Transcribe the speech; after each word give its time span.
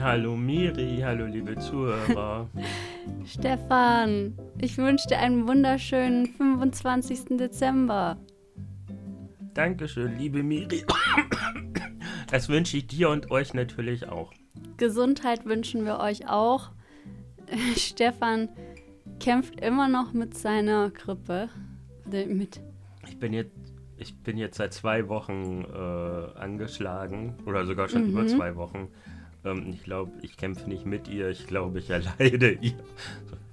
Hallo 0.00 0.34
Miri, 0.34 1.00
hallo 1.02 1.26
liebe 1.26 1.58
Zuhörer. 1.58 2.48
Stefan, 3.26 4.34
ich 4.58 4.78
wünsche 4.78 5.08
dir 5.08 5.18
einen 5.18 5.46
wunderschönen 5.46 6.26
25. 6.26 7.36
Dezember. 7.36 8.16
Dankeschön, 9.52 10.16
liebe 10.18 10.42
Miri. 10.42 10.84
Das 12.30 12.48
wünsche 12.48 12.76
ich 12.76 12.86
dir 12.86 13.10
und 13.10 13.32
euch 13.32 13.54
natürlich 13.54 14.08
auch. 14.08 14.32
Gesundheit 14.76 15.46
wünschen 15.46 15.84
wir 15.84 15.98
euch 15.98 16.28
auch. 16.28 16.70
Stefan 17.76 18.48
kämpft 19.18 19.60
immer 19.60 19.88
noch 19.88 20.12
mit 20.12 20.38
seiner 20.38 20.90
Grippe. 20.90 21.48
Mit 22.06 22.60
ich 23.08 23.18
bin 23.18 23.32
jetzt, 23.32 23.50
ich 23.96 24.16
bin 24.22 24.38
jetzt 24.38 24.58
seit 24.58 24.72
zwei 24.72 25.08
Wochen 25.08 25.64
äh, 25.64 26.38
angeschlagen 26.38 27.34
oder 27.46 27.66
sogar 27.66 27.88
schon 27.88 28.04
mhm. 28.04 28.10
über 28.10 28.26
zwei 28.28 28.54
Wochen. 28.54 28.88
Ähm, 29.44 29.70
ich 29.72 29.82
glaube, 29.82 30.12
ich 30.22 30.36
kämpfe 30.36 30.68
nicht 30.68 30.86
mit 30.86 31.08
ihr, 31.08 31.28
ich 31.28 31.46
glaube, 31.46 31.78
ich 31.78 31.90
erleide 31.90 32.52
ihr. 32.60 32.74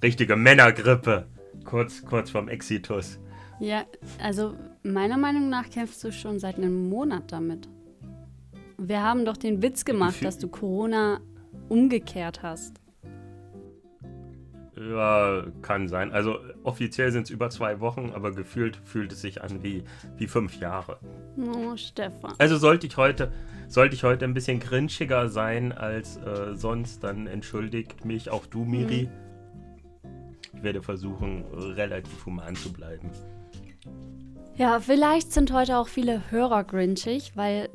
Richtige 0.03 0.35
Männergrippe. 0.35 1.27
Kurz, 1.63 2.03
kurz 2.05 2.29
vorm 2.29 2.49
Exitus. 2.49 3.19
Ja, 3.59 3.85
also 4.21 4.55
meiner 4.83 5.17
Meinung 5.17 5.49
nach 5.49 5.69
kämpfst 5.69 6.03
du 6.03 6.11
schon 6.11 6.39
seit 6.39 6.57
einem 6.57 6.89
Monat 6.89 7.31
damit. 7.31 7.67
Wir 8.77 9.01
haben 9.01 9.25
doch 9.25 9.37
den 9.37 9.61
Witz 9.63 9.85
gemacht, 9.85 10.23
dass 10.23 10.37
du 10.37 10.47
Corona 10.47 11.19
umgekehrt 11.67 12.43
hast. 12.43 12.79
Ja, 14.79 15.43
kann 15.61 15.87
sein. 15.87 16.11
Also 16.11 16.37
offiziell 16.63 17.11
sind 17.11 17.23
es 17.23 17.29
über 17.29 17.49
zwei 17.49 17.79
Wochen, 17.79 18.11
aber 18.13 18.31
gefühlt 18.31 18.77
fühlt 18.83 19.11
es 19.11 19.21
sich 19.21 19.41
an 19.41 19.63
wie, 19.63 19.83
wie 20.17 20.27
fünf 20.27 20.59
Jahre. 20.59 20.99
Oh, 21.37 21.75
Stefan. 21.75 22.33
Also 22.37 22.57
sollte 22.57 22.85
ich 22.85 22.95
heute, 22.97 23.31
sollte 23.67 23.95
ich 23.95 24.03
heute 24.03 24.25
ein 24.25 24.33
bisschen 24.33 24.59
grinchiger 24.59 25.29
sein 25.29 25.71
als 25.71 26.17
äh, 26.17 26.55
sonst, 26.55 27.03
dann 27.03 27.25
entschuldigt 27.25 28.05
mich 28.05 28.29
auch 28.29 28.45
du, 28.45 28.65
Miri. 28.65 29.09
Mhm. 29.09 29.27
Ich 30.53 30.63
werde 30.63 30.81
versuchen, 30.81 31.45
relativ 31.53 32.25
human 32.25 32.55
zu 32.55 32.71
bleiben. 32.71 33.11
Ja, 34.55 34.79
vielleicht 34.79 35.31
sind 35.31 35.51
heute 35.53 35.77
auch 35.77 35.87
viele 35.87 36.31
Hörer 36.31 36.63
grinchig, 36.63 37.33
weil 37.35 37.69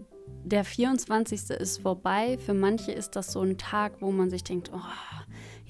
der 0.45 0.64
24. 0.64 1.50
ist 1.50 1.83
vorbei. 1.83 2.39
Für 2.45 2.55
manche 2.55 2.91
ist 2.92 3.14
das 3.14 3.33
so 3.33 3.41
ein 3.42 3.56
Tag, 3.56 4.00
wo 4.00 4.11
man 4.11 4.30
sich 4.30 4.42
denkt, 4.42 4.70
oh, 4.75 4.80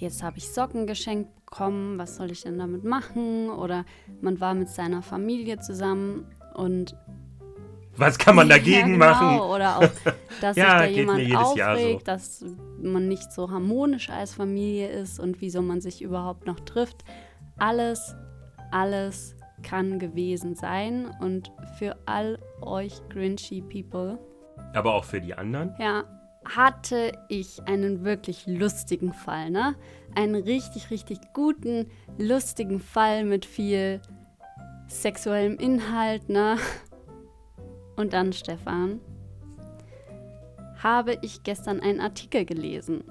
jetzt 0.02 0.22
habe 0.22 0.38
ich 0.38 0.48
Socken 0.50 0.86
geschenkt 0.86 1.34
bekommen, 1.46 1.98
was 1.98 2.16
soll 2.16 2.30
ich 2.30 2.42
denn 2.42 2.58
damit 2.58 2.84
machen? 2.84 3.48
Oder 3.50 3.84
man 4.20 4.40
war 4.40 4.52
mit 4.52 4.68
seiner 4.68 5.00
Familie 5.00 5.60
zusammen 5.60 6.26
und 6.54 6.94
was 7.96 8.18
kann 8.18 8.36
man 8.36 8.48
dagegen 8.48 8.76
ja, 8.76 8.84
genau. 8.84 9.06
machen? 9.06 9.40
Oder 9.40 9.78
auch, 9.78 10.12
dass 10.40 10.56
ja, 10.56 10.78
sich 10.78 10.78
da 10.78 10.84
jemand 10.86 11.36
aufregt, 11.36 12.00
so. 12.00 12.04
dass 12.06 12.44
man 12.80 13.06
nicht 13.06 13.32
so 13.32 13.50
harmonisch 13.50 14.08
als 14.08 14.34
Familie 14.34 14.88
ist 14.88 15.20
und 15.20 15.40
wieso 15.40 15.60
man 15.60 15.80
sich 15.80 16.00
überhaupt 16.00 16.46
noch 16.46 16.60
trifft. 16.60 17.04
Alles, 17.58 18.16
alles 18.70 19.36
kann 19.62 19.98
gewesen 19.98 20.54
sein 20.54 21.10
und 21.20 21.52
für 21.78 21.96
all 22.06 22.38
euch 22.62 22.94
Grinchy 23.10 23.60
People. 23.60 24.18
Aber 24.74 24.94
auch 24.94 25.04
für 25.04 25.20
die 25.20 25.34
anderen? 25.34 25.74
Ja, 25.78 26.04
hatte 26.44 27.12
ich 27.28 27.62
einen 27.66 28.04
wirklich 28.04 28.46
lustigen 28.46 29.12
Fall, 29.12 29.50
ne? 29.50 29.76
Einen 30.14 30.34
richtig, 30.34 30.90
richtig 30.90 31.18
guten, 31.32 31.86
lustigen 32.18 32.80
Fall 32.80 33.24
mit 33.24 33.44
viel 33.44 34.00
sexuellem 34.88 35.56
Inhalt, 35.56 36.28
ne? 36.28 36.56
Und 37.96 38.12
dann, 38.12 38.32
Stefan, 38.32 39.00
habe 40.82 41.18
ich 41.22 41.42
gestern 41.42 41.80
einen 41.80 42.00
Artikel 42.00 42.44
gelesen, 42.44 43.04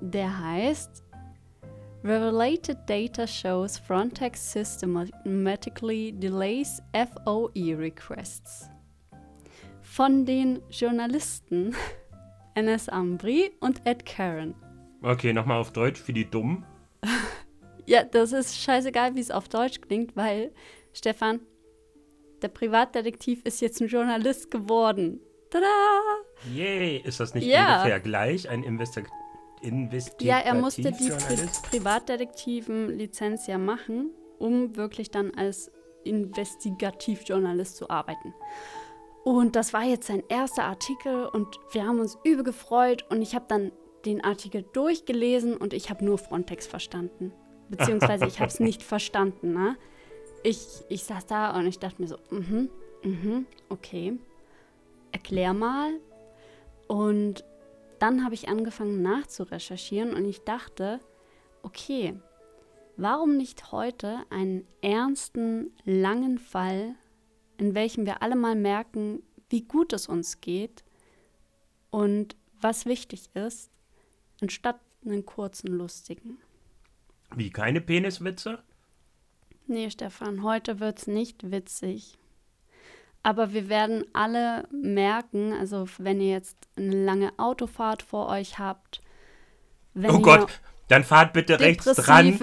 der 0.00 0.38
heißt 0.38 1.02
Revelated 2.04 2.78
data 2.86 3.26
shows 3.26 3.78
Frontex 3.78 4.52
systematically 4.52 6.12
delays 6.12 6.80
FOE 6.92 7.76
requests. 7.76 8.70
Von 9.82 10.24
den 10.24 10.62
Journalisten 10.70 11.74
Enes 12.56 12.88
Ambri 12.88 13.52
und 13.60 13.82
Ed 13.84 14.06
Karen. 14.06 14.54
Okay, 15.02 15.34
nochmal 15.34 15.60
auf 15.60 15.72
Deutsch 15.72 16.00
für 16.00 16.14
die 16.14 16.28
Dummen. 16.28 16.64
ja, 17.86 18.02
das 18.02 18.32
ist 18.32 18.58
scheißegal, 18.58 19.14
wie 19.14 19.20
es 19.20 19.30
auf 19.30 19.48
Deutsch 19.48 19.82
klingt, 19.82 20.16
weil, 20.16 20.52
Stefan, 20.94 21.40
der 22.40 22.48
Privatdetektiv 22.48 23.42
ist 23.44 23.60
jetzt 23.60 23.80
ein 23.82 23.88
Journalist 23.88 24.50
geworden. 24.50 25.20
Tada! 25.50 25.66
Yay! 26.54 27.02
Ist 27.04 27.20
das 27.20 27.34
nicht 27.34 27.46
ja. 27.46 27.76
ungefähr 27.76 28.00
gleich? 28.00 28.48
Ein 28.48 28.62
Investig 28.62 29.06
Investigativ 29.60 30.26
Ja, 30.26 30.38
er 30.38 30.54
musste 30.54 30.92
die 30.92 31.10
Pri 31.10 31.36
Privatdetektiven-Lizenz 31.70 33.46
ja 33.46 33.58
machen, 33.58 34.10
um 34.38 34.76
wirklich 34.76 35.10
dann 35.10 35.32
als 35.34 35.70
Investigativjournalist 36.04 37.76
zu 37.76 37.90
arbeiten. 37.90 38.34
Und 39.26 39.56
das 39.56 39.72
war 39.72 39.82
jetzt 39.82 40.06
sein 40.06 40.22
erster 40.28 40.62
Artikel 40.62 41.26
und 41.26 41.58
wir 41.72 41.84
haben 41.84 41.98
uns 41.98 42.16
übel 42.22 42.44
gefreut 42.44 43.04
und 43.10 43.22
ich 43.22 43.34
habe 43.34 43.46
dann 43.48 43.72
den 44.04 44.22
Artikel 44.22 44.64
durchgelesen 44.72 45.56
und 45.56 45.72
ich 45.72 45.90
habe 45.90 46.04
nur 46.04 46.16
Frontex 46.16 46.68
verstanden. 46.68 47.32
Beziehungsweise 47.68 48.26
ich 48.26 48.38
habe 48.38 48.52
es 48.52 48.60
nicht 48.60 48.82
verstanden. 48.84 49.52
Ne? 49.52 49.76
Ich, 50.44 50.84
ich 50.88 51.02
saß 51.02 51.26
da 51.26 51.58
und 51.58 51.66
ich 51.66 51.80
dachte 51.80 52.00
mir 52.00 52.06
so, 52.06 52.18
mhm, 52.30 52.70
mhm, 53.02 53.46
okay, 53.68 54.16
erklär 55.10 55.54
mal. 55.54 55.94
Und 56.86 57.44
dann 57.98 58.24
habe 58.24 58.36
ich 58.36 58.48
angefangen 58.48 59.02
nachzurecherchieren 59.02 60.14
und 60.14 60.24
ich 60.24 60.44
dachte, 60.44 61.00
okay, 61.64 62.14
warum 62.96 63.36
nicht 63.36 63.72
heute 63.72 64.20
einen 64.30 64.68
ernsten, 64.82 65.74
langen 65.84 66.38
Fall 66.38 66.94
in 67.58 67.74
welchem 67.74 68.06
wir 68.06 68.22
alle 68.22 68.36
mal 68.36 68.54
merken, 68.54 69.22
wie 69.48 69.62
gut 69.62 69.92
es 69.92 70.06
uns 70.06 70.40
geht 70.40 70.84
und 71.90 72.36
was 72.60 72.86
wichtig 72.86 73.30
ist, 73.34 73.70
anstatt 74.40 74.80
einen 75.04 75.24
kurzen, 75.24 75.68
lustigen. 75.68 76.38
Wie 77.34 77.50
keine 77.50 77.80
Peniswitze? 77.80 78.62
Nee, 79.66 79.90
Stefan, 79.90 80.42
heute 80.42 80.80
wird 80.80 80.98
es 80.98 81.06
nicht 81.06 81.50
witzig. 81.50 82.18
Aber 83.22 83.52
wir 83.52 83.68
werden 83.68 84.04
alle 84.12 84.68
merken, 84.70 85.52
also 85.52 85.86
wenn 85.98 86.20
ihr 86.20 86.30
jetzt 86.30 86.56
eine 86.76 87.04
lange 87.04 87.36
Autofahrt 87.38 88.02
vor 88.02 88.28
euch 88.28 88.58
habt. 88.58 89.00
oh 89.96 90.20
Gott, 90.20 90.60
dann 90.88 91.02
fahrt 91.02 91.32
bitte 91.32 91.58
rechts 91.58 91.84
dran. 91.84 92.38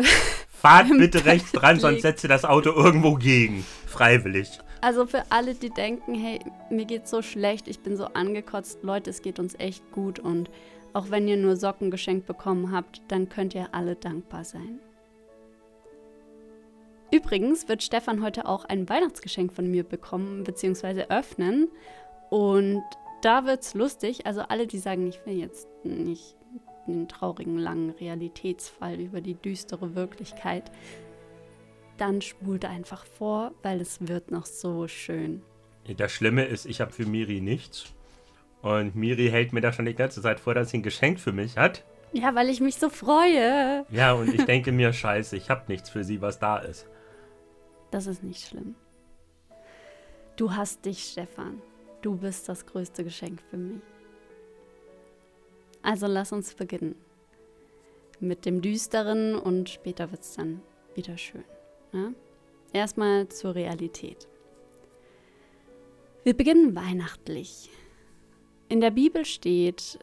Fahrt 0.50 0.90
bitte 0.98 1.26
rechts 1.26 1.52
dran, 1.52 1.80
sonst 1.80 2.02
setzt 2.02 2.24
ihr 2.24 2.30
das 2.30 2.46
Auto 2.46 2.72
irgendwo 2.72 3.16
gegen. 3.16 3.66
Freiwillig. 3.86 4.60
Also 4.84 5.06
für 5.06 5.24
alle, 5.30 5.56
die 5.56 5.70
denken, 5.70 6.14
hey, 6.14 6.40
mir 6.70 6.84
geht's 6.84 7.10
so 7.10 7.22
schlecht, 7.22 7.70
ich 7.70 7.80
bin 7.80 7.96
so 7.96 8.04
angekotzt, 8.04 8.84
Leute, 8.84 9.12
es 9.12 9.22
geht 9.22 9.40
uns 9.40 9.56
echt 9.58 9.90
gut 9.94 10.20
und 10.20 10.50
auch 10.92 11.10
wenn 11.10 11.26
ihr 11.26 11.38
nur 11.38 11.56
Socken 11.56 11.90
geschenkt 11.90 12.28
bekommen 12.28 12.74
habt, 12.74 13.02
dann 13.08 13.30
könnt 13.30 13.56
ihr 13.56 13.70
alle 13.72 13.96
dankbar 13.96 14.44
sein. 14.44 14.82
Übrigens 17.14 17.70
wird 17.70 17.82
Stefan 17.82 18.22
heute 18.22 18.46
auch 18.46 18.66
ein 18.66 18.90
Weihnachtsgeschenk 18.90 19.54
von 19.54 19.72
mir 19.72 19.86
bekommen 19.86 20.44
bzw. 20.44 21.06
öffnen 21.08 21.70
und 22.30 22.84
da 23.22 23.46
wird's 23.46 23.76
lustig. 23.76 24.26
Also 24.26 24.42
alle, 24.42 24.68
die 24.68 24.80
sagen, 24.80 25.08
ich 25.08 25.26
will 25.26 25.40
jetzt 25.40 25.66
nicht 25.86 26.36
einen 26.88 27.08
traurigen 27.08 27.58
langen 27.58 27.92
Realitätsfall 27.92 29.00
über 29.00 29.22
die 29.22 29.36
düstere 29.36 29.96
Wirklichkeit, 29.96 30.74
dann 32.04 32.22
spult 32.22 32.66
einfach 32.66 33.06
vor, 33.06 33.54
weil 33.64 33.80
es 33.80 34.06
wird 34.10 34.30
noch 34.30 34.46
so 34.46 34.90
schön. 34.90 35.42
Das 35.96 36.12
Schlimme 36.12 36.44
ist, 36.44 36.66
ich 36.66 36.82
habe 36.82 36.92
für 36.92 37.06
Miri 37.06 37.40
nichts. 37.40 37.94
Und 38.62 38.94
Miri 38.94 39.30
hält 39.30 39.54
mir 39.54 39.62
da 39.62 39.72
schon 39.72 39.86
die 39.86 39.94
ganze 39.94 40.22
Zeit 40.22 40.42
vor, 40.42 40.54
dass 40.54 40.70
sie 40.72 40.80
ein 40.80 40.84
Geschenk 40.84 41.18
für 41.18 41.32
mich 41.32 41.58
hat. 41.58 41.86
Ja, 42.12 42.36
weil 42.36 42.50
ich 42.50 42.60
mich 42.60 42.76
so 42.76 42.90
freue. 42.90 43.86
Ja, 43.90 44.12
und 44.12 44.34
ich 44.34 44.44
denke 44.54 44.74
mir, 44.74 44.92
scheiße, 44.92 45.38
ich 45.38 45.50
habe 45.50 45.64
nichts 45.70 45.90
für 45.90 46.04
sie, 46.04 46.22
was 46.22 46.40
da 46.40 46.58
ist. 46.58 46.86
Das 47.90 48.06
ist 48.06 48.22
nicht 48.22 48.46
schlimm. 48.46 48.76
Du 50.36 50.54
hast 50.54 50.84
dich, 50.84 51.06
Stefan. 51.06 51.62
Du 52.02 52.18
bist 52.18 52.50
das 52.50 52.66
größte 52.66 53.06
Geschenk 53.06 53.42
für 53.50 53.58
mich. 53.58 53.82
Also 55.82 56.08
lass 56.08 56.34
uns 56.34 56.54
beginnen. 56.54 56.96
mit 58.20 58.46
dem 58.46 58.62
Düsteren 58.62 59.36
und 59.36 59.70
später 59.70 60.12
wird 60.12 60.22
es 60.22 60.36
dann 60.36 60.62
wieder 60.96 61.18
schön. 61.18 61.44
Ne? 61.94 62.14
Erstmal 62.74 63.30
zur 63.30 63.56
Realität. 63.56 64.28
Wir 66.24 66.36
beginnen 66.36 66.76
weihnachtlich. 66.76 67.70
In 68.68 68.82
der 68.82 68.92
Bibel 68.92 69.26
steht, 69.26 70.00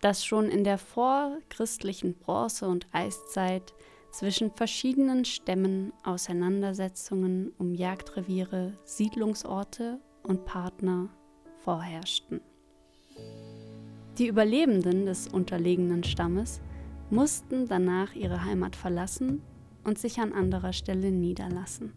dass 0.00 0.24
schon 0.24 0.48
in 0.48 0.64
der 0.64 0.78
vorchristlichen 0.78 2.14
Bronze- 2.14 2.68
und 2.68 2.86
Eiszeit 2.92 3.74
zwischen 4.10 4.50
verschiedenen 4.50 5.24
Stämmen 5.24 5.92
Auseinandersetzungen 6.04 7.52
um 7.58 7.74
Jagdreviere, 7.74 8.76
Siedlungsorte 8.84 10.00
und 10.22 10.44
Partner 10.44 11.08
vorherrschten. 11.58 12.40
Die 14.18 14.26
Überlebenden 14.26 15.06
des 15.06 15.28
unterlegenen 15.28 16.04
Stammes 16.04 16.60
mussten 17.10 17.68
danach 17.68 18.14
ihre 18.14 18.44
Heimat 18.44 18.76
verlassen 18.76 19.42
und 19.84 19.98
sich 19.98 20.18
an 20.18 20.32
anderer 20.32 20.72
Stelle 20.72 21.10
niederlassen. 21.10 21.92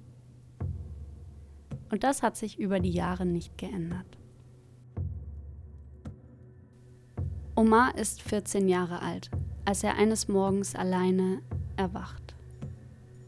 Und 1.90 2.04
das 2.04 2.24
hat 2.24 2.38
sich 2.38 2.60
über 2.60 2.80
die 2.80 2.92
Jahre 2.92 3.26
nicht 3.26 3.58
geändert. 3.58 4.18
Omar 7.56 7.96
ist 7.98 8.22
14 8.22 8.68
Jahre 8.68 9.02
alt, 9.02 9.30
als 9.64 9.84
er 9.84 9.96
eines 9.96 10.28
Morgens 10.28 10.76
alleine 10.76 11.42
erwacht. 11.78 12.36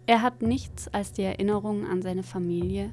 Er 0.07 0.21
hat 0.21 0.41
nichts 0.41 0.87
als 0.87 1.13
die 1.13 1.23
Erinnerung 1.23 1.85
an 1.85 2.01
seine 2.01 2.23
Familie 2.23 2.91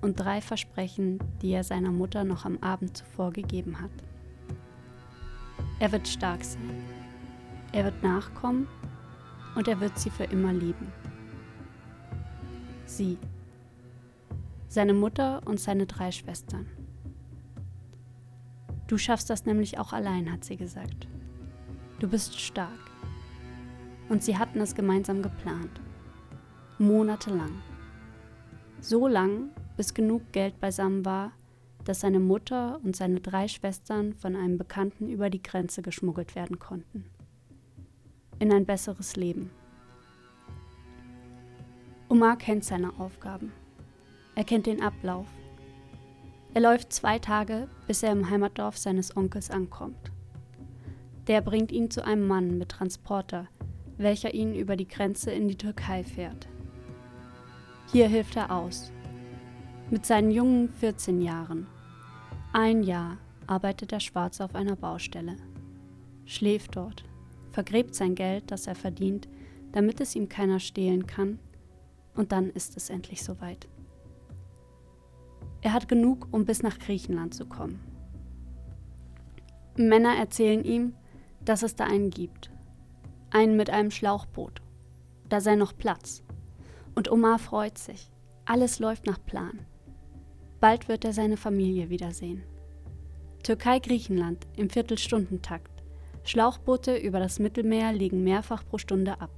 und 0.00 0.20
drei 0.20 0.40
Versprechen, 0.40 1.18
die 1.42 1.52
er 1.52 1.64
seiner 1.64 1.90
Mutter 1.90 2.24
noch 2.24 2.44
am 2.44 2.58
Abend 2.58 2.96
zuvor 2.96 3.32
gegeben 3.32 3.80
hat. 3.80 3.90
Er 5.80 5.92
wird 5.92 6.08
stark 6.08 6.44
sein. 6.44 6.84
Er 7.72 7.84
wird 7.84 8.02
nachkommen 8.02 8.66
und 9.58 9.66
er 9.66 9.80
wird 9.80 9.98
sie 9.98 10.08
für 10.08 10.22
immer 10.22 10.52
lieben. 10.52 10.92
Sie, 12.86 13.18
seine 14.68 14.94
Mutter 14.94 15.42
und 15.46 15.58
seine 15.58 15.84
drei 15.84 16.12
Schwestern. 16.12 16.66
Du 18.86 18.98
schaffst 18.98 19.28
das 19.30 19.46
nämlich 19.46 19.80
auch 19.80 19.92
allein, 19.92 20.30
hat 20.30 20.44
sie 20.44 20.56
gesagt. 20.56 21.08
Du 21.98 22.06
bist 22.06 22.38
stark. 22.38 22.70
Und 24.08 24.22
sie 24.22 24.38
hatten 24.38 24.60
es 24.60 24.76
gemeinsam 24.76 25.22
geplant. 25.22 25.80
Monatelang. 26.78 27.60
So 28.80 29.08
lang, 29.08 29.50
bis 29.76 29.92
genug 29.92 30.30
Geld 30.30 30.60
beisammen 30.60 31.04
war, 31.04 31.32
dass 31.84 32.00
seine 32.00 32.20
Mutter 32.20 32.78
und 32.84 32.94
seine 32.94 33.18
drei 33.18 33.48
Schwestern 33.48 34.14
von 34.14 34.36
einem 34.36 34.56
Bekannten 34.56 35.08
über 35.08 35.30
die 35.30 35.42
Grenze 35.42 35.82
geschmuggelt 35.82 36.36
werden 36.36 36.60
konnten. 36.60 37.06
In 38.40 38.52
ein 38.52 38.66
besseres 38.66 39.16
Leben. 39.16 39.50
Omar 42.08 42.36
kennt 42.36 42.64
seine 42.64 42.98
Aufgaben. 42.98 43.52
Er 44.34 44.44
kennt 44.44 44.66
den 44.66 44.80
Ablauf. 44.80 45.26
Er 46.54 46.60
läuft 46.60 46.92
zwei 46.92 47.18
Tage, 47.18 47.68
bis 47.86 48.02
er 48.02 48.12
im 48.12 48.30
Heimatdorf 48.30 48.78
seines 48.78 49.16
Onkels 49.16 49.50
ankommt. 49.50 50.12
Der 51.26 51.40
bringt 51.40 51.72
ihn 51.72 51.90
zu 51.90 52.04
einem 52.04 52.26
Mann 52.26 52.56
mit 52.56 52.70
Transporter, 52.70 53.48
welcher 53.96 54.32
ihn 54.32 54.54
über 54.54 54.76
die 54.76 54.88
Grenze 54.88 55.30
in 55.32 55.48
die 55.48 55.58
Türkei 55.58 56.04
fährt. 56.04 56.48
Hier 57.92 58.06
hilft 58.06 58.36
er 58.36 58.50
aus. 58.50 58.92
Mit 59.90 60.06
seinen 60.06 60.30
jungen 60.30 60.68
14 60.74 61.20
Jahren. 61.20 61.66
Ein 62.52 62.82
Jahr 62.82 63.18
arbeitet 63.46 63.90
der 63.90 64.00
Schwarze 64.00 64.44
auf 64.44 64.54
einer 64.54 64.76
Baustelle. 64.76 65.36
Schläft 66.24 66.76
dort, 66.76 67.04
vergräbt 67.58 67.96
sein 67.96 68.14
Geld, 68.14 68.52
das 68.52 68.68
er 68.68 68.76
verdient, 68.76 69.28
damit 69.72 70.00
es 70.00 70.14
ihm 70.14 70.28
keiner 70.28 70.60
stehlen 70.60 71.08
kann, 71.08 71.40
und 72.14 72.30
dann 72.30 72.50
ist 72.50 72.76
es 72.76 72.88
endlich 72.88 73.24
soweit. 73.24 73.66
Er 75.60 75.72
hat 75.72 75.88
genug, 75.88 76.28
um 76.30 76.44
bis 76.44 76.62
nach 76.62 76.78
Griechenland 76.78 77.34
zu 77.34 77.46
kommen. 77.46 77.80
Männer 79.74 80.14
erzählen 80.16 80.64
ihm, 80.64 80.94
dass 81.44 81.64
es 81.64 81.74
da 81.74 81.84
einen 81.84 82.10
gibt. 82.10 82.52
Einen 83.30 83.56
mit 83.56 83.70
einem 83.70 83.90
Schlauchboot. 83.90 84.62
Da 85.28 85.40
sei 85.40 85.56
noch 85.56 85.76
Platz. 85.76 86.22
Und 86.94 87.10
Omar 87.10 87.40
freut 87.40 87.76
sich. 87.76 88.08
Alles 88.44 88.78
läuft 88.78 89.04
nach 89.04 89.18
Plan. 89.26 89.66
Bald 90.60 90.86
wird 90.86 91.04
er 91.04 91.12
seine 91.12 91.36
Familie 91.36 91.90
wiedersehen. 91.90 92.44
Türkei-Griechenland 93.42 94.46
im 94.56 94.70
Viertelstundentakt. 94.70 95.77
Schlauchboote 96.28 96.94
über 96.94 97.20
das 97.20 97.38
Mittelmeer 97.38 97.90
legen 97.90 98.22
mehrfach 98.22 98.62
pro 98.66 98.76
Stunde 98.76 99.18
ab. 99.18 99.30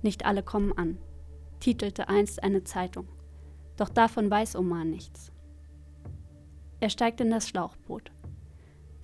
Nicht 0.00 0.24
alle 0.24 0.42
kommen 0.42 0.72
an, 0.72 0.96
titelte 1.60 2.08
einst 2.08 2.42
eine 2.42 2.64
Zeitung. 2.64 3.06
Doch 3.76 3.90
davon 3.90 4.30
weiß 4.30 4.56
Omar 4.56 4.86
nichts. 4.86 5.32
Er 6.80 6.88
steigt 6.88 7.20
in 7.20 7.30
das 7.30 7.46
Schlauchboot. 7.46 8.10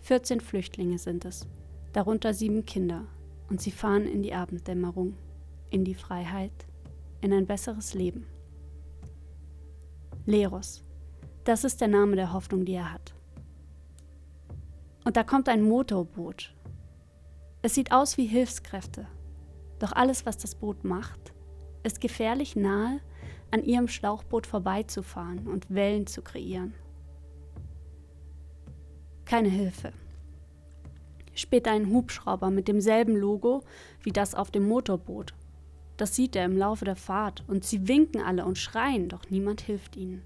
14 0.01 0.41
Flüchtlinge 0.41 0.97
sind 0.97 1.27
es, 1.27 1.47
darunter 1.93 2.33
sieben 2.33 2.65
Kinder, 2.65 3.05
und 3.51 3.61
sie 3.61 3.71
fahren 3.71 4.07
in 4.07 4.23
die 4.23 4.33
Abenddämmerung, 4.33 5.15
in 5.69 5.85
die 5.85 5.95
Freiheit, 5.95 6.67
in 7.21 7.35
ein 7.35 7.47
besseres 7.47 7.93
Leben. 7.93 8.27
Leros, 10.25 10.83
das 11.45 11.65
ist 11.65 11.83
der 11.83 11.89
Name 11.89 12.17
der 12.17 12.33
Hoffnung, 12.33 12.65
die 12.65 12.73
er 12.73 12.95
hat. 12.95 13.15
Und 15.05 15.19
da 15.19 15.23
kommt 15.23 15.51
ein 15.51 15.63
Motorboot. 15.63 16.56
Es 17.67 17.75
sieht 17.75 17.91
aus 17.91 18.17
wie 18.17 18.27
Hilfskräfte, 18.27 19.09
doch 19.81 19.91
alles, 19.91 20.25
was 20.25 20.39
das 20.39 20.55
Boot 20.55 20.85
macht, 20.85 21.33
ist 21.83 22.01
gefährlich 22.01 22.55
nahe 22.55 23.01
an 23.51 23.65
ihrem 23.65 23.89
Schlauchboot 23.89 24.47
vorbeizufahren 24.47 25.49
und 25.49 25.67
Wellen 25.69 26.07
zu 26.07 26.23
kreieren 26.23 26.75
keine 29.27 29.49
Hilfe. 29.49 29.93
Später 31.35 31.73
ein 31.73 31.91
Hubschrauber 31.91 32.51
mit 32.51 32.69
demselben 32.69 33.15
Logo 33.15 33.63
wie 34.03 34.13
das 34.13 34.35
auf 34.35 34.51
dem 34.51 34.67
Motorboot. 34.67 35.35
Das 35.99 36.15
sieht 36.15 36.37
er 36.37 36.47
im 36.47 36.57
Laufe 36.57 36.87
der 36.87 36.97
Fahrt 36.97 37.45
und 37.47 37.65
sie 37.65 37.89
winken 37.89 38.23
alle 38.23 38.47
und 38.47 38.57
schreien, 38.57 39.09
doch 39.09 39.29
niemand 39.29 39.61
hilft 39.61 39.97
ihnen. 39.97 40.23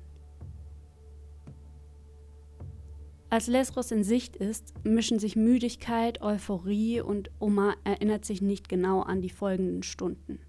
Als 3.31 3.47
Lesros 3.47 3.91
in 3.93 4.05
Sicht 4.05 4.37
ist, 4.37 4.75
mischen 4.85 5.19
sich 5.19 5.37
Müdigkeit, 5.37 6.21
Euphorie 6.21 7.00
und 7.00 7.31
Omar 7.38 7.77
erinnert 7.85 8.25
sich 8.25 8.43
nicht 8.43 8.69
genau 8.69 9.00
an 9.00 9.23
die 9.23 9.31
folgenden 9.31 9.82
Stunden. 9.82 10.40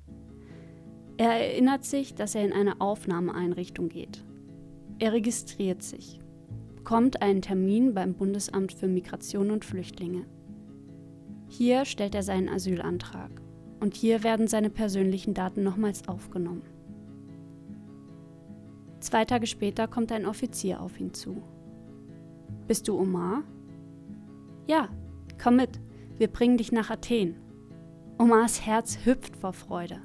Er 1.17 1.31
erinnert 1.31 1.85
sich, 1.85 2.15
dass 2.15 2.35
er 2.35 2.43
in 2.43 2.53
eine 2.53 2.81
Aufnahmeeinrichtung 2.81 3.87
geht. 3.87 4.25
Er 4.97 5.13
registriert 5.13 5.83
sich 5.83 6.21
bekommt 6.81 7.21
einen 7.21 7.43
Termin 7.43 7.93
beim 7.93 8.15
Bundesamt 8.15 8.73
für 8.73 8.87
Migration 8.87 9.51
und 9.51 9.63
Flüchtlinge. 9.63 10.25
Hier 11.47 11.85
stellt 11.85 12.15
er 12.15 12.23
seinen 12.23 12.49
Asylantrag 12.49 13.29
und 13.79 13.95
hier 13.95 14.23
werden 14.23 14.47
seine 14.47 14.71
persönlichen 14.71 15.35
Daten 15.35 15.61
nochmals 15.61 16.07
aufgenommen. 16.07 16.63
Zwei 18.99 19.25
Tage 19.25 19.45
später 19.45 19.87
kommt 19.87 20.11
ein 20.11 20.25
Offizier 20.25 20.81
auf 20.81 20.99
ihn 20.99 21.13
zu. 21.13 21.43
Bist 22.71 22.87
du 22.87 22.97
Omar? 22.97 23.43
Ja, 24.65 24.87
komm 25.43 25.57
mit, 25.57 25.81
wir 26.17 26.29
bringen 26.29 26.55
dich 26.55 26.71
nach 26.71 26.89
Athen. 26.89 27.35
Omars 28.17 28.65
Herz 28.65 28.99
hüpft 29.03 29.35
vor 29.35 29.51
Freude. 29.51 29.97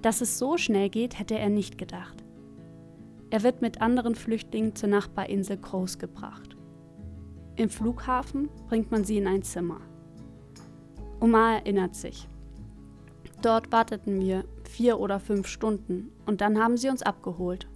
Dass 0.00 0.22
es 0.22 0.38
so 0.38 0.56
schnell 0.56 0.88
geht, 0.88 1.18
hätte 1.18 1.38
er 1.38 1.50
nicht 1.50 1.76
gedacht. 1.76 2.24
Er 3.28 3.42
wird 3.42 3.60
mit 3.60 3.82
anderen 3.82 4.14
Flüchtlingen 4.14 4.74
zur 4.74 4.88
Nachbarinsel 4.88 5.58
Kros 5.58 5.98
gebracht. 5.98 6.56
Im 7.56 7.68
Flughafen 7.68 8.48
bringt 8.70 8.90
man 8.90 9.04
sie 9.04 9.18
in 9.18 9.26
ein 9.26 9.42
Zimmer. 9.42 9.82
Omar 11.20 11.56
erinnert 11.56 11.94
sich. 11.96 12.26
Dort 13.42 13.72
warteten 13.72 14.22
wir 14.22 14.46
vier 14.64 14.98
oder 14.98 15.20
fünf 15.20 15.48
Stunden 15.48 16.10
und 16.24 16.40
dann 16.40 16.58
haben 16.58 16.78
sie 16.78 16.88
uns 16.88 17.02
abgeholt. 17.02 17.68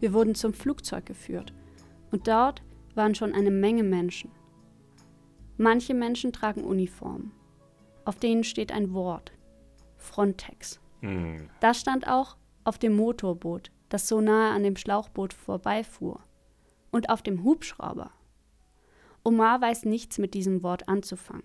Wir 0.00 0.12
wurden 0.12 0.34
zum 0.34 0.52
Flugzeug 0.52 1.06
geführt 1.06 1.54
und 2.10 2.26
dort 2.26 2.64
waren 2.94 3.14
schon 3.14 3.32
eine 3.32 3.50
Menge 3.50 3.82
Menschen. 3.82 4.30
Manche 5.56 5.94
Menschen 5.94 6.32
tragen 6.32 6.64
Uniformen. 6.64 7.32
Auf 8.04 8.16
denen 8.16 8.44
steht 8.44 8.72
ein 8.72 8.92
Wort. 8.92 9.32
Frontex. 9.96 10.80
Hm. 11.00 11.48
Das 11.60 11.80
stand 11.80 12.08
auch 12.08 12.36
auf 12.64 12.78
dem 12.78 12.94
Motorboot, 12.94 13.70
das 13.88 14.08
so 14.08 14.20
nahe 14.20 14.52
an 14.52 14.62
dem 14.62 14.76
Schlauchboot 14.76 15.32
vorbeifuhr, 15.32 16.20
und 16.90 17.10
auf 17.10 17.22
dem 17.22 17.44
Hubschrauber. 17.44 18.10
Omar 19.24 19.60
weiß 19.60 19.84
nichts 19.84 20.18
mit 20.18 20.34
diesem 20.34 20.62
Wort 20.62 20.88
anzufangen. 20.88 21.44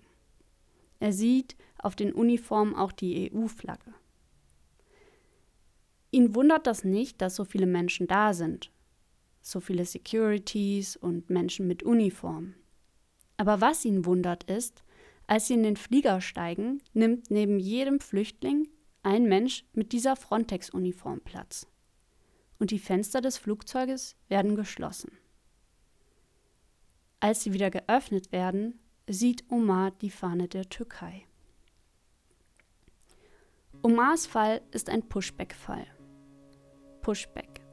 Er 1.00 1.12
sieht 1.12 1.56
auf 1.78 1.94
den 1.94 2.12
Uniformen 2.12 2.74
auch 2.74 2.92
die 2.92 3.32
EU-Flagge. 3.32 3.94
Ihn 6.10 6.34
wundert 6.34 6.66
das 6.66 6.84
nicht, 6.84 7.20
dass 7.20 7.36
so 7.36 7.44
viele 7.44 7.66
Menschen 7.66 8.06
da 8.06 8.32
sind, 8.32 8.72
so 9.48 9.60
viele 9.60 9.84
Securities 9.84 10.96
und 10.96 11.30
Menschen 11.30 11.66
mit 11.66 11.82
Uniform. 11.82 12.54
Aber 13.36 13.60
was 13.60 13.84
ihn 13.84 14.04
wundert 14.04 14.44
ist, 14.44 14.82
Als 15.28 15.46
sie 15.46 15.54
in 15.54 15.62
den 15.62 15.76
Flieger 15.76 16.22
steigen, 16.22 16.82
nimmt 16.94 17.30
neben 17.30 17.60
jedem 17.60 18.00
Flüchtling 18.00 18.66
ein 19.02 19.24
Mensch 19.24 19.64
mit 19.74 19.92
dieser 19.92 20.16
Frontex-Uniform 20.16 21.20
Platz. 21.20 21.66
Und 22.58 22.70
die 22.70 22.78
Fenster 22.78 23.20
des 23.20 23.36
Flugzeuges 23.36 24.16
werden 24.28 24.56
geschlossen. 24.56 25.12
Als 27.20 27.42
sie 27.42 27.52
wieder 27.52 27.70
geöffnet 27.70 28.32
werden, 28.32 28.80
sieht 29.06 29.44
Omar 29.50 29.90
die 29.90 30.10
Fahne 30.10 30.48
der 30.48 30.68
Türkei. 30.68 31.26
Omars 33.82 34.26
Fall 34.26 34.62
ist 34.70 34.88
ein 34.88 35.08
Pushback-Fall. 35.08 35.86
Pushback. 37.02 37.67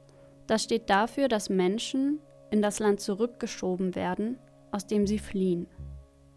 Das 0.46 0.62
steht 0.62 0.90
dafür, 0.90 1.28
dass 1.28 1.50
Menschen 1.50 2.20
in 2.50 2.62
das 2.62 2.78
Land 2.78 3.00
zurückgeschoben 3.00 3.94
werden, 3.94 4.38
aus 4.70 4.86
dem 4.86 5.06
sie 5.06 5.18
fliehen. 5.18 5.66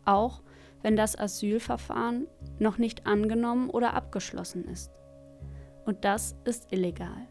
Auch 0.06 0.42
wenn 0.82 0.96
das 0.96 1.18
Asylverfahren 1.18 2.28
noch 2.58 2.78
nicht 2.78 3.06
angenommen 3.06 3.70
oder 3.70 3.94
abgeschlossen 3.94 4.66
ist. 4.66 4.92
Und 5.86 6.06
das 6.06 6.36
ist 6.46 6.72
illegal. 6.72 7.28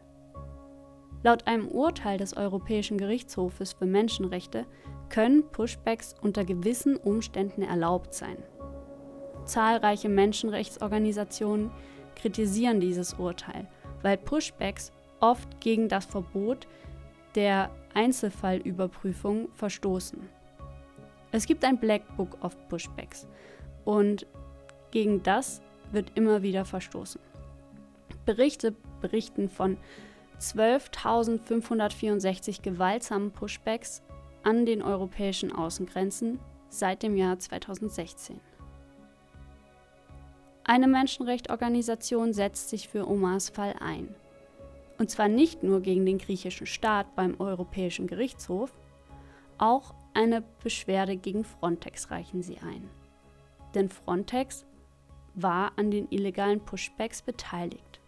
Laut 1.23 1.47
einem 1.47 1.67
Urteil 1.67 2.17
des 2.17 2.37
Europäischen 2.37 2.97
Gerichtshofes 2.97 3.73
für 3.73 3.85
Menschenrechte 3.85 4.65
können 5.09 5.43
Pushbacks 5.51 6.15
unter 6.21 6.45
gewissen 6.45 6.95
Umständen 6.95 7.61
erlaubt 7.61 8.13
sein. 8.13 8.37
Zahlreiche 9.43 10.07
Menschenrechtsorganisationen 10.07 11.71
kritisieren 12.15 12.79
dieses 12.79 13.15
Urteil, 13.15 13.67
weil 14.01 14.17
Pushbacks 14.17 14.91
oft 15.19 15.61
gegen 15.61 15.89
das 15.89 16.05
Verbot 16.05 16.67
der 17.35 17.69
Einzelfallüberprüfung 17.93 19.49
verstoßen. 19.55 20.19
Es 21.31 21.45
gibt 21.45 21.63
ein 21.63 21.77
Black 21.77 22.01
Book 22.17 22.43
of 22.43 22.57
Pushbacks 22.69 23.27
und 23.85 24.25
gegen 24.91 25.21
das 25.23 25.61
wird 25.91 26.11
immer 26.15 26.41
wieder 26.41 26.65
verstoßen. 26.65 27.21
Berichte 28.25 28.75
berichten 29.01 29.49
von 29.49 29.77
12.564 30.39 32.61
gewaltsamen 32.61 33.31
Pushbacks 33.31 34.01
an 34.43 34.65
den 34.65 34.81
europäischen 34.81 35.51
Außengrenzen 35.51 36.39
seit 36.69 37.03
dem 37.03 37.17
Jahr 37.17 37.37
2016. 37.39 38.39
Eine 40.63 40.87
Menschenrechtsorganisation 40.87 42.33
setzt 42.33 42.69
sich 42.69 42.87
für 42.87 43.05
Omars 43.07 43.49
Fall 43.49 43.75
ein. 43.79 44.15
Und 44.99 45.09
zwar 45.09 45.29
nicht 45.29 45.63
nur 45.63 45.81
gegen 45.81 46.05
den 46.05 46.17
griechischen 46.17 46.67
Staat 46.67 47.15
beim 47.15 47.39
Europäischen 47.39 48.05
Gerichtshof, 48.05 48.71
auch 49.57 49.95
eine 50.13 50.43
Beschwerde 50.61 51.15
gegen 51.15 51.45
Frontex 51.45 52.11
reichen 52.11 52.43
sie 52.43 52.57
ein. 52.57 52.87
Denn 53.73 53.89
Frontex 53.89 54.65
war 55.35 55.71
an 55.77 55.89
den 55.89 56.07
illegalen 56.11 56.59
Pushbacks 56.59 57.21
beteiligt. 57.21 58.01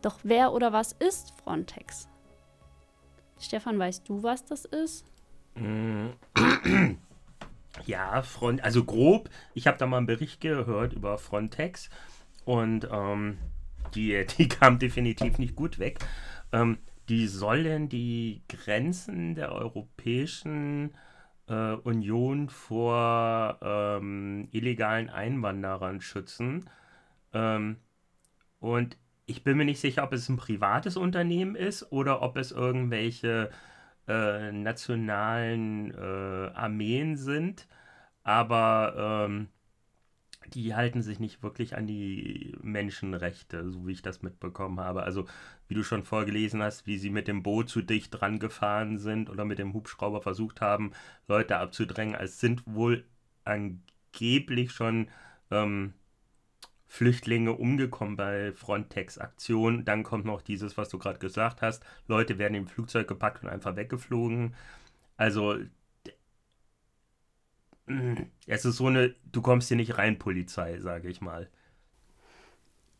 Doch 0.00 0.18
wer 0.22 0.52
oder 0.52 0.72
was 0.72 0.92
ist 0.92 1.34
Frontex? 1.42 2.08
Stefan, 3.38 3.78
weißt 3.78 4.08
du, 4.08 4.22
was 4.22 4.44
das 4.44 4.64
ist? 4.64 5.04
Ja, 7.84 8.22
Front, 8.22 8.64
also 8.64 8.84
grob, 8.84 9.28
ich 9.52 9.66
habe 9.66 9.76
da 9.76 9.86
mal 9.86 9.98
einen 9.98 10.06
Bericht 10.06 10.40
gehört 10.40 10.94
über 10.94 11.18
Frontex 11.18 11.90
und 12.46 12.88
ähm, 12.90 13.36
die, 13.96 14.26
die 14.38 14.48
kam 14.48 14.78
definitiv 14.78 15.38
nicht 15.38 15.56
gut 15.56 15.78
weg. 15.78 15.98
Ähm, 16.52 16.78
die 17.08 17.26
sollen 17.28 17.88
die 17.88 18.42
Grenzen 18.48 19.34
der 19.34 19.52
Europäischen 19.52 20.96
äh, 21.48 21.72
Union 21.72 22.48
vor 22.48 23.58
ähm, 23.62 24.48
illegalen 24.52 25.10
Einwanderern 25.10 26.00
schützen. 26.00 26.68
Ähm, 27.32 27.76
und 28.60 28.96
ich 29.26 29.44
bin 29.44 29.56
mir 29.56 29.64
nicht 29.64 29.80
sicher, 29.80 30.04
ob 30.04 30.12
es 30.12 30.28
ein 30.28 30.36
privates 30.36 30.96
Unternehmen 30.96 31.56
ist 31.56 31.92
oder 31.92 32.22
ob 32.22 32.36
es 32.36 32.52
irgendwelche 32.52 33.50
äh, 34.08 34.52
nationalen 34.52 35.92
äh, 35.92 36.50
Armeen 36.54 37.16
sind. 37.16 37.68
Aber 38.22 39.26
ähm, 39.28 39.48
die 40.54 40.74
halten 40.74 41.02
sich 41.02 41.18
nicht 41.20 41.42
wirklich 41.42 41.76
an 41.76 41.86
die 41.86 42.54
Menschenrechte, 42.62 43.70
so 43.70 43.86
wie 43.86 43.92
ich 43.92 44.02
das 44.02 44.22
mitbekommen 44.22 44.80
habe. 44.80 45.02
Also, 45.02 45.26
wie 45.68 45.74
du 45.74 45.82
schon 45.82 46.04
vorgelesen 46.04 46.62
hast, 46.62 46.86
wie 46.86 46.98
sie 46.98 47.10
mit 47.10 47.28
dem 47.28 47.42
Boot 47.42 47.68
zu 47.68 47.82
dicht 47.82 48.10
dran 48.10 48.38
gefahren 48.38 48.98
sind 48.98 49.30
oder 49.30 49.44
mit 49.44 49.58
dem 49.58 49.74
Hubschrauber 49.74 50.22
versucht 50.22 50.60
haben, 50.60 50.92
Leute 51.28 51.58
abzudrängen. 51.58 52.14
Es 52.14 52.40
sind 52.40 52.62
wohl 52.66 53.04
angeblich 53.44 54.72
schon 54.72 55.08
ähm, 55.50 55.94
Flüchtlinge 56.86 57.52
umgekommen 57.52 58.16
bei 58.16 58.52
Frontex-Aktionen. 58.52 59.84
Dann 59.84 60.02
kommt 60.02 60.24
noch 60.24 60.42
dieses, 60.42 60.76
was 60.76 60.88
du 60.88 60.98
gerade 60.98 61.18
gesagt 61.18 61.62
hast. 61.62 61.84
Leute 62.06 62.38
werden 62.38 62.54
im 62.54 62.68
Flugzeug 62.68 63.08
gepackt 63.08 63.42
und 63.42 63.50
einfach 63.50 63.76
weggeflogen. 63.76 64.54
Also 65.16 65.56
es 68.46 68.64
ist 68.64 68.76
so 68.76 68.86
eine, 68.86 69.14
du 69.32 69.42
kommst 69.42 69.68
hier 69.68 69.76
nicht 69.76 69.98
rein, 69.98 70.18
Polizei, 70.18 70.78
sage 70.80 71.08
ich 71.08 71.20
mal. 71.20 71.48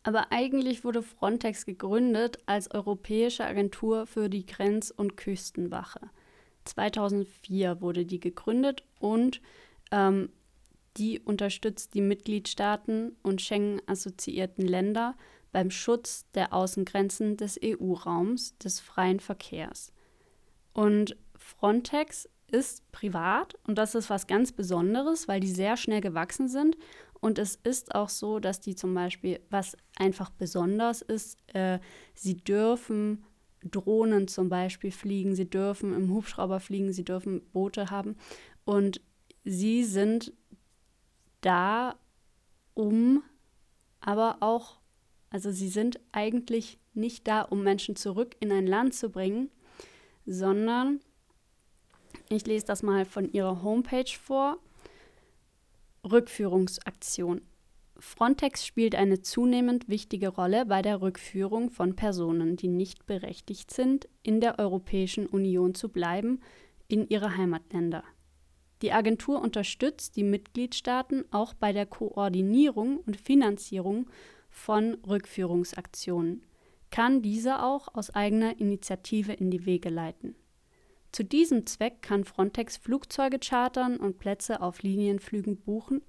Aber 0.03 0.31
eigentlich 0.31 0.85
wurde 0.85 1.03
Frontex 1.03 1.65
gegründet 1.65 2.39
als 2.45 2.71
Europäische 2.71 3.43
Agentur 3.43 4.07
für 4.07 4.29
die 4.29 4.45
Grenz- 4.45 4.91
und 4.91 5.17
Küstenwache. 5.17 5.99
2004 6.63 7.81
wurde 7.81 8.05
die 8.05 8.19
gegründet 8.19 8.83
und 8.99 9.41
ähm, 9.91 10.29
die 10.97 11.19
unterstützt 11.19 11.93
die 11.93 12.01
Mitgliedstaaten 12.01 13.15
und 13.21 13.41
Schengen-assoziierten 13.41 14.65
Länder 14.65 15.15
beim 15.51 15.71
Schutz 15.71 16.25
der 16.33 16.53
Außengrenzen 16.53 17.37
des 17.37 17.59
EU-Raums 17.63 18.57
des 18.57 18.79
freien 18.79 19.19
Verkehrs. 19.19 19.91
Und 20.73 21.17
Frontex 21.35 22.29
ist 22.51 22.89
privat 22.91 23.55
und 23.67 23.77
das 23.77 23.95
ist 23.95 24.09
was 24.09 24.27
ganz 24.27 24.51
Besonderes, 24.51 25.27
weil 25.27 25.39
die 25.39 25.51
sehr 25.51 25.77
schnell 25.77 26.01
gewachsen 26.01 26.47
sind. 26.47 26.77
Und 27.19 27.39
es 27.39 27.55
ist 27.55 27.95
auch 27.95 28.09
so, 28.09 28.39
dass 28.39 28.59
die 28.59 28.75
zum 28.75 28.93
Beispiel, 28.93 29.39
was 29.49 29.75
einfach 29.97 30.29
besonders 30.29 31.01
ist, 31.01 31.37
äh, 31.53 31.79
sie 32.13 32.37
dürfen 32.37 33.25
Drohnen 33.63 34.27
zum 34.27 34.49
Beispiel 34.49 34.91
fliegen, 34.91 35.35
sie 35.35 35.49
dürfen 35.49 35.93
im 35.93 36.13
Hubschrauber 36.13 36.59
fliegen, 36.59 36.93
sie 36.93 37.03
dürfen 37.03 37.41
Boote 37.51 37.89
haben. 37.89 38.15
Und 38.65 39.01
sie 39.43 39.83
sind 39.83 40.31
da, 41.41 41.95
um 42.73 43.23
aber 43.99 44.37
auch, 44.41 44.79
also 45.29 45.51
sie 45.51 45.69
sind 45.69 45.99
eigentlich 46.11 46.77
nicht 46.93 47.27
da, 47.27 47.41
um 47.41 47.63
Menschen 47.63 47.95
zurück 47.95 48.35
in 48.39 48.51
ein 48.51 48.67
Land 48.67 48.93
zu 48.93 49.09
bringen, 49.09 49.49
sondern 50.25 50.99
ich 52.29 52.45
lese 52.45 52.65
das 52.65 52.83
mal 52.83 53.05
von 53.05 53.31
ihrer 53.31 53.63
Homepage 53.63 54.11
vor. 54.21 54.57
Rückführungsaktion. 56.03 57.41
Frontex 57.99 58.65
spielt 58.65 58.95
eine 58.95 59.21
zunehmend 59.21 59.89
wichtige 59.89 60.29
Rolle 60.29 60.65
bei 60.65 60.81
der 60.81 61.01
Rückführung 61.01 61.71
von 61.71 61.95
Personen, 61.95 62.55
die 62.55 62.67
nicht 62.67 63.05
berechtigt 63.05 63.71
sind, 63.71 64.07
in 64.23 64.39
der 64.39 64.59
Europäischen 64.59 65.25
Union 65.25 65.73
zu 65.73 65.89
bleiben, 65.89 66.41
in 66.87 67.07
ihre 67.09 67.37
Heimatländer. 67.37 68.03
Die 68.83 68.91
Agentur 68.91 69.41
unterstützt 69.41 70.15
die 70.15 70.23
Mitgliedstaaten 70.23 71.25
auch 71.31 71.55
bei 71.55 71.73
der 71.73 71.87
Koordinierung 71.87 72.97
und 72.97 73.17
Finanzierung 73.17 74.07
von 74.49 74.95
Rückführungsaktionen, 75.07 76.43
kann 76.91 77.21
diese 77.21 77.63
auch 77.63 77.93
aus 77.95 78.11
eigener 78.11 78.59
Initiative 78.59 79.33
in 79.33 79.49
die 79.49 79.65
Wege 79.65 79.89
leiten. 79.89 80.35
Zu 81.11 81.23
diesem 81.23 81.65
Zweck 81.65 82.01
kann 82.01 82.25
Frontex 82.25 82.77
Flugzeuge 82.77 83.39
chartern 83.39 83.97
und 83.97 84.19
Plätze 84.19 84.61
auf 84.61 84.81
Linienflügen 84.83 85.57
buchen. 85.57 86.01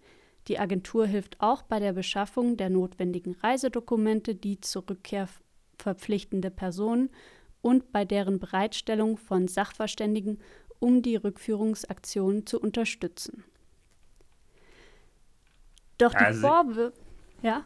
Die 0.49 0.59
Agentur 0.59 1.07
hilft 1.07 1.41
auch 1.41 1.63
bei 1.63 1.79
der 1.79 1.93
Beschaffung 1.93 2.57
der 2.57 2.71
notwendigen 2.71 3.35
Reisedokumente, 3.43 4.35
die 4.35 4.61
zur 4.61 4.89
Rückkehr 4.89 5.29
verpflichtende 5.79 6.51
Personen 6.51 7.11
und 7.61 7.93
bei 7.93 8.05
deren 8.05 8.39
Bereitstellung 8.39 9.17
von 9.17 9.49
Sachverständigen, 9.49 10.41
um 10.79 11.03
die 11.03 11.17
Rückführungsaktion 11.17 12.47
zu 12.47 12.61
unterstützen. 12.61 13.45
Doch 15.99 16.13
die 16.13 16.25
also, 16.25 16.41
Vorwürfe. 16.41 16.93
Ja? 17.43 17.65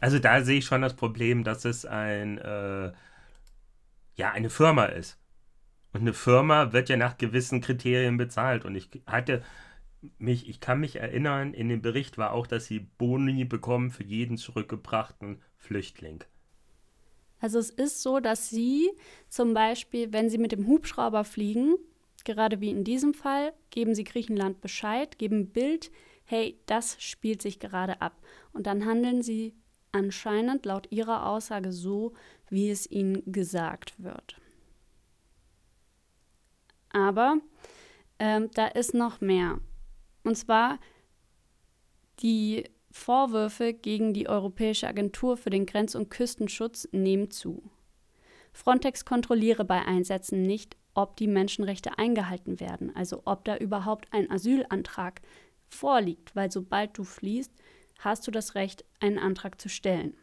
Also 0.00 0.18
da 0.18 0.42
sehe 0.42 0.58
ich 0.58 0.64
schon 0.64 0.82
das 0.82 0.94
Problem, 0.94 1.44
dass 1.44 1.64
es 1.64 1.86
ein 1.86 2.38
äh, 2.38 2.92
ja 4.16 4.32
eine 4.32 4.50
Firma 4.50 4.86
ist. 4.86 5.19
Und 5.92 6.02
eine 6.02 6.12
Firma 6.12 6.72
wird 6.72 6.88
ja 6.88 6.96
nach 6.96 7.18
gewissen 7.18 7.60
Kriterien 7.60 8.16
bezahlt. 8.16 8.64
Und 8.64 8.74
ich 8.74 8.88
hatte 9.06 9.42
mich, 10.18 10.48
ich 10.48 10.60
kann 10.60 10.80
mich 10.80 10.96
erinnern, 10.96 11.52
in 11.52 11.68
dem 11.68 11.82
Bericht 11.82 12.16
war 12.16 12.32
auch, 12.32 12.46
dass 12.46 12.66
sie 12.66 12.80
Boni 12.80 13.44
bekommen 13.44 13.90
für 13.90 14.04
jeden 14.04 14.36
zurückgebrachten 14.36 15.40
Flüchtling. 15.56 16.24
Also 17.40 17.58
es 17.58 17.70
ist 17.70 18.02
so, 18.02 18.20
dass 18.20 18.50
sie 18.50 18.90
zum 19.28 19.54
Beispiel, 19.54 20.12
wenn 20.12 20.30
sie 20.30 20.38
mit 20.38 20.52
dem 20.52 20.66
Hubschrauber 20.66 21.24
fliegen, 21.24 21.76
gerade 22.24 22.60
wie 22.60 22.70
in 22.70 22.84
diesem 22.84 23.14
Fall, 23.14 23.52
geben 23.70 23.94
sie 23.94 24.04
Griechenland 24.04 24.60
Bescheid, 24.60 25.18
geben 25.18 25.50
Bild 25.50 25.90
hey, 26.30 26.60
das 26.66 26.96
spielt 27.00 27.42
sich 27.42 27.58
gerade 27.58 28.00
ab. 28.00 28.22
Und 28.52 28.68
dann 28.68 28.86
handeln 28.86 29.20
sie 29.20 29.52
anscheinend 29.90 30.64
laut 30.64 30.86
ihrer 30.90 31.26
Aussage 31.26 31.72
so, 31.72 32.12
wie 32.48 32.70
es 32.70 32.88
ihnen 32.88 33.32
gesagt 33.32 33.94
wird. 33.98 34.36
Aber 36.92 37.38
ähm, 38.18 38.50
da 38.54 38.66
ist 38.66 38.94
noch 38.94 39.20
mehr. 39.20 39.58
Und 40.24 40.36
zwar 40.36 40.78
die 42.20 42.64
Vorwürfe 42.90 43.72
gegen 43.72 44.12
die 44.12 44.28
Europäische 44.28 44.88
Agentur 44.88 45.36
für 45.36 45.50
den 45.50 45.66
Grenz- 45.66 45.94
und 45.94 46.10
Küstenschutz 46.10 46.88
nehmen 46.92 47.30
zu. 47.30 47.62
Frontex 48.52 49.04
kontrolliere 49.04 49.64
bei 49.64 49.84
Einsätzen 49.84 50.42
nicht, 50.42 50.76
ob 50.94 51.16
die 51.16 51.28
Menschenrechte 51.28 51.98
eingehalten 51.98 52.58
werden, 52.58 52.94
also 52.94 53.22
ob 53.24 53.44
da 53.44 53.56
überhaupt 53.56 54.08
ein 54.12 54.30
Asylantrag 54.30 55.22
vorliegt, 55.68 56.34
weil 56.34 56.50
sobald 56.50 56.98
du 56.98 57.04
fließt, 57.04 57.52
hast 58.00 58.26
du 58.26 58.30
das 58.30 58.54
Recht, 58.54 58.84
einen 58.98 59.18
Antrag 59.18 59.60
zu 59.60 59.68
stellen. 59.68 60.14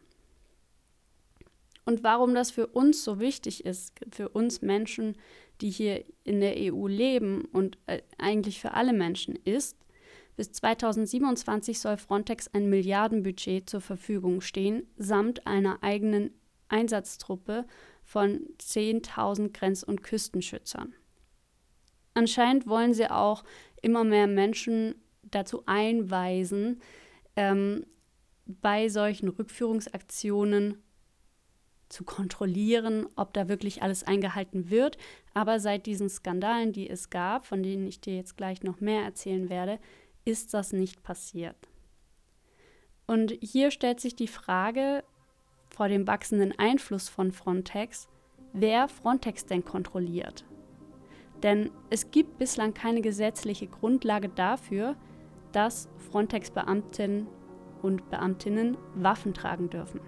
Und 1.86 2.04
warum 2.04 2.36
das 2.36 2.52
für 2.52 2.68
uns 2.68 3.04
so 3.06 3.22
wichtig 3.22 3.64
ist, 3.64 3.94
für 4.12 4.28
uns 4.28 4.62
Menschen, 4.62 5.16
die 5.62 5.70
hier 5.70 6.04
in 6.24 6.40
der 6.40 6.56
EU 6.58 6.88
leben 6.88 7.46
und 7.46 7.78
äh, 7.88 8.02
eigentlich 8.18 8.62
für 8.62 8.74
alle 8.74 8.94
Menschen, 8.94 9.36
ist, 9.44 9.78
bis 10.36 10.52
2027 10.52 11.80
soll 11.80 11.98
Frontex 11.98 12.48
ein 12.54 12.70
Milliardenbudget 12.70 13.70
zur 13.70 13.82
Verfügung 13.82 14.42
stehen, 14.42 14.86
samt 14.98 15.48
einer 15.48 15.82
eigenen 15.82 16.32
Einsatztruppe 16.70 17.66
von 18.04 18.48
10.000 18.60 19.52
Grenz- 19.52 19.84
und 19.84 20.04
Küstenschützern. 20.04 20.94
Anscheinend 22.14 22.68
wollen 22.68 22.94
sie 22.94 23.10
auch 23.10 23.44
immer 23.82 24.04
mehr 24.04 24.28
Menschen 24.28 24.96
dazu 25.24 25.64
einweisen, 25.66 26.82
ähm, 27.36 27.86
bei 28.46 28.90
solchen 28.90 29.28
Rückführungsaktionen 29.28 30.82
zu 31.90 32.04
kontrollieren, 32.04 33.08
ob 33.16 33.34
da 33.34 33.48
wirklich 33.48 33.82
alles 33.82 34.04
eingehalten 34.04 34.70
wird. 34.70 34.98
Aber 35.34 35.60
seit 35.60 35.86
diesen 35.86 36.10
Skandalen, 36.10 36.74
die 36.74 36.90
es 36.90 37.10
gab, 37.10 37.46
von 37.46 37.64
denen 37.64 37.88
ich 37.88 38.02
dir 38.02 38.16
jetzt 38.16 38.38
gleich 38.38 38.64
noch 38.64 38.80
mehr 38.80 39.04
erzählen 39.04 39.50
werde, 39.50 39.80
ist 40.26 40.54
das 40.54 40.74
nicht 40.74 41.04
passiert. 41.04 41.56
Und 43.06 43.32
hier 43.42 43.72
stellt 43.72 44.02
sich 44.02 44.16
die 44.16 44.28
Frage 44.28 45.04
vor 45.70 45.88
dem 45.88 46.08
wachsenden 46.08 46.58
Einfluss 46.60 47.08
von 47.08 47.32
Frontex, 47.32 48.10
wer 48.52 48.88
Frontex 48.88 49.46
denn 49.46 49.64
kontrolliert. 49.64 50.46
Denn 51.44 51.72
es 51.90 52.12
gibt 52.12 52.38
bislang 52.38 52.74
keine 52.74 53.02
gesetzliche 53.02 53.68
Grundlage 53.68 54.28
dafür, 54.30 54.96
dass 55.52 55.88
Frontex-Beamtinnen 56.12 57.28
und 57.82 58.10
Beamtinnen 58.10 58.78
Waffen 58.96 59.34
tragen 59.34 59.70
dürfen. 59.70 60.02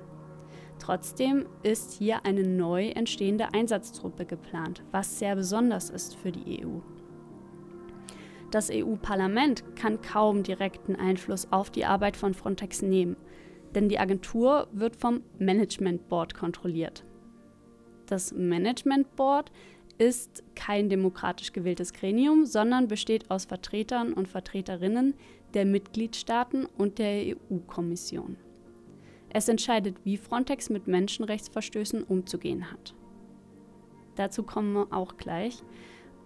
Trotzdem 0.79 1.45
ist 1.61 1.93
hier 1.93 2.25
eine 2.25 2.43
neu 2.43 2.87
entstehende 2.89 3.53
Einsatztruppe 3.53 4.25
geplant, 4.25 4.83
was 4.91 5.19
sehr 5.19 5.35
besonders 5.35 5.89
ist 5.89 6.15
für 6.15 6.31
die 6.31 6.65
EU. 6.65 6.79
Das 8.51 8.71
EU-Parlament 8.71 9.75
kann 9.75 10.01
kaum 10.01 10.41
direkten 10.41 10.95
Einfluss 10.95 11.51
auf 11.51 11.69
die 11.69 11.85
Arbeit 11.85 12.17
von 12.17 12.33
Frontex 12.33 12.81
nehmen, 12.81 13.15
denn 13.75 13.89
die 13.89 13.99
Agentur 13.99 14.67
wird 14.71 14.95
vom 14.95 15.21
Management 15.37 16.07
Board 16.07 16.33
kontrolliert. 16.33 17.05
Das 18.07 18.33
Management 18.33 19.15
Board 19.15 19.51
ist 19.99 20.43
kein 20.55 20.89
demokratisch 20.89 21.51
gewähltes 21.53 21.93
Gremium, 21.93 22.45
sondern 22.45 22.87
besteht 22.87 23.29
aus 23.29 23.45
Vertretern 23.45 24.13
und 24.13 24.27
Vertreterinnen 24.27 25.13
der 25.53 25.65
Mitgliedstaaten 25.65 26.65
und 26.65 26.97
der 26.97 27.35
EU-Kommission. 27.35 28.37
Es 29.31 29.47
entscheidet, 29.47 29.97
wie 30.03 30.17
Frontex 30.17 30.69
mit 30.69 30.87
Menschenrechtsverstößen 30.87 32.03
umzugehen 32.03 32.71
hat. 32.71 32.95
Dazu 34.15 34.43
kommen 34.43 34.73
wir 34.73 34.87
auch 34.91 35.17
gleich. 35.17 35.63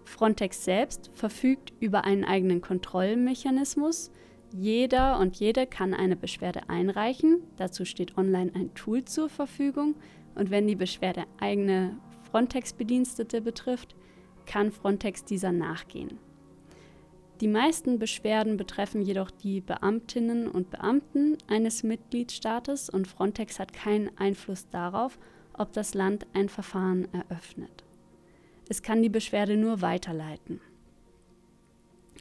Frontex 0.04 0.64
selbst 0.64 1.10
verfügt 1.14 1.72
über 1.80 2.04
einen 2.04 2.24
eigenen 2.24 2.60
Kontrollmechanismus. 2.60 4.10
Jeder 4.52 5.18
und 5.18 5.36
jede 5.36 5.66
kann 5.66 5.94
eine 5.94 6.16
Beschwerde 6.16 6.68
einreichen. 6.68 7.42
Dazu 7.56 7.84
steht 7.84 8.16
online 8.16 8.52
ein 8.54 8.74
Tool 8.74 9.04
zur 9.04 9.28
Verfügung. 9.28 9.94
Und 10.34 10.50
wenn 10.50 10.66
die 10.66 10.76
Beschwerde 10.76 11.24
eigene 11.40 11.98
Frontex-Bedienstete 12.30 13.40
betrifft, 13.40 13.94
kann 14.46 14.72
Frontex 14.72 15.24
dieser 15.24 15.52
nachgehen. 15.52 16.18
Die 17.40 17.48
meisten 17.48 17.98
Beschwerden 17.98 18.56
betreffen 18.56 19.02
jedoch 19.02 19.30
die 19.30 19.60
Beamtinnen 19.60 20.48
und 20.48 20.70
Beamten 20.70 21.36
eines 21.48 21.82
Mitgliedstaates 21.82 22.88
und 22.88 23.08
Frontex 23.08 23.58
hat 23.58 23.72
keinen 23.72 24.16
Einfluss 24.18 24.68
darauf, 24.70 25.18
ob 25.52 25.72
das 25.72 25.94
Land 25.94 26.26
ein 26.32 26.48
Verfahren 26.48 27.08
eröffnet. 27.12 27.84
Es 28.68 28.82
kann 28.82 29.02
die 29.02 29.08
Beschwerde 29.08 29.56
nur 29.56 29.82
weiterleiten. 29.82 30.60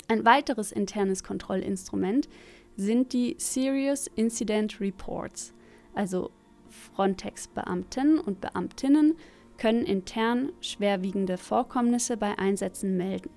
Ein 0.08 0.26
weiteres 0.26 0.72
internes 0.72 1.24
Kontrollinstrument 1.24 2.28
sind 2.76 3.14
die 3.14 3.36
Serious 3.38 4.08
Incident 4.16 4.82
Reports, 4.82 5.54
also 5.94 6.32
Frontex-Beamten 6.70 8.20
und 8.20 8.42
Beamtinnen 8.42 9.16
können 9.58 9.86
intern 9.86 10.52
schwerwiegende 10.60 11.38
Vorkommnisse 11.38 12.18
bei 12.18 12.38
Einsätzen 12.38 12.98
melden. 12.98 13.30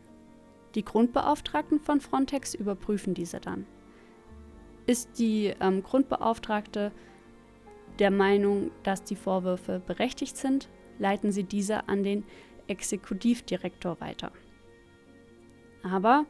Die 0.77 0.85
Grundbeauftragten 0.85 1.81
von 1.81 2.03
Frontex 2.03 2.55
überprüfen 2.55 3.15
diese 3.15 3.41
dann. 3.41 3.67
Ist 4.87 5.19
die 5.19 5.55
ähm, 5.59 5.83
Grundbeauftragte 5.83 6.93
der 7.99 8.11
Meinung, 8.11 8.71
dass 8.83 9.03
die 9.03 9.17
Vorwürfe 9.17 9.81
berechtigt 9.81 10.37
sind, 10.37 10.69
leiten 10.99 11.33
sie 11.33 11.45
diese 11.45 11.89
an 11.89 12.03
den 12.03 12.25
Exekutivdirektor 12.67 13.99
weiter. 14.01 14.33
Aber 15.83 16.27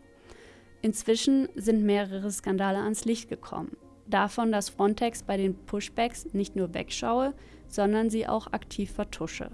inzwischen 0.81 1.49
sind 1.57 1.83
mehrere 1.85 2.31
Skandale 2.31 2.79
ans 2.79 3.05
Licht 3.05 3.29
gekommen. 3.29 3.77
Davon, 4.07 4.53
dass 4.53 4.69
Frontex 4.69 5.25
bei 5.25 5.37
den 5.37 5.57
Pushbacks 5.57 6.33
nicht 6.35 6.55
nur 6.55 6.73
wegschaue, 6.73 7.35
sondern 7.67 8.11
sie 8.11 8.29
auch 8.29 8.53
aktiv 8.53 8.93
vertusche. 8.93 9.51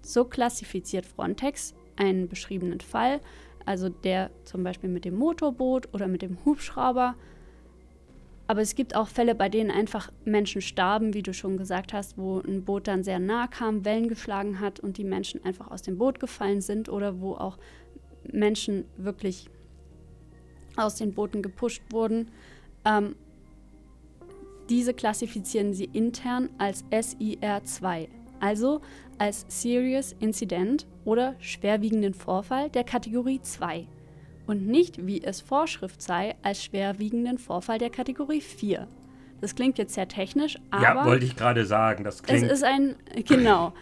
So 0.00 0.24
klassifiziert 0.24 1.04
Frontex 1.04 1.74
einen 1.96 2.28
beschriebenen 2.28 2.80
Fall, 2.80 3.20
also 3.66 3.88
der 3.88 4.30
zum 4.44 4.62
Beispiel 4.62 4.90
mit 4.90 5.04
dem 5.04 5.16
Motorboot 5.16 5.92
oder 5.92 6.08
mit 6.08 6.22
dem 6.22 6.38
Hubschrauber, 6.44 7.14
aber 8.52 8.60
es 8.60 8.74
gibt 8.74 8.94
auch 8.94 9.08
Fälle, 9.08 9.34
bei 9.34 9.48
denen 9.48 9.70
einfach 9.70 10.12
Menschen 10.24 10.60
starben, 10.60 11.14
wie 11.14 11.22
du 11.22 11.32
schon 11.32 11.56
gesagt 11.56 11.92
hast, 11.92 12.18
wo 12.18 12.40
ein 12.40 12.64
Boot 12.64 12.86
dann 12.86 13.02
sehr 13.02 13.18
nah 13.18 13.46
kam, 13.46 13.84
Wellen 13.84 14.08
geschlagen 14.08 14.60
hat 14.60 14.80
und 14.80 14.98
die 14.98 15.04
Menschen 15.04 15.44
einfach 15.44 15.70
aus 15.70 15.82
dem 15.82 15.96
Boot 15.96 16.20
gefallen 16.20 16.60
sind 16.60 16.88
oder 16.88 17.20
wo 17.20 17.34
auch 17.34 17.56
Menschen 18.30 18.84
wirklich 18.96 19.48
aus 20.76 20.96
den 20.96 21.14
Booten 21.14 21.42
gepusht 21.42 21.82
wurden. 21.90 22.30
Ähm, 22.84 23.14
diese 24.68 24.94
klassifizieren 24.94 25.74
sie 25.74 25.84
intern 25.86 26.50
als 26.58 26.84
SIR2, 26.90 28.08
also 28.42 28.80
als 29.18 29.46
Serious 29.48 30.14
Incident 30.18 30.86
oder 31.04 31.36
schwerwiegenden 31.38 32.12
Vorfall 32.12 32.68
der 32.70 32.84
Kategorie 32.84 33.40
2 33.40 33.86
und 34.46 34.66
nicht, 34.66 35.06
wie 35.06 35.22
es 35.22 35.40
Vorschrift 35.40 36.02
sei, 36.02 36.34
als 36.42 36.64
schwerwiegenden 36.64 37.38
Vorfall 37.38 37.78
der 37.78 37.90
Kategorie 37.90 38.40
4. 38.40 38.88
Das 39.40 39.54
klingt 39.54 39.78
jetzt 39.78 39.94
sehr 39.94 40.08
technisch, 40.08 40.58
aber. 40.70 40.82
Ja, 40.82 41.04
wollte 41.06 41.24
ich 41.24 41.36
gerade 41.36 41.64
sagen. 41.64 42.04
Das 42.04 42.22
klingt. 42.22 42.44
Es 42.44 42.52
ist 42.52 42.64
ein. 42.64 42.96
Genau. 43.26 43.72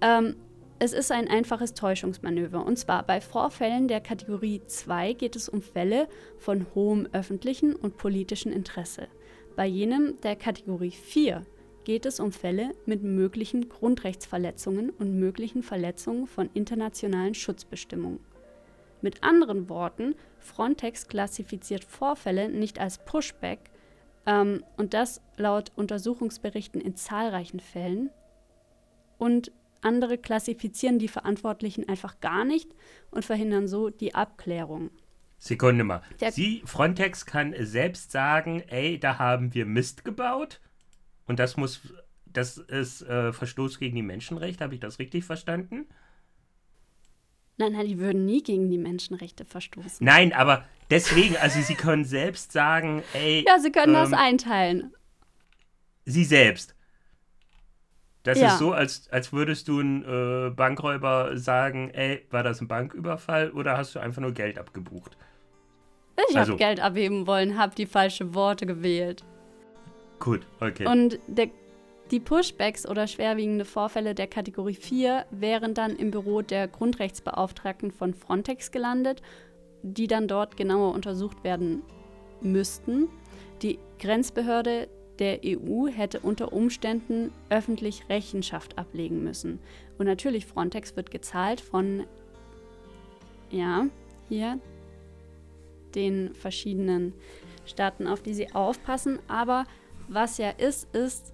ähm, 0.00 0.36
es 0.80 0.92
ist 0.92 1.10
ein 1.10 1.28
einfaches 1.28 1.74
Täuschungsmanöver. 1.74 2.64
Und 2.64 2.78
zwar 2.78 3.02
bei 3.02 3.20
Vorfällen 3.20 3.88
der 3.88 4.00
Kategorie 4.00 4.62
2 4.64 5.12
geht 5.14 5.34
es 5.34 5.48
um 5.48 5.60
Fälle 5.60 6.08
von 6.38 6.66
hohem 6.74 7.08
öffentlichen 7.12 7.74
und 7.74 7.96
politischen 7.96 8.52
Interesse. 8.52 9.08
Bei 9.56 9.66
jenem 9.66 10.20
der 10.22 10.36
Kategorie 10.36 10.92
4 10.92 11.44
geht 11.88 12.04
es 12.04 12.20
um 12.20 12.32
Fälle 12.32 12.74
mit 12.84 13.02
möglichen 13.02 13.70
Grundrechtsverletzungen 13.70 14.90
und 14.90 15.18
möglichen 15.18 15.62
Verletzungen 15.62 16.26
von 16.26 16.50
internationalen 16.52 17.34
Schutzbestimmungen. 17.34 18.20
Mit 19.00 19.22
anderen 19.22 19.70
Worten, 19.70 20.14
Frontex 20.38 21.08
klassifiziert 21.08 21.84
Vorfälle 21.84 22.50
nicht 22.50 22.78
als 22.78 22.98
Pushback 23.06 23.70
ähm, 24.26 24.62
und 24.76 24.92
das 24.92 25.22
laut 25.38 25.72
Untersuchungsberichten 25.76 26.78
in 26.78 26.94
zahlreichen 26.94 27.58
Fällen. 27.58 28.10
Und 29.16 29.50
andere 29.80 30.18
klassifizieren 30.18 30.98
die 30.98 31.08
Verantwortlichen 31.08 31.88
einfach 31.88 32.20
gar 32.20 32.44
nicht 32.44 32.68
und 33.10 33.24
verhindern 33.24 33.66
so 33.66 33.88
die 33.88 34.14
Abklärung. 34.14 34.90
Sekunde 35.38 35.84
mal. 35.84 36.02
Der 36.20 36.32
Sie, 36.32 36.60
Frontex 36.66 37.24
kann 37.24 37.54
selbst 37.58 38.10
sagen, 38.10 38.62
ey, 38.68 39.00
da 39.00 39.18
haben 39.18 39.54
wir 39.54 39.64
Mist 39.64 40.04
gebaut 40.04 40.60
und 41.28 41.38
das 41.38 41.56
muss, 41.56 41.80
das 42.26 42.58
ist 42.58 43.02
äh, 43.02 43.32
Verstoß 43.32 43.78
gegen 43.78 43.94
die 43.96 44.02
Menschenrechte, 44.02 44.64
habe 44.64 44.74
ich 44.74 44.80
das 44.80 44.98
richtig 44.98 45.24
verstanden? 45.24 45.86
Nein, 47.56 47.72
nein, 47.72 47.86
die 47.86 47.98
würden 47.98 48.24
nie 48.24 48.42
gegen 48.42 48.70
die 48.70 48.78
Menschenrechte 48.78 49.44
verstoßen. 49.44 50.04
Nein, 50.04 50.32
aber 50.32 50.64
Deswegen, 50.90 51.36
also 51.36 51.60
sie 51.60 51.74
können 51.74 52.04
selbst 52.06 52.52
sagen, 52.52 53.02
ey. 53.12 53.44
Ja, 53.46 53.58
sie 53.58 53.70
können 53.70 53.94
ähm, 53.94 54.00
das 54.00 54.12
einteilen. 54.14 54.94
Sie 56.06 56.24
selbst. 56.24 56.74
Das 58.22 58.38
Ja. 58.38 58.48
ist 58.48 58.58
so, 58.58 58.72
als, 58.72 59.08
als 59.10 59.32
würdest 59.32 59.68
du 59.68 59.80
ein 59.80 60.02
äh, 60.04 60.50
Bankräuber 60.50 61.36
sagen, 61.36 61.90
ey, 61.90 62.26
war 62.30 62.42
das 62.42 62.60
ein 62.62 62.68
Banküberfall 62.68 63.50
oder 63.50 63.76
hast 63.76 63.94
du 63.94 63.98
einfach 63.98 64.22
nur 64.22 64.32
Geld 64.32 64.58
abgebucht? 64.58 65.16
Ich 66.30 66.36
Also- 66.36 66.52
habe 66.52 66.58
Geld 66.58 66.80
abheben 66.80 67.26
wollen, 67.26 67.58
habe 67.58 67.74
die 67.74 67.86
falsche 67.86 68.34
Worte 68.34 68.64
gewählt. 68.64 69.24
Gut, 70.18 70.46
okay. 70.60 70.86
Und 70.86 71.18
der, 71.26 71.48
die 72.10 72.20
Pushbacks 72.20 72.88
oder 72.88 73.06
schwerwiegende 73.06 73.64
Vorfälle 73.64 74.14
der 74.14 74.26
Kategorie 74.26 74.74
4 74.74 75.26
wären 75.30 75.74
dann 75.74 75.96
im 75.96 76.10
Büro 76.10 76.42
der 76.42 76.68
Grundrechtsbeauftragten 76.68 77.90
von 77.90 78.14
Frontex 78.14 78.70
gelandet, 78.70 79.22
die 79.82 80.06
dann 80.06 80.28
dort 80.28 80.56
genauer 80.56 80.94
untersucht 80.94 81.44
werden 81.44 81.82
müssten. 82.40 83.08
Die 83.62 83.78
Grenzbehörde 83.98 84.88
der 85.18 85.40
EU 85.44 85.88
hätte 85.88 86.20
unter 86.20 86.52
Umständen 86.52 87.32
öffentlich 87.50 88.08
Rechenschaft 88.08 88.78
ablegen 88.78 89.22
müssen. 89.24 89.58
Und 89.98 90.06
natürlich, 90.06 90.46
Frontex 90.46 90.96
wird 90.96 91.10
gezahlt 91.10 91.60
von, 91.60 92.04
ja, 93.50 93.86
hier, 94.28 94.60
den 95.94 96.34
verschiedenen 96.34 97.14
Staaten, 97.66 98.06
auf 98.06 98.22
die 98.22 98.34
sie 98.34 98.54
aufpassen. 98.54 99.18
Aber 99.26 99.64
was 100.08 100.38
ja 100.38 100.50
ist, 100.50 100.92
ist, 100.94 101.32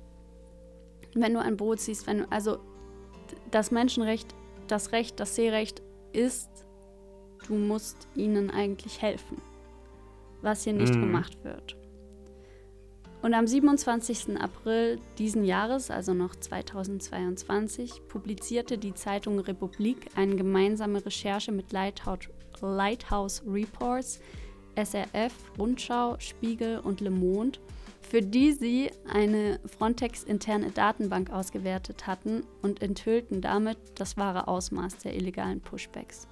wenn 1.15 1.35
du 1.35 1.41
ein 1.41 1.57
Boot 1.57 1.81
siehst, 1.81 2.07
wenn 2.07 2.19
du, 2.19 2.33
also 2.33 2.59
das 3.51 3.71
Menschenrecht, 3.71 4.35
das 4.69 4.93
Recht, 4.93 5.21
das 5.21 5.35
Seerecht 5.37 5.83
ist, 6.13 6.51
du 7.47 7.55
musst 7.55 8.09
ihnen 8.15 8.51
eigentlich 8.51 9.01
helfen, 9.03 9.41
was 10.43 10.65
hier 10.65 10.73
nicht 10.73 10.95
Mhm. 10.95 11.01
gemacht 11.03 11.45
wird. 11.45 11.77
Und 13.23 13.33
am 13.33 13.47
27. 13.47 14.39
April 14.39 15.01
diesen 15.17 15.45
Jahres, 15.45 15.91
also 15.91 16.13
noch 16.13 16.37
2022, 16.37 18.03
publizierte 18.09 18.77
die 18.77 18.93
Zeitung 18.95 19.39
Republik 19.39 20.09
eine 20.15 20.37
gemeinsame 20.37 21.05
Recherche 21.05 21.51
mit 21.51 21.73
Lighthouse, 21.73 22.29
Lighthouse 22.61 23.43
Reports, 23.47 24.21
SRF, 24.77 25.33
Rundschau, 25.59 26.17
Spiegel 26.19 26.81
und 26.81 27.01
Le 27.01 27.11
Monde, 27.11 27.59
für 28.15 28.23
die 28.23 28.53
sie 28.53 28.93
eine 29.13 29.59
Frontex-interne 29.67 30.71
Datenbank 30.71 31.31
ausgewertet 31.31 32.07
hatten 32.07 32.45
und 32.63 32.81
enthüllten 32.81 33.41
damit 33.41 33.77
das 33.97 34.17
wahre 34.17 34.47
Ausmaß 34.47 34.99
der 34.99 35.17
illegalen 35.17 35.61
Pushbacks. 35.61 36.29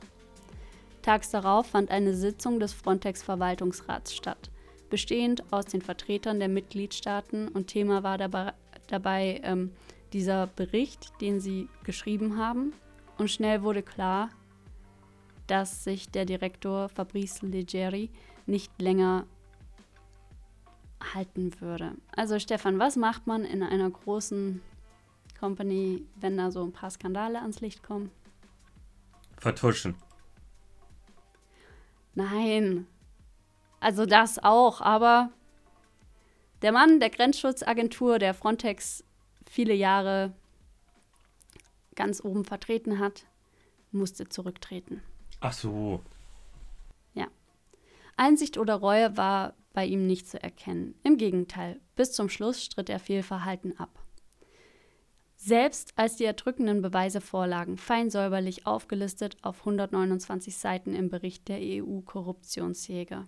Tags 1.03 1.33
darauf 1.33 1.67
fand 1.67 1.91
eine 1.91 2.15
Sitzung 2.15 2.61
des 2.61 2.73
Frontex-Verwaltungsrats 2.73 4.15
statt, 4.15 4.53
bestehend 4.91 5.43
aus 5.53 5.65
den 5.65 5.83
Vertretern 5.83 6.39
der 6.39 6.49
Mitgliedstaaten 6.49 7.49
und 7.49 7.67
Thema 7.67 8.05
war 8.05 8.17
dabei, 8.17 8.53
dabei 8.87 9.41
ähm, 9.43 9.73
dieser 10.13 10.47
Bericht, 10.47 11.21
den 11.21 11.41
sie 11.41 11.69
geschrieben 11.83 12.39
haben. 12.39 12.75
Und 13.19 13.29
schnell 13.29 13.65
wurde 13.65 13.83
klar, 13.83 14.31
dass 15.49 15.83
sich 15.83 16.09
der 16.13 16.27
Direktor 16.27 16.89
Fabrice 16.91 17.45
Leggeri 17.45 18.09
nicht 18.47 18.71
länger 18.81 19.27
halten 21.15 21.61
würde. 21.61 21.93
Also 22.15 22.39
Stefan, 22.39 22.79
was 22.79 22.97
macht 22.97 23.27
man 23.27 23.45
in 23.45 23.63
einer 23.63 23.91
großen 23.91 24.63
Company, 25.39 26.07
wenn 26.17 26.37
da 26.37 26.51
so 26.51 26.63
ein 26.63 26.73
paar 26.73 26.91
Skandale 26.91 27.41
ans 27.41 27.61
Licht 27.61 27.83
kommen? 27.83 28.11
Vertuschen. 29.39 29.95
Nein. 32.15 32.87
Also 33.81 34.07
das 34.07 34.39
auch, 34.39 34.81
aber 34.81 35.31
der 36.63 36.73
Mann 36.73 37.01
der 37.01 37.11
Grenzschutzagentur, 37.11 38.19
der 38.19 38.35
Frontex 38.35 39.03
viele 39.47 39.75
Jahre 39.75 40.33
ganz 41.97 42.25
oben 42.25 42.45
vertreten 42.45 42.99
hat, 42.99 43.27
musste 43.91 44.29
zurücktreten. 44.29 45.03
Ach 45.41 45.53
so. 45.53 46.03
Einsicht 48.17 48.59
oder 48.59 48.77
Reue 48.77 49.17
war 49.17 49.55
bei 49.73 49.87
ihm 49.87 50.07
nicht 50.07 50.29
zu 50.29 50.43
erkennen. 50.43 50.95
Im 51.03 51.17
Gegenteil, 51.17 51.81
bis 51.97 52.13
zum 52.13 52.29
Schluss 52.29 52.63
stritt 52.63 52.89
er 52.89 52.99
Fehlverhalten 52.99 53.79
ab. 53.79 53.99
Selbst 55.37 55.93
als 55.97 56.17
die 56.17 56.25
erdrückenden 56.25 56.83
Beweise 56.83 57.21
vorlagen, 57.21 57.77
fein 57.77 58.11
säuberlich 58.11 58.67
aufgelistet 58.67 59.37
auf 59.43 59.61
129 59.61 60.57
Seiten 60.57 60.95
im 60.95 61.09
Bericht 61.09 61.49
der 61.49 61.59
EU-Korruptionsjäger. 61.61 63.27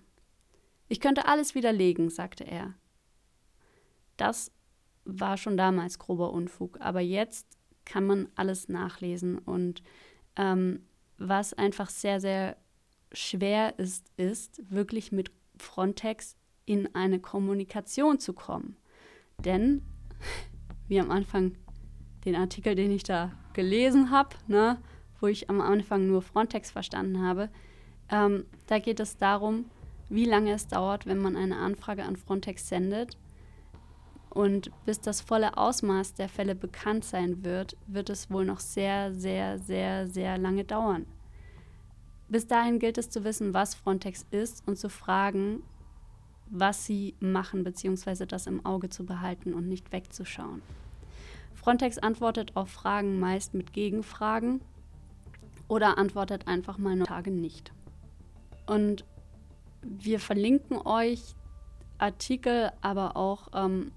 Ich 0.88 1.00
könnte 1.00 1.26
alles 1.26 1.56
widerlegen, 1.56 2.10
sagte 2.10 2.44
er. 2.44 2.74
Das 4.16 4.52
war 5.04 5.36
schon 5.36 5.56
damals 5.56 5.98
grober 5.98 6.32
Unfug, 6.32 6.80
aber 6.80 7.00
jetzt 7.00 7.58
kann 7.84 8.06
man 8.06 8.28
alles 8.36 8.68
nachlesen 8.68 9.38
und 9.38 9.82
ähm, 10.36 10.86
was 11.18 11.52
einfach 11.52 11.90
sehr, 11.90 12.20
sehr 12.20 12.56
schwer 13.12 13.78
ist, 13.78 14.10
ist, 14.16 14.62
wirklich 14.70 15.12
mit 15.12 15.30
Frontex 15.58 16.36
in 16.66 16.94
eine 16.94 17.20
Kommunikation 17.20 18.18
zu 18.18 18.32
kommen. 18.32 18.76
Denn, 19.44 19.82
wie 20.88 21.00
am 21.00 21.10
Anfang 21.10 21.56
den 22.24 22.36
Artikel, 22.36 22.74
den 22.74 22.90
ich 22.90 23.02
da 23.02 23.32
gelesen 23.52 24.10
habe, 24.10 24.36
ne, 24.46 24.78
wo 25.20 25.26
ich 25.26 25.50
am 25.50 25.60
Anfang 25.60 26.06
nur 26.06 26.22
Frontex 26.22 26.70
verstanden 26.70 27.22
habe, 27.22 27.50
ähm, 28.10 28.44
da 28.66 28.78
geht 28.78 29.00
es 29.00 29.16
darum, 29.16 29.66
wie 30.08 30.24
lange 30.24 30.52
es 30.52 30.68
dauert, 30.68 31.06
wenn 31.06 31.18
man 31.18 31.36
eine 31.36 31.56
Anfrage 31.56 32.04
an 32.04 32.16
Frontex 32.16 32.68
sendet. 32.68 33.16
Und 34.30 34.70
bis 34.84 35.00
das 35.00 35.20
volle 35.20 35.56
Ausmaß 35.56 36.14
der 36.14 36.28
Fälle 36.28 36.54
bekannt 36.54 37.04
sein 37.04 37.44
wird, 37.44 37.76
wird 37.86 38.10
es 38.10 38.30
wohl 38.30 38.44
noch 38.44 38.60
sehr, 38.60 39.14
sehr, 39.14 39.58
sehr, 39.58 40.08
sehr 40.08 40.38
lange 40.38 40.64
dauern. 40.64 41.06
Bis 42.34 42.48
dahin 42.48 42.80
gilt 42.80 42.98
es 42.98 43.10
zu 43.10 43.22
wissen, 43.22 43.54
was 43.54 43.76
Frontex 43.76 44.26
ist 44.32 44.66
und 44.66 44.76
zu 44.76 44.88
fragen, 44.88 45.62
was 46.50 46.84
sie 46.84 47.14
machen, 47.20 47.62
beziehungsweise 47.62 48.26
das 48.26 48.48
im 48.48 48.66
Auge 48.66 48.88
zu 48.88 49.06
behalten 49.06 49.54
und 49.54 49.68
nicht 49.68 49.92
wegzuschauen. 49.92 50.60
Frontex 51.54 51.98
antwortet 51.98 52.56
auf 52.56 52.70
Fragen 52.70 53.20
meist 53.20 53.54
mit 53.54 53.72
Gegenfragen 53.72 54.60
oder 55.68 55.96
antwortet 55.96 56.48
einfach 56.48 56.76
mal 56.76 56.96
nur 56.96 57.06
Tage 57.06 57.30
nicht. 57.30 57.72
Und 58.66 59.04
wir 59.82 60.18
verlinken 60.18 60.78
euch 60.78 61.36
Artikel, 61.98 62.72
aber 62.80 63.16
auch 63.16 63.46
ähm, 63.54 63.92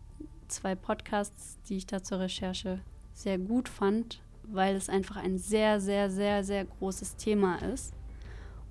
zwei 0.48 0.76
Podcasts, 0.76 1.58
die 1.68 1.78
ich 1.78 1.88
da 1.88 2.04
zur 2.04 2.20
Recherche 2.20 2.82
sehr 3.14 3.40
gut 3.40 3.68
fand, 3.68 4.22
weil 4.44 4.76
es 4.76 4.90
einfach 4.90 5.16
ein 5.16 5.40
sehr, 5.40 5.82
sehr, 5.82 6.12
sehr, 6.12 6.44
sehr 6.44 6.66
großes 6.66 7.16
Thema 7.16 7.56
ist. 7.64 7.96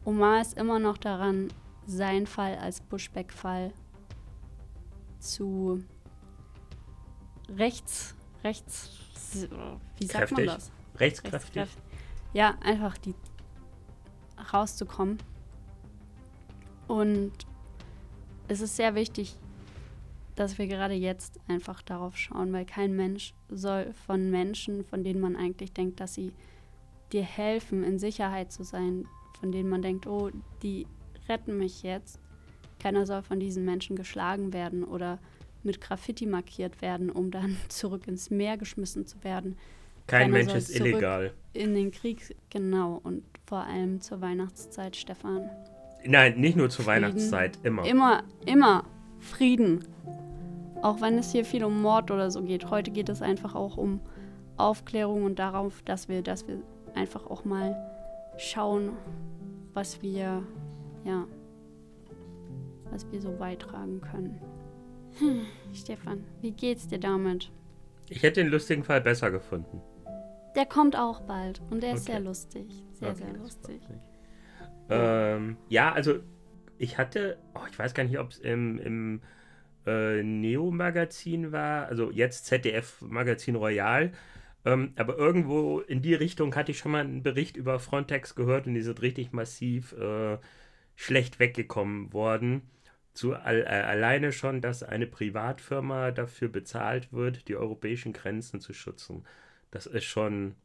Omar 0.06 0.40
ist 0.40 0.56
immer 0.56 0.78
noch 0.78 0.98
daran, 0.98 1.48
seinen 1.84 2.28
Fall 2.28 2.56
als 2.58 2.80
Pushback-Fall 2.80 3.72
zu 5.18 5.82
rechts, 7.48 8.14
rechts, 8.44 8.90
wie 9.98 10.06
sagt 10.06 10.30
man 10.30 10.44
Kräftig. 10.44 10.46
das? 10.46 10.70
Rechtskräftig. 11.00 11.56
Rechtskräftig. 11.56 11.82
Ja, 12.32 12.54
einfach 12.62 12.96
die 12.98 13.14
rauszukommen. 14.52 15.18
Und 16.86 17.32
es 18.46 18.60
ist 18.60 18.76
sehr 18.76 18.94
wichtig, 18.94 19.36
dass 20.36 20.56
wir 20.56 20.68
gerade 20.68 20.94
jetzt 20.94 21.40
einfach 21.48 21.82
darauf 21.82 22.16
schauen, 22.16 22.52
weil 22.52 22.64
kein 22.64 22.94
Mensch 22.94 23.34
soll 23.48 23.92
von 24.06 24.30
Menschen, 24.30 24.84
von 24.84 25.02
denen 25.02 25.20
man 25.20 25.34
eigentlich 25.34 25.72
denkt, 25.72 25.98
dass 25.98 26.14
sie 26.14 26.32
dir 27.10 27.24
helfen, 27.24 27.82
in 27.82 27.98
Sicherheit 27.98 28.52
zu 28.52 28.62
sein, 28.62 29.08
von 29.36 29.52
denen 29.52 29.68
man 29.68 29.82
denkt, 29.82 30.06
oh, 30.06 30.30
die 30.62 30.86
retten 31.28 31.58
mich 31.58 31.82
jetzt. 31.82 32.20
Keiner 32.78 33.06
soll 33.06 33.22
von 33.22 33.40
diesen 33.40 33.64
Menschen 33.64 33.96
geschlagen 33.96 34.52
werden 34.52 34.84
oder 34.84 35.18
mit 35.62 35.80
Graffiti 35.80 36.26
markiert 36.26 36.80
werden, 36.82 37.10
um 37.10 37.30
dann 37.30 37.56
zurück 37.68 38.06
ins 38.06 38.30
Meer 38.30 38.56
geschmissen 38.56 39.06
zu 39.06 39.22
werden. 39.24 39.56
Kein 40.06 40.22
Keiner 40.22 40.32
Mensch 40.32 40.50
soll 40.50 40.58
ist 40.58 40.74
zurück. 40.74 40.88
illegal. 40.92 41.32
In 41.52 41.74
den 41.74 41.90
Krieg, 41.90 42.36
genau, 42.50 43.00
und 43.02 43.24
vor 43.46 43.64
allem 43.64 44.00
zur 44.00 44.20
Weihnachtszeit, 44.20 44.94
Stefan. 44.94 45.50
Nein, 46.04 46.38
nicht 46.38 46.56
nur 46.56 46.70
zur 46.70 46.84
Frieden. 46.84 47.02
Weihnachtszeit, 47.02 47.58
immer. 47.64 47.84
Immer, 47.84 48.22
immer 48.44 48.84
Frieden. 49.18 49.84
Auch 50.82 51.00
wenn 51.00 51.18
es 51.18 51.32
hier 51.32 51.44
viel 51.44 51.64
um 51.64 51.82
Mord 51.82 52.10
oder 52.10 52.30
so 52.30 52.42
geht. 52.42 52.70
Heute 52.70 52.92
geht 52.92 53.08
es 53.08 53.22
einfach 53.22 53.54
auch 53.54 53.76
um 53.76 54.00
Aufklärung 54.56 55.24
und 55.24 55.38
darauf, 55.38 55.82
dass 55.82 56.08
wir, 56.08 56.22
dass 56.22 56.46
wir 56.46 56.62
einfach 56.94 57.26
auch 57.26 57.44
mal 57.44 57.95
schauen, 58.38 58.92
was 59.74 60.02
wir, 60.02 60.42
ja, 61.04 61.26
was 62.90 63.10
wir 63.10 63.20
so 63.20 63.32
beitragen 63.32 64.00
können. 64.00 64.40
Hm, 65.18 65.46
Stefan, 65.74 66.24
wie 66.40 66.52
geht's 66.52 66.86
dir 66.88 66.98
damit? 66.98 67.50
Ich 68.08 68.22
hätte 68.22 68.42
den 68.42 68.50
lustigen 68.50 68.84
Fall 68.84 69.00
besser 69.00 69.30
gefunden. 69.30 69.80
Der 70.54 70.66
kommt 70.66 70.96
auch 70.96 71.20
bald 71.20 71.60
und 71.70 71.82
der 71.82 71.94
ist 71.94 72.02
Okay. 72.04 72.12
sehr 72.12 72.20
lustig. 72.20 72.84
Sehr, 72.94 73.10
Okay, 73.10 73.18
sehr 73.24 73.32
lustig. 73.34 73.80
Ähm, 74.88 75.56
ja, 75.68 75.92
also 75.92 76.20
ich 76.78 76.98
hatte, 76.98 77.38
oh, 77.54 77.66
ich 77.70 77.78
weiß 77.78 77.94
gar 77.94 78.04
nicht, 78.04 78.18
ob 78.18 78.30
es 78.30 78.38
im, 78.38 78.78
im 78.78 79.20
äh, 79.86 80.22
Neo-Magazin 80.22 81.52
war, 81.52 81.86
also 81.86 82.10
jetzt 82.10 82.46
ZDF-Magazin 82.46 83.56
Royal, 83.56 84.12
ähm, 84.66 84.92
aber 84.96 85.16
irgendwo 85.16 85.80
in 85.80 86.02
die 86.02 86.14
Richtung 86.14 86.54
hatte 86.56 86.72
ich 86.72 86.78
schon 86.78 86.92
mal 86.92 87.04
einen 87.04 87.22
Bericht 87.22 87.56
über 87.56 87.78
Frontex 87.78 88.34
gehört 88.34 88.66
und 88.66 88.74
die 88.74 88.82
sind 88.82 89.00
richtig 89.00 89.32
massiv 89.32 89.92
äh, 89.92 90.38
schlecht 90.96 91.38
weggekommen 91.38 92.12
worden. 92.12 92.62
Zu 93.14 93.34
all, 93.36 93.62
äh, 93.62 93.66
alleine 93.66 94.32
schon, 94.32 94.60
dass 94.60 94.82
eine 94.82 95.06
Privatfirma 95.06 96.10
dafür 96.10 96.48
bezahlt 96.48 97.12
wird, 97.12 97.48
die 97.48 97.56
europäischen 97.56 98.12
Grenzen 98.12 98.60
zu 98.60 98.74
schützen. 98.74 99.24
Das 99.70 99.86
ist 99.86 100.04
schon 100.04 100.56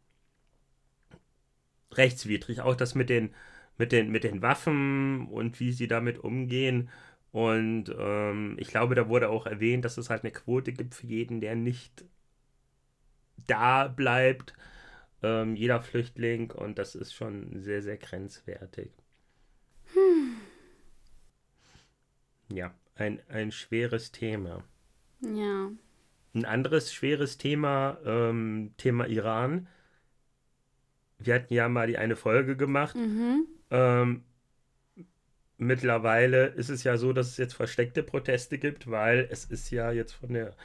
rechtswidrig. 1.94 2.62
Auch 2.62 2.76
das 2.76 2.96
mit 2.96 3.10
den, 3.10 3.34
mit 3.78 3.92
den, 3.92 4.12
mit 4.12 4.24
den 4.24 4.42
Waffen 4.42 5.28
und 5.28 5.60
wie 5.60 5.72
sie 5.72 5.88
damit 5.88 6.20
umgehen. 6.20 6.90
Und 7.32 7.94
ähm, 7.98 8.56
ich 8.60 8.70
glaube, 8.70 8.96
da 8.96 9.08
wurde 9.10 9.30
auch 9.30 9.46
erwähnt, 9.46 9.86
dass 9.86 9.98
es 9.98 10.10
halt 10.10 10.24
eine 10.24 10.32
Quote 10.32 10.74
gibt 10.74 10.96
für 10.96 11.08
jeden, 11.08 11.42
der 11.42 11.56
nicht 11.56 12.06
da 13.48 13.88
bleibt. 13.88 14.54
Ähm, 15.24 15.56
jeder 15.56 15.82
Flüchtling. 15.82 16.52
Und 16.52 16.80
das 16.80 16.96
ist 16.96 17.14
schon 17.14 17.60
sehr, 17.62 17.82
sehr 17.82 17.98
grenzwertig. 17.98 18.92
Hm. 19.94 20.38
Ja, 22.50 22.74
ein, 22.96 23.22
ein 23.30 23.52
schweres 23.52 24.12
Thema. 24.12 24.64
Ja. 25.22 25.72
Ein 26.34 26.46
anderes 26.46 26.94
schweres 26.94 27.38
Thema, 27.38 27.98
ähm, 28.06 28.74
Thema 28.78 29.08
Iran. 29.08 29.68
Wir 31.20 31.36
hatten 31.36 31.54
ja 31.54 31.70
mal 31.70 31.88
die 31.88 31.98
eine 31.98 32.16
Folge 32.16 32.56
gemacht. 32.56 32.96
Mhm. 32.96 33.46
Ähm, 33.70 34.24
mittlerweile 35.58 36.48
ist 36.48 36.70
es 36.70 36.84
ja 36.84 36.98
so, 36.98 37.14
dass 37.14 37.28
es 37.30 37.38
jetzt 37.38 37.54
versteckte 37.54 38.02
Proteste 38.02 38.58
gibt, 38.58 38.90
weil 38.90 39.28
es 39.30 39.46
ist 39.46 39.70
ja 39.72 39.92
jetzt 39.92 40.14
von 40.14 40.34
der 40.34 40.56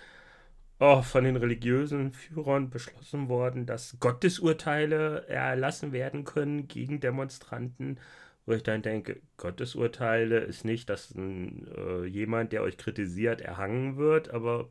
oh, 0.78 1.02
von 1.02 1.24
den 1.24 1.36
religiösen 1.36 2.12
Führern 2.12 2.70
beschlossen 2.70 3.28
worden, 3.28 3.66
dass 3.66 3.98
Gottesurteile 4.00 5.26
erlassen 5.28 5.92
werden 5.92 6.24
können 6.24 6.68
gegen 6.68 7.00
Demonstranten. 7.00 7.98
Wo 8.44 8.52
ich 8.52 8.62
dann 8.62 8.82
denke, 8.82 9.20
Gottesurteile 9.38 10.38
ist 10.38 10.64
nicht, 10.64 10.88
dass 10.88 11.14
ein, 11.14 11.66
äh, 11.76 12.04
jemand, 12.04 12.52
der 12.52 12.62
euch 12.62 12.76
kritisiert, 12.76 13.40
erhangen 13.40 13.96
wird, 13.96 14.30
aber 14.30 14.68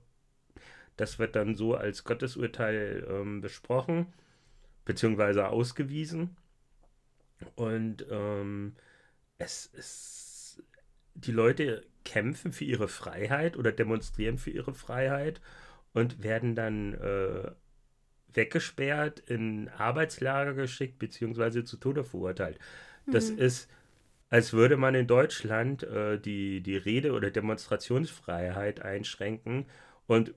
das 0.96 1.20
wird 1.20 1.36
dann 1.36 1.56
so 1.56 1.76
als 1.76 2.06
Gottesurteil 2.06 3.06
ähm, 3.10 3.42
besprochen, 3.42 4.14
beziehungsweise 4.86 5.50
ausgewiesen. 5.50 6.38
Und 7.56 8.06
ähm, 8.10 8.76
es 9.38 9.66
ist, 9.66 10.64
die 11.16 11.34
Leute 11.34 11.86
kämpfen 12.06 12.54
für 12.54 12.64
ihre 12.64 12.88
Freiheit 12.88 13.58
oder 13.58 13.74
demonstrieren 13.74 14.38
für 14.38 14.52
ihre 14.52 14.74
Freiheit 14.74 15.42
und 15.96 16.22
werden 16.22 16.54
dann 16.54 16.94
äh, 16.94 17.50
weggesperrt, 18.34 19.22
in 19.22 19.70
Arbeitslager 19.70 20.54
geschickt, 20.54 21.00
beziehungsweise 21.00 21.64
zu 21.64 21.78
Tode 21.78 22.04
verurteilt. 22.04 22.60
Das 23.08 23.32
mhm. 23.32 23.40
ist, 23.40 23.68
als 24.30 24.54
würde 24.54 24.78
man 24.78 24.94
in 24.94 25.08
Deutschland 25.08 25.82
äh, 25.84 26.20
die, 26.20 26.62
die 26.62 26.76
Rede- 26.76 27.14
oder 27.14 27.32
Demonstrationsfreiheit 27.32 28.82
einschränken 28.82 29.68
und 30.06 30.36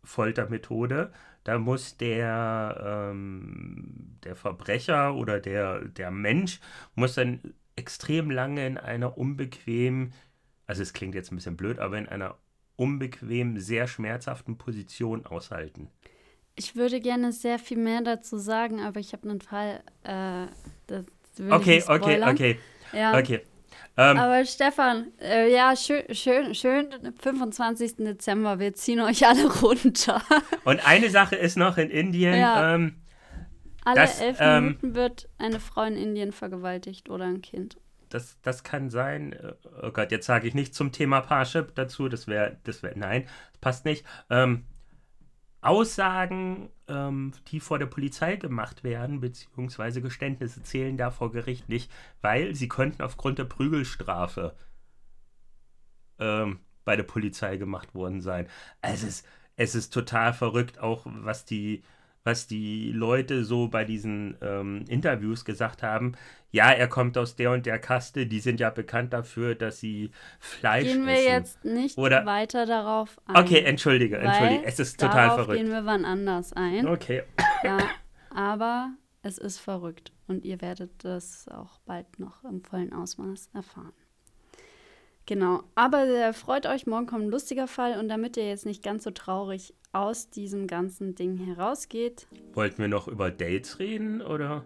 Flugzeugfoltermethode, 0.07 1.11
da 1.43 1.59
muss 1.59 1.97
der, 1.97 3.09
ähm, 3.11 4.17
der 4.23 4.35
Verbrecher 4.35 5.15
oder 5.15 5.39
der, 5.39 5.85
der 5.85 6.11
Mensch 6.11 6.59
muss 6.95 7.15
dann 7.15 7.53
extrem 7.75 8.31
lange 8.31 8.65
in 8.65 8.77
einer 8.77 9.17
unbequemen, 9.17 10.13
also 10.65 10.81
es 10.81 10.93
klingt 10.93 11.15
jetzt 11.15 11.31
ein 11.31 11.35
bisschen 11.35 11.57
blöd, 11.57 11.79
aber 11.79 11.97
in 11.97 12.07
einer 12.07 12.35
unbequem, 12.75 13.57
sehr 13.59 13.87
schmerzhaften 13.87 14.57
Position 14.57 15.25
aushalten. 15.25 15.89
Ich 16.55 16.75
würde 16.75 16.99
gerne 16.99 17.31
sehr 17.31 17.59
viel 17.59 17.77
mehr 17.77 18.01
dazu 18.01 18.37
sagen, 18.37 18.81
aber 18.81 18.99
ich 18.99 19.13
habe 19.13 19.29
einen 19.29 19.41
Fall. 19.41 19.83
Äh, 20.03 20.47
okay, 21.51 21.83
okay, 21.87 22.21
okay. 22.23 22.59
Ja. 22.93 23.17
Okay. 23.17 23.41
Ähm, 23.97 24.17
Aber 24.17 24.45
Stefan, 24.45 25.07
äh, 25.19 25.51
ja, 25.51 25.75
schön, 25.75 26.03
schön, 26.13 26.53
schön, 26.53 26.87
25. 27.19 27.97
Dezember, 27.97 28.59
wir 28.59 28.73
ziehen 28.73 28.99
euch 29.01 29.25
alle 29.25 29.51
runter. 29.61 30.21
Und 30.63 30.87
eine 30.87 31.09
Sache 31.09 31.35
ist 31.35 31.57
noch 31.57 31.77
in 31.77 31.89
Indien. 31.89 32.39
Ja. 32.39 32.75
Ähm, 32.75 32.95
alle 33.83 34.01
dass, 34.01 34.19
elf 34.19 34.37
ähm, 34.39 34.63
Minuten 34.65 34.95
wird 34.95 35.29
eine 35.37 35.59
Frau 35.59 35.83
in 35.83 35.95
Indien 35.95 36.31
vergewaltigt 36.31 37.09
oder 37.09 37.25
ein 37.25 37.41
Kind. 37.41 37.77
Das, 38.09 38.37
das 38.41 38.63
kann 38.63 38.89
sein. 38.89 39.33
Äh, 39.33 39.53
oh 39.81 39.91
Gott, 39.91 40.11
jetzt 40.11 40.25
sage 40.25 40.47
ich 40.47 40.53
nicht 40.53 40.75
zum 40.75 40.91
Thema 40.91 41.21
Parship 41.21 41.73
dazu. 41.75 42.09
Das 42.09 42.27
wäre, 42.27 42.57
das 42.63 42.83
wäre, 42.83 42.97
nein, 42.97 43.27
das 43.51 43.61
passt 43.61 43.85
nicht. 43.85 44.05
Ähm, 44.29 44.65
Aussagen, 45.61 46.69
ähm, 46.87 47.33
die 47.47 47.59
vor 47.59 47.79
der 47.79 47.87
Polizei 47.87 48.35
gemacht 48.35 48.83
werden, 48.83 49.19
beziehungsweise 49.19 50.01
Geständnisse 50.01 50.63
zählen 50.63 50.97
da 50.97 51.11
vor 51.11 51.31
Gericht 51.31 51.67
nicht, 51.69 51.91
weil 52.21 52.55
sie 52.55 52.67
könnten 52.67 53.01
aufgrund 53.01 53.39
der 53.39 53.45
Prügelstrafe 53.45 54.55
ähm, 56.19 56.59
bei 56.85 56.95
der 56.95 57.03
Polizei 57.03 57.57
gemacht 57.57 57.95
worden 57.95 58.21
sein. 58.21 58.47
Also 58.81 59.07
es 59.07 59.23
es 59.57 59.73
ist 59.73 59.91
total 59.91 60.33
verrückt, 60.33 60.79
auch 60.79 61.01
was 61.05 61.43
die, 61.43 61.83
was 62.27 62.45
die 62.45 62.91
Leute 62.91 63.45
so 63.45 63.69
bei 63.69 63.85
diesen 63.85 64.35
ähm, 64.41 64.83
Interviews 64.89 65.45
gesagt 65.45 65.81
haben. 65.81 66.11
Ja, 66.51 66.71
er 66.71 66.89
kommt 66.89 67.17
aus 67.17 67.37
der 67.37 67.51
und 67.51 67.65
der 67.65 67.79
Kaste, 67.79 68.27
die 68.27 68.41
sind 68.41 68.59
ja 68.59 68.69
bekannt 68.69 69.13
dafür, 69.13 69.55
dass 69.55 69.79
sie 69.79 70.11
Fleisch 70.39 70.87
essen. 70.87 71.05
Gehen 71.05 71.07
wir 71.07 71.23
jetzt 71.23 71.63
nicht 71.63 71.97
Oder, 71.97 72.25
weiter 72.25 72.65
darauf 72.65 73.17
ein. 73.25 73.37
Okay, 73.37 73.61
entschuldige, 73.61 74.17
entschuldige. 74.17 74.65
Es 74.65 74.77
ist 74.77 74.99
total 74.99 75.35
verrückt. 75.35 75.57
gehen 75.57 75.71
wir 75.71 75.85
wann 75.85 76.03
anders 76.03 76.51
ein. 76.51 76.85
Okay. 76.85 77.23
Ja, 77.63 77.77
aber 78.29 78.91
es 79.21 79.37
ist 79.37 79.59
verrückt 79.59 80.11
und 80.27 80.43
ihr 80.43 80.61
werdet 80.61 80.91
das 81.05 81.47
auch 81.47 81.79
bald 81.85 82.19
noch 82.19 82.43
im 82.43 82.61
vollen 82.61 82.91
Ausmaß 82.91 83.51
erfahren. 83.53 83.93
Genau, 85.27 85.63
aber 85.75 86.33
freut 86.33 86.65
euch, 86.67 86.87
morgen 86.87 87.05
kommt 87.05 87.25
ein 87.25 87.29
lustiger 87.29 87.67
Fall 87.67 87.99
und 87.99 88.07
damit 88.07 88.37
ihr 88.37 88.47
jetzt 88.47 88.65
nicht 88.65 88.81
ganz 88.81 89.03
so 89.03 89.11
traurig 89.11 89.75
aus 89.91 90.29
diesem 90.29 90.67
ganzen 90.67 91.15
Ding 91.15 91.35
herausgeht. 91.37 92.27
Wollten 92.53 92.77
wir 92.77 92.87
noch 92.87 93.09
über 93.09 93.29
Dates 93.29 93.77
reden 93.79 94.21
oder? 94.21 94.63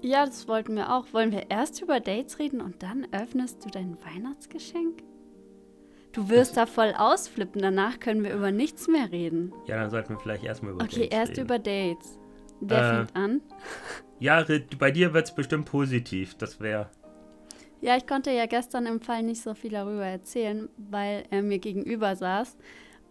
Ja, 0.00 0.26
das 0.26 0.48
wollten 0.48 0.74
wir 0.74 0.92
auch. 0.92 1.12
Wollen 1.12 1.30
wir 1.30 1.50
erst 1.52 1.80
über 1.80 2.00
Dates 2.00 2.40
reden 2.40 2.60
und 2.60 2.82
dann 2.82 3.06
öffnest 3.12 3.64
du 3.64 3.70
dein 3.70 3.96
Weihnachtsgeschenk? 4.04 5.04
Du 6.10 6.28
wirst 6.28 6.56
das 6.56 6.66
da 6.68 6.74
voll 6.74 6.94
ausflippen, 6.98 7.62
danach 7.62 8.00
können 8.00 8.24
wir 8.24 8.34
über 8.34 8.50
nichts 8.50 8.88
mehr 8.88 9.12
reden. 9.12 9.52
Ja, 9.66 9.76
dann 9.76 9.90
sollten 9.90 10.10
wir 10.14 10.18
vielleicht 10.18 10.42
erstmal 10.42 10.72
über 10.72 10.82
okay, 10.82 11.08
Dates 11.08 11.10
reden. 11.10 11.12
Okay, 11.12 11.30
erst 11.30 11.38
über 11.38 11.58
Dates. 11.60 12.18
Wer 12.60 12.78
äh, 12.78 12.96
fängt 12.96 13.16
an? 13.16 13.40
Ja, 14.18 14.44
bei 14.78 14.90
dir 14.90 15.14
wird 15.14 15.26
es 15.26 15.34
bestimmt 15.34 15.66
positiv. 15.66 16.34
Das 16.34 16.60
wäre. 16.60 16.90
Ja, 17.82 17.96
ich 17.96 18.06
konnte 18.06 18.30
ja 18.30 18.46
gestern 18.46 18.86
im 18.86 19.00
Fall 19.00 19.24
nicht 19.24 19.42
so 19.42 19.54
viel 19.54 19.72
darüber 19.72 20.06
erzählen, 20.06 20.68
weil 20.76 21.24
er 21.30 21.42
mir 21.42 21.58
gegenüber 21.58 22.14
saß 22.14 22.56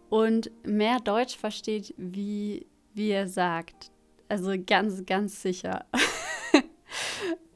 und 0.09 0.49
mehr 0.65 1.01
Deutsch 1.01 1.37
versteht, 1.37 1.93
wie, 1.97 2.65
wie 2.93 3.09
er 3.09 3.27
sagt. 3.27 3.91
Also 4.29 4.53
ganz, 4.65 5.05
ganz 5.05 5.41
sicher. 5.41 5.85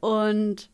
und 0.02 0.70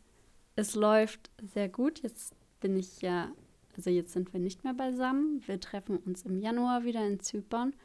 es 0.55 0.73
läuft 0.73 1.29
sehr 1.43 1.69
gut. 1.69 2.01
Jetzt 2.01 2.33
bin 2.59 2.75
ich 2.75 3.03
ja, 3.03 3.31
also 3.77 3.91
jetzt 3.91 4.11
sind 4.11 4.33
wir 4.33 4.39
nicht 4.39 4.63
mehr 4.63 4.73
beisammen. 4.73 5.43
Wir 5.45 5.59
treffen 5.59 5.97
uns 5.97 6.23
im 6.23 6.39
Januar 6.39 6.85
wieder 6.85 7.05
in 7.05 7.19
Zypern. 7.19 7.75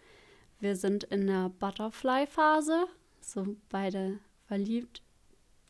Wir 0.60 0.76
sind 0.76 1.04
in 1.04 1.26
der 1.26 1.50
Butterfly-Phase, 1.50 2.86
so 3.20 3.54
beide 3.68 4.18
verliebt. 4.46 5.02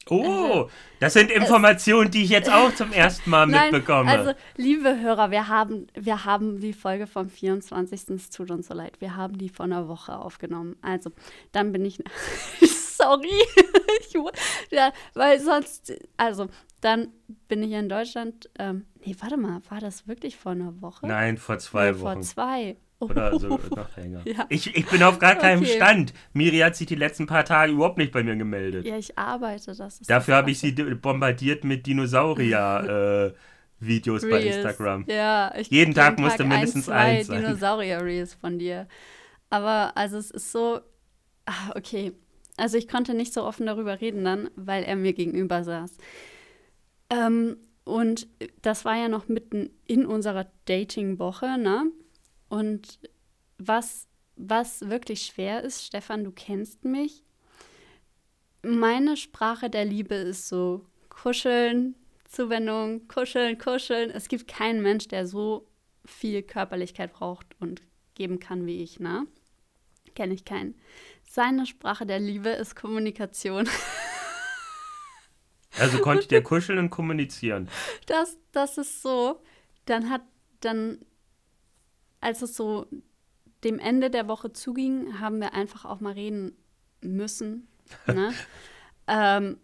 Oh, 0.09 0.69
das 1.01 1.15
sind 1.15 1.33
Informationen, 1.33 2.11
die 2.11 2.23
ich 2.23 2.31
jetzt 2.31 2.51
auch 2.51 2.73
zum 2.75 2.93
ersten 2.93 3.29
Mal 3.29 3.47
Nein, 3.47 3.73
mitbekomme. 3.73 4.09
Also, 4.11 4.33
liebe 4.57 5.01
Hörer, 5.01 5.31
wir 5.33 5.49
haben, 5.49 5.89
wir 5.95 6.25
haben 6.25 6.61
die 6.61 6.73
Folge 6.73 7.07
vom 7.07 7.29
24. 7.29 8.11
Es 8.11 8.31
tut 8.31 8.51
uns 8.51 8.69
so 8.69 8.75
leid. 8.75 9.01
Wir 9.01 9.17
haben 9.17 9.37
die 9.37 9.49
vor 9.49 9.65
einer 9.65 9.89
Woche 9.89 10.17
aufgenommen. 10.17 10.77
Also, 10.81 11.11
dann 11.51 11.73
bin 11.73 11.85
ich. 11.85 11.99
sorry. 12.97 13.43
ja, 14.71 14.93
weil 15.15 15.41
sonst. 15.41 15.93
Also, 16.17 16.49
dann 16.81 17.09
bin 17.49 17.63
ich 17.63 17.73
in 17.73 17.89
Deutschland. 17.89 18.49
Ähm, 18.59 18.87
nee, 19.05 19.17
warte 19.19 19.37
mal, 19.37 19.61
war 19.69 19.81
das 19.81 20.07
wirklich 20.07 20.37
vor 20.37 20.53
einer 20.53 20.81
Woche? 20.81 21.07
Nein, 21.07 21.37
vor 21.37 21.59
zwei 21.59 21.91
nee, 21.91 22.01
Wochen. 22.01 22.13
Vor 22.15 22.23
zwei. 22.23 22.77
Oder 22.99 23.39
so 23.39 23.49
noch 23.49 23.95
länger. 23.97 24.23
Ja. 24.27 24.47
Ich, 24.49 24.75
ich 24.75 24.87
bin 24.87 25.03
auf 25.03 25.19
gar 25.19 25.35
keinem 25.35 25.61
okay. 25.63 25.77
Stand. 25.77 26.15
Miri 26.33 26.57
hat 26.59 26.77
sich 26.77 26.87
die 26.87 26.95
letzten 26.95 27.27
paar 27.27 27.45
Tage 27.45 27.73
überhaupt 27.73 27.99
nicht 27.99 28.13
bei 28.13 28.23
mir 28.23 28.37
gemeldet. 28.37 28.87
Ja, 28.87 28.97
ich 28.97 29.19
arbeite. 29.19 29.75
Das 29.75 30.01
Dafür 30.01 30.37
habe 30.37 30.51
ich 30.51 30.59
sie 30.59 30.73
bombardiert 30.73 31.65
mit 31.65 31.87
Dinosaurier-Videos 31.87 34.25
äh, 34.25 34.31
bei 34.31 34.43
Instagram. 34.43 35.05
Ja, 35.09 35.55
ich 35.57 35.69
Jeden 35.69 35.93
Tag 35.95 36.19
musste 36.19 36.39
Tag 36.39 36.49
mindestens 36.49 36.89
ein, 36.89 37.19
eins 37.19 37.27
sein. 37.27 37.43
Dinosaurier-Reels 37.43 38.33
von 38.35 38.59
dir. 38.59 38.89
Aber 39.51 39.93
also 39.97 40.17
es 40.17 40.31
ist 40.31 40.51
so, 40.51 40.81
ach, 41.45 41.77
okay. 41.77 42.13
Also 42.57 42.79
ich 42.79 42.89
konnte 42.89 43.13
nicht 43.13 43.35
so 43.35 43.45
offen 43.45 43.67
darüber 43.67 44.01
reden 44.01 44.25
dann, 44.25 44.49
weil 44.57 44.85
er 44.85 44.97
mir 44.97 45.13
gegenüber 45.13 45.63
saß. 45.63 45.99
Ähm, 47.11 47.59
und 47.85 48.27
das 48.63 48.87
war 48.87 48.97
ja 48.97 49.09
noch 49.09 49.29
mitten 49.29 49.69
in 49.87 50.07
unserer 50.07 50.47
Dating-Woche, 50.65 51.59
ne? 51.59 51.91
Und 52.49 52.99
was, 53.59 54.09
was 54.37 54.83
wirklich 54.89 55.23
schwer 55.23 55.63
ist, 55.63 55.85
Stefan, 55.85 56.25
du 56.25 56.31
kennst 56.31 56.85
mich. 56.85 57.23
Meine 58.63 59.17
Sprache 59.17 59.71
der 59.71 59.85
Liebe 59.85 60.15
ist 60.15 60.49
so 60.49 60.85
kuscheln, 61.09 61.95
Zuwendung, 62.29 63.09
kuscheln, 63.09 63.59
kuscheln. 63.59 64.11
Es 64.11 64.29
gibt 64.29 64.49
keinen 64.49 64.83
Mensch, 64.83 65.09
der 65.09 65.27
so 65.27 65.69
viel 66.05 66.43
Körperlichkeit 66.43 67.13
braucht 67.13 67.47
und 67.61 67.83
geben 68.15 68.41
kann 68.41 68.67
wie 68.67 68.83
ich, 68.83 69.01
ne? 69.01 69.27
Kenne 70.15 70.35
ich 70.35 70.45
keinen. 70.45 70.75
Seine 71.29 71.67
Sprache 71.67 72.07
der 72.07 72.19
Liebe 72.19 72.51
ist 72.51 72.77
Kommunikation. 72.77 73.69
Also 75.79 75.99
konntet 75.99 76.33
ihr 76.33 76.43
kuscheln 76.43 76.79
und 76.79 76.89
kommunizieren? 76.89 77.69
Das, 78.07 78.39
das 78.53 78.79
ist 78.79 79.03
so. 79.03 79.43
Dann 79.85 80.09
hat, 80.09 80.23
dann 80.61 81.05
als 82.21 82.43
es 82.43 82.57
so 82.57 82.87
dem 83.65 83.79
Ende 83.79 84.11
der 84.11 84.29
Woche 84.29 84.53
zuging, 84.53 85.19
haben 85.21 85.41
wir 85.41 85.55
einfach 85.55 85.85
auch 85.85 86.01
mal 86.01 86.13
reden 86.13 86.57
müssen. 87.01 87.69
Ne? 88.09 88.35
ähm, 89.07 89.59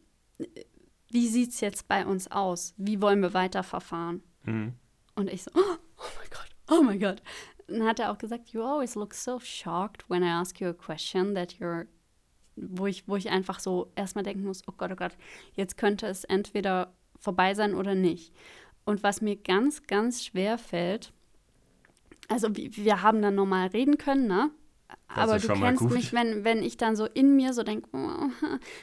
wie 1.11 1.27
sieht 1.27 1.51
es 1.51 1.61
jetzt 1.61 1.89
bei 1.89 2.07
uns 2.07 2.31
aus? 2.31 2.73
Wie 2.77 3.03
wollen 3.03 3.21
wir 3.21 3.35
weiterverfahren? 3.35 4.23
Mhm. 4.45 4.75
Und 5.15 5.29
ich 5.29 5.43
so, 5.43 5.51
oh, 5.55 5.77
oh 5.99 6.11
mein 6.19 6.31
Gott, 6.31 6.49
oh 6.71 6.83
mein 6.83 7.01
Gott. 7.01 7.23
Dann 7.67 7.85
hat 7.85 7.99
er 7.99 8.13
auch 8.13 8.19
gesagt, 8.19 8.51
you 8.51 8.63
always 8.63 8.95
look 8.95 9.13
so 9.13 9.39
shocked 9.39 10.09
when 10.09 10.23
I 10.23 10.29
ask 10.29 10.61
you 10.61 10.69
a 10.69 10.73
question 10.73 11.35
that 11.35 11.55
you're, 11.55 11.87
wo 12.57 12.87
ich, 12.87 13.07
wo 13.09 13.17
ich 13.17 13.29
einfach 13.29 13.59
so 13.59 13.93
erstmal 13.95 14.25
denken 14.25 14.45
muss, 14.45 14.63
oh 14.69 14.73
Gott, 14.77 14.91
oh 14.93 14.97
Gott, 14.97 15.17
jetzt 15.55 15.77
könnte 15.77 16.07
es 16.07 16.25
entweder 16.25 16.95
vorbei 17.19 17.55
sein 17.55 17.75
oder 17.75 17.95
nicht. 17.95 18.33
Und 18.85 19.03
was 19.03 19.21
mir 19.21 19.37
ganz, 19.37 19.87
ganz 19.87 20.25
schwer 20.25 20.59
fällt, 20.59 21.13
also 22.29 22.49
wir 22.55 23.03
haben 23.03 23.23
dann 23.23 23.35
normal 23.35 23.69
reden 23.69 23.99
können, 23.99 24.27
ne? 24.27 24.51
Aber 25.09 25.39
du 25.39 25.49
kennst 25.49 25.91
mich, 25.91 26.13
wenn, 26.13 26.45
wenn 26.45 26.63
ich 26.63 26.77
dann 26.77 26.97
so 26.97 27.07
in 27.07 27.37
mir 27.37 27.53
so 27.53 27.63
denke, 27.63 27.89
oh, 27.93 28.29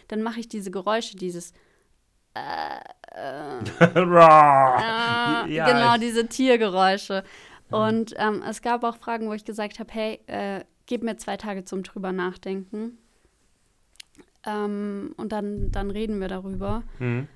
dann 0.07 0.21
mache 0.21 0.39
ich 0.39 0.47
diese 0.47 0.71
Geräusche, 0.71 1.15
dieses 1.17 1.53
äh, 2.35 2.79
äh, 3.15 3.59
äh, 3.79 4.05
ja, 5.51 5.65
genau, 5.65 5.97
diese 5.97 6.27
Tiergeräusche. 6.27 7.23
Und 7.71 8.13
ähm, 8.17 8.43
es 8.47 8.61
gab 8.61 8.83
auch 8.83 8.97
Fragen, 8.97 9.27
wo 9.27 9.33
ich 9.33 9.45
gesagt 9.45 9.79
habe, 9.79 9.91
hey, 9.93 10.19
äh, 10.27 10.63
gib 10.85 11.03
mir 11.03 11.17
zwei 11.17 11.37
Tage 11.37 11.65
zum 11.65 11.83
drüber 11.83 12.11
nachdenken. 12.11 12.97
Ähm, 14.45 15.13
und 15.17 15.31
dann, 15.31 15.71
dann 15.71 15.91
reden 15.91 16.19
wir 16.19 16.27
darüber. 16.27 16.83
Mhm. 16.97 17.27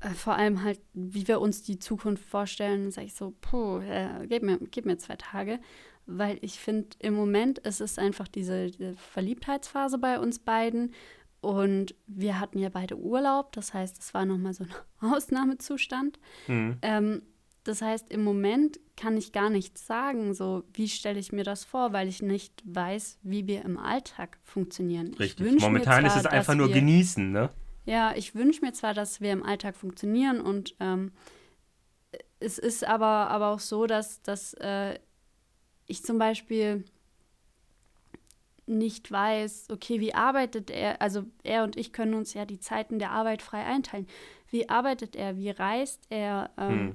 Äh, 0.00 0.10
vor 0.10 0.34
allem 0.34 0.62
halt, 0.62 0.80
wie 0.92 1.26
wir 1.26 1.40
uns 1.40 1.62
die 1.62 1.78
Zukunft 1.78 2.24
vorstellen, 2.24 2.90
sage 2.90 3.06
ich 3.06 3.14
so, 3.14 3.34
puh, 3.40 3.78
äh, 3.78 4.26
gib, 4.28 4.42
mir, 4.42 4.58
gib 4.70 4.86
mir 4.86 4.98
zwei 4.98 5.16
Tage. 5.16 5.58
Weil 6.06 6.38
ich 6.40 6.60
finde, 6.60 6.88
im 7.00 7.14
Moment 7.14 7.58
ist 7.58 7.80
es 7.80 7.98
einfach 7.98 8.28
diese, 8.28 8.70
diese 8.70 8.94
Verliebtheitsphase 8.94 9.98
bei 9.98 10.20
uns 10.20 10.38
beiden. 10.38 10.92
Und 11.40 11.94
wir 12.06 12.40
hatten 12.40 12.58
ja 12.58 12.68
beide 12.68 12.96
Urlaub, 12.96 13.52
das 13.52 13.74
heißt, 13.74 13.98
es 13.98 14.14
war 14.14 14.24
nochmal 14.24 14.54
so 14.54 14.64
ein 14.64 14.74
Ausnahmezustand. 15.12 16.18
Mhm. 16.46 16.78
Ähm, 16.82 17.22
das 17.64 17.82
heißt, 17.82 18.10
im 18.10 18.22
Moment 18.22 18.78
kann 18.96 19.16
ich 19.16 19.32
gar 19.32 19.50
nichts 19.50 19.86
sagen, 19.86 20.34
so 20.34 20.62
wie 20.72 20.88
stelle 20.88 21.18
ich 21.18 21.32
mir 21.32 21.42
das 21.42 21.64
vor, 21.64 21.92
weil 21.92 22.06
ich 22.06 22.22
nicht 22.22 22.62
weiß, 22.64 23.18
wie 23.22 23.46
wir 23.46 23.64
im 23.64 23.76
Alltag 23.76 24.38
funktionieren. 24.44 25.14
Richtig. 25.14 25.60
Momentan 25.60 26.06
ist 26.06 26.16
es 26.16 26.26
einfach 26.26 26.54
nur 26.54 26.70
genießen, 26.70 27.32
ne? 27.32 27.50
Ja, 27.86 28.14
ich 28.16 28.34
wünsche 28.34 28.64
mir 28.64 28.72
zwar, 28.72 28.94
dass 28.94 29.20
wir 29.20 29.32
im 29.32 29.44
Alltag 29.44 29.76
funktionieren 29.76 30.40
und 30.40 30.74
ähm, 30.80 31.12
es 32.40 32.58
ist 32.58 32.84
aber, 32.84 33.30
aber 33.30 33.48
auch 33.48 33.60
so, 33.60 33.86
dass, 33.86 34.20
dass 34.22 34.54
äh, 34.54 34.98
ich 35.86 36.02
zum 36.02 36.18
Beispiel 36.18 36.84
nicht 38.66 39.12
weiß, 39.12 39.68
okay, 39.70 40.00
wie 40.00 40.12
arbeitet 40.12 40.70
er, 40.70 41.00
also 41.00 41.24
er 41.44 41.62
und 41.62 41.76
ich 41.76 41.92
können 41.92 42.14
uns 42.14 42.34
ja 42.34 42.44
die 42.44 42.58
Zeiten 42.58 42.98
der 42.98 43.12
Arbeit 43.12 43.40
frei 43.40 43.64
einteilen. 43.64 44.08
Wie 44.50 44.68
arbeitet 44.68 45.14
er, 45.14 45.36
wie 45.36 45.50
reist 45.50 46.02
er, 46.10 46.50
ähm, 46.58 46.70
hm. 46.70 46.94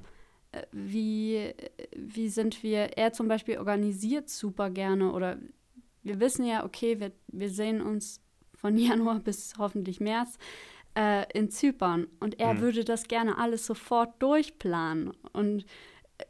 Äh, 0.52 0.62
wie, 0.72 1.54
wie 1.96 2.28
sind 2.28 2.62
wir, 2.62 2.98
er 2.98 3.14
zum 3.14 3.28
Beispiel 3.28 3.56
organisiert 3.56 4.28
super 4.28 4.68
gerne 4.68 5.12
oder 5.12 5.38
wir 6.02 6.20
wissen 6.20 6.44
ja, 6.44 6.64
okay, 6.64 7.00
wir, 7.00 7.12
wir 7.28 7.48
sehen 7.48 7.80
uns 7.80 8.20
von 8.54 8.76
Januar 8.76 9.20
bis 9.20 9.54
hoffentlich 9.56 9.98
März 9.98 10.36
äh, 10.94 11.24
in 11.32 11.50
Zypern 11.50 12.06
und 12.20 12.40
er 12.40 12.54
mhm. 12.54 12.60
würde 12.60 12.84
das 12.84 13.08
gerne 13.08 13.38
alles 13.38 13.66
sofort 13.66 14.22
durchplanen. 14.22 15.12
Und 15.32 15.64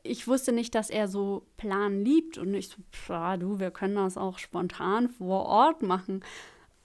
ich 0.02 0.26
wusste 0.26 0.52
nicht, 0.52 0.74
dass 0.74 0.90
er 0.90 1.08
so 1.08 1.46
Plan 1.56 2.04
liebt 2.04 2.38
und 2.38 2.54
ich 2.54 2.68
so, 2.68 2.76
du, 3.36 3.60
wir 3.60 3.70
können 3.70 3.96
das 3.96 4.16
auch 4.16 4.38
spontan 4.38 5.08
vor 5.08 5.46
Ort 5.46 5.82
machen. 5.82 6.24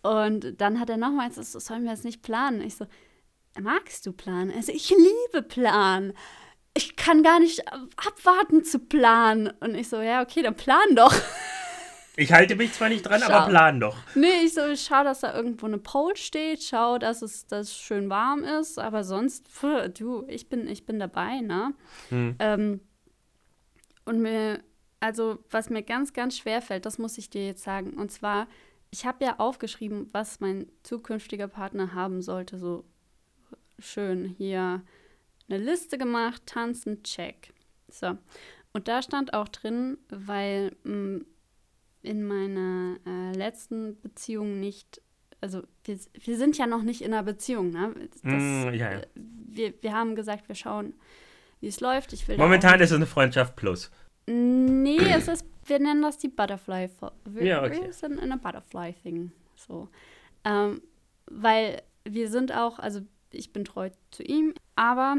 Und 0.01 0.59
dann 0.61 0.79
hat 0.79 0.89
er 0.89 0.97
nochmals, 0.97 1.35
so, 1.35 1.59
sollen 1.59 1.83
wir 1.83 1.91
es 1.91 2.03
nicht 2.03 2.21
planen? 2.21 2.61
Ich 2.61 2.75
so, 2.75 2.85
magst 3.59 4.05
du 4.05 4.13
planen? 4.13 4.51
Also 4.55 4.71
ich 4.71 4.89
liebe 4.89 5.41
Plan. 5.41 6.13
Ich 6.73 6.95
kann 6.95 7.23
gar 7.23 7.39
nicht 7.39 7.63
abwarten 7.97 8.63
zu 8.63 8.79
planen. 8.79 9.51
Und 9.59 9.75
ich 9.75 9.89
so, 9.89 9.99
ja, 9.99 10.21
okay, 10.21 10.43
dann 10.43 10.55
plan 10.55 10.95
doch. 10.95 11.13
Ich 12.19 12.33
halte 12.33 12.55
mich 12.55 12.73
zwar 12.73 12.89
nicht 12.89 13.05
dran, 13.05 13.21
schau. 13.23 13.31
aber 13.31 13.47
plan 13.47 13.79
doch. 13.79 13.95
Nee, 14.15 14.41
ich 14.43 14.55
so, 14.55 14.61
schau, 14.75 15.03
dass 15.03 15.19
da 15.19 15.35
irgendwo 15.35 15.67
eine 15.67 15.77
Pole 15.77 16.17
steht, 16.17 16.63
schau, 16.63 16.97
dass 16.97 17.21
es 17.21 17.45
dass 17.45 17.77
schön 17.77 18.09
warm 18.09 18.43
ist, 18.43 18.79
aber 18.79 19.03
sonst, 19.03 19.47
pff, 19.47 19.93
du, 19.93 20.25
ich 20.27 20.49
bin, 20.49 20.67
ich 20.67 20.87
bin 20.87 20.97
dabei, 20.97 21.41
ne? 21.41 21.75
Hm. 22.09 22.35
Ähm, 22.39 22.81
und 24.05 24.19
mir, 24.19 24.63
also, 24.99 25.37
was 25.51 25.69
mir 25.69 25.83
ganz, 25.83 26.11
ganz 26.11 26.35
schwer 26.39 26.63
fällt, 26.63 26.87
das 26.87 26.97
muss 26.97 27.19
ich 27.19 27.29
dir 27.29 27.45
jetzt 27.45 27.63
sagen. 27.63 27.93
Und 27.93 28.11
zwar, 28.11 28.47
ich 28.89 29.05
habe 29.05 29.23
ja 29.23 29.35
aufgeschrieben, 29.37 30.09
was 30.11 30.39
mein 30.39 30.71
zukünftiger 30.81 31.47
Partner 31.47 31.93
haben 31.93 32.23
sollte. 32.23 32.57
So 32.57 32.83
schön 33.77 34.25
hier 34.25 34.81
eine 35.47 35.59
Liste 35.59 35.99
gemacht, 35.99 36.41
tanzen, 36.47 37.03
check. 37.03 37.53
So. 37.89 38.17
Und 38.73 38.87
da 38.87 39.03
stand 39.03 39.35
auch 39.35 39.49
drin, 39.49 39.99
weil 40.09 40.75
mh, 40.83 40.95
mm, 40.95 41.25
in 42.07 42.23
meiner 42.23 42.97
äh, 43.05 43.35
letzten 43.35 43.99
Beziehung 43.99 44.59
nicht, 44.59 45.01
also 45.41 45.63
wir, 45.83 45.99
wir 46.23 46.37
sind 46.37 46.57
ja 46.57 46.65
noch 46.65 46.81
nicht 46.81 47.01
in 47.01 47.13
einer 47.13 47.23
Beziehung, 47.23 47.71
ne? 47.71 47.93
Das, 48.23 48.23
mm, 48.23 48.73
ja, 48.73 48.93
ja. 48.93 49.01
Wir, 49.15 49.73
wir 49.81 49.93
haben 49.93 50.15
gesagt, 50.15 50.47
wir 50.47 50.55
schauen, 50.55 50.93
wie 51.59 51.67
es 51.67 51.81
läuft. 51.81 52.13
Ich 52.13 52.27
will 52.27 52.37
Momentan 52.37 52.79
ist 52.79 52.91
es 52.91 52.95
eine 52.95 53.05
Freundschaft 53.05 53.55
plus. 53.55 53.91
Nee, 54.25 54.99
es 54.99 55.27
ist, 55.27 55.45
wir 55.65 55.79
nennen 55.79 56.01
das 56.01 56.17
die 56.17 56.29
Butterfly. 56.29 56.89
Wir, 57.25 57.43
ja, 57.43 57.63
okay. 57.63 57.81
wir 57.81 57.93
sind 57.93 58.13
in 58.13 58.19
einer 58.19 58.37
Butterfly-Thing. 58.37 59.31
So. 59.55 59.89
Ähm, 60.43 60.81
weil 61.25 61.81
wir 62.05 62.29
sind 62.29 62.53
auch, 62.53 62.79
also 62.79 63.01
ich 63.31 63.51
bin 63.51 63.65
treu 63.65 63.89
zu 64.11 64.23
ihm, 64.23 64.53
aber 64.75 65.17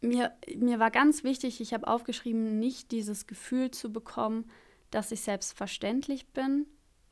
mir, 0.00 0.32
mir 0.56 0.78
war 0.78 0.90
ganz 0.90 1.24
wichtig, 1.24 1.60
ich 1.60 1.74
habe 1.74 1.86
aufgeschrieben, 1.86 2.58
nicht 2.58 2.92
dieses 2.92 3.26
Gefühl 3.26 3.70
zu 3.70 3.92
bekommen, 3.92 4.50
dass 4.90 5.12
ich 5.12 5.20
selbstverständlich 5.20 6.28
bin, 6.32 6.66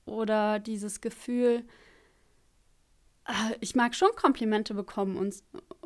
oder 0.07 0.61
dieses 0.61 1.01
Gefühl, 1.01 1.65
äh, 3.27 3.57
ich 3.61 3.75
mag 3.75 3.95
schon 3.95 4.11
Komplimente 4.17 4.73
bekommen 4.73 5.17
und, 5.17 5.35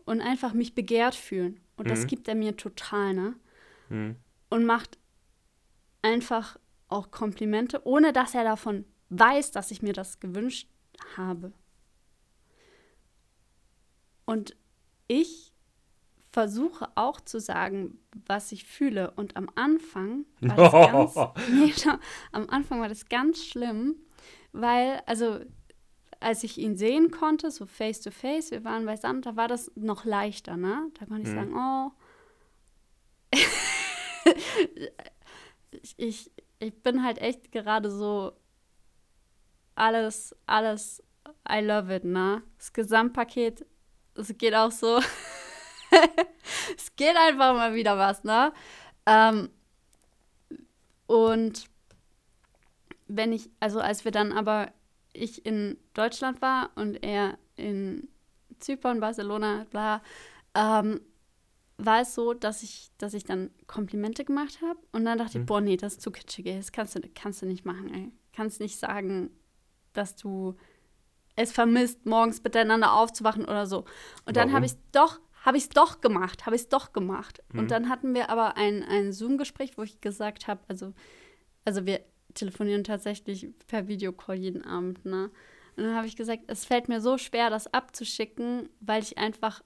und 0.05 0.20
einfach 0.20 0.53
mich 0.53 0.74
begehrt 0.74 1.14
fühlen. 1.14 1.61
Und 1.76 1.86
mhm. 1.86 1.91
das 1.91 2.07
gibt 2.07 2.28
er 2.28 2.34
mir 2.34 2.57
total, 2.57 3.14
ne? 3.14 3.34
Mhm. 3.88 4.16
Und 4.51 4.64
macht 4.64 4.99
einfach 6.03 6.59
auch 6.88 7.11
Komplimente, 7.11 7.86
ohne 7.86 8.12
dass 8.12 8.34
er 8.34 8.45
davon 8.45 8.84
weiß, 9.09 9.51
dass 9.53 9.70
ich 9.70 9.82
mir 9.82 9.93
das 9.93 10.20
gewünscht 10.20 10.68
habe. 11.16 11.53
Und 14.26 14.57
ich 15.09 15.49
versuche 16.32 16.88
auch 16.94 17.20
zu 17.20 17.40
sagen, 17.40 17.98
was 18.26 18.52
ich 18.52 18.64
fühle. 18.64 19.10
Und 19.12 19.36
am 19.36 19.48
Anfang 19.56 20.24
war 20.40 20.56
das 20.56 21.14
ganz, 21.14 21.50
nee, 21.50 21.74
am 22.32 22.48
Anfang 22.48 22.80
war 22.80 22.88
das 22.88 23.08
ganz 23.08 23.44
schlimm, 23.44 23.96
weil, 24.52 25.02
also 25.06 25.40
als 26.20 26.44
ich 26.44 26.58
ihn 26.58 26.76
sehen 26.76 27.10
konnte, 27.10 27.50
so 27.50 27.66
face 27.66 28.00
to 28.00 28.10
face, 28.10 28.50
wir 28.50 28.64
waren 28.64 28.86
beisammen, 28.86 29.22
da 29.22 29.36
war 29.36 29.48
das 29.48 29.72
noch 29.74 30.04
leichter, 30.04 30.56
ne? 30.56 30.90
Da 30.98 31.06
konnte 31.06 31.22
ich 31.22 31.34
mhm. 31.34 31.34
sagen, 31.34 31.56
oh. 31.56 31.90
ich, 35.96 36.30
ich 36.58 36.82
bin 36.82 37.02
halt 37.02 37.18
echt 37.18 37.50
gerade 37.50 37.90
so 37.90 38.32
alles, 39.74 40.36
alles, 40.46 41.02
I 41.50 41.60
love 41.60 41.94
it, 41.94 42.04
ne? 42.04 42.42
Das 42.58 42.72
Gesamtpaket, 42.72 43.66
es 44.14 44.36
geht 44.36 44.54
auch 44.54 44.70
so. 44.70 45.00
es 46.76 46.95
geht 46.97 47.16
einfach 47.16 47.55
mal 47.55 47.74
wieder 47.74 47.99
was, 47.99 48.24
ne? 48.24 48.53
Ähm, 49.07 49.51
und 51.07 51.68
wenn 53.09 53.32
ich, 53.32 53.51
also 53.59 53.80
als 53.80 54.05
wir 54.05 54.12
dann 54.12 54.32
aber 54.32 54.72
ich 55.12 55.45
in 55.45 55.76
Deutschland 55.95 56.41
war 56.41 56.70
und 56.76 57.03
er 57.03 57.38
in 57.57 58.09
Zypern, 58.61 59.01
Barcelona, 59.01 59.66
bla, 59.70 60.03
ähm, 60.55 61.01
war 61.78 62.03
es 62.03 62.14
so, 62.14 62.34
dass 62.34 62.62
ich, 62.62 62.91
dass 62.99 63.14
ich 63.14 63.24
dann 63.24 63.51
Komplimente 63.66 64.24
gemacht 64.24 64.61
habe 64.62 64.78
und 64.93 65.05
dann 65.05 65.18
dachte 65.18 65.38
mhm. 65.38 65.45
ich, 65.45 65.47
boah, 65.47 65.61
nee, 65.61 65.76
das 65.76 65.95
ist 65.95 66.03
zu 66.03 66.11
kitschig, 66.11 66.47
ey. 66.47 66.57
das 66.57 66.72
kannst 66.72 66.95
du, 66.95 67.01
kannst 67.14 67.43
du 67.43 67.47
nicht 67.47 67.64
machen, 67.64 67.93
ey. 67.93 68.12
Kannst 68.32 68.61
nicht 68.61 68.78
sagen, 68.78 69.30
dass 69.93 70.14
du 70.14 70.57
es 71.36 71.53
vermisst, 71.53 72.07
morgens 72.07 72.43
miteinander 72.43 72.93
aufzuwachen 72.93 73.45
oder 73.45 73.66
so. 73.66 73.78
Und 73.78 73.86
Warum? 73.86 74.34
dann 74.34 74.53
habe 74.53 74.66
ich 74.66 74.72
es 74.72 74.78
doch, 74.93 75.20
habe 75.41 75.57
ich 75.57 75.64
es 75.64 75.68
doch 75.70 76.01
gemacht, 76.01 76.47
habe 76.47 76.57
ich 76.57 76.62
es 76.62 76.68
doch 76.68 76.93
gemacht. 76.93 77.43
Mhm. 77.53 77.61
Und 77.61 77.70
dann 77.70 77.88
hatten 77.88 78.14
wir 78.14 78.30
aber 78.30 78.57
ein, 78.57 78.82
ein 78.82 79.12
Zoom-Gespräch, 79.12 79.76
wo 79.76 79.82
ich 79.82 80.01
gesagt 80.01 80.47
habe, 80.47 80.61
also, 80.68 80.93
also 81.64 81.86
wir 81.86 82.01
telefonieren 82.34 82.84
tatsächlich 82.84 83.49
per 83.66 83.88
Videocall 83.88 84.36
jeden 84.36 84.64
Abend, 84.64 85.05
ne? 85.05 85.30
Und 85.76 85.84
dann 85.84 85.95
habe 85.95 86.07
ich 86.07 86.16
gesagt, 86.16 86.43
es 86.49 86.64
fällt 86.64 86.88
mir 86.88 87.01
so 87.01 87.16
schwer, 87.16 87.49
das 87.49 87.72
abzuschicken, 87.72 88.68
weil 88.80 89.03
ich 89.03 89.18
einfach 89.18 89.62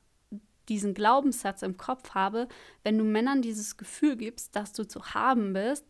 diesen 0.69 0.95
Glaubenssatz 0.95 1.63
im 1.63 1.77
Kopf 1.77 2.15
habe, 2.15 2.47
wenn 2.85 2.97
du 2.97 3.05
Männern 3.05 3.43
dieses 3.43 3.77
Gefühl 3.77 4.17
gibst, 4.17 4.55
dass 4.55 4.73
du 4.73 4.87
zu 4.87 5.15
haben 5.15 5.53
bist, 5.53 5.85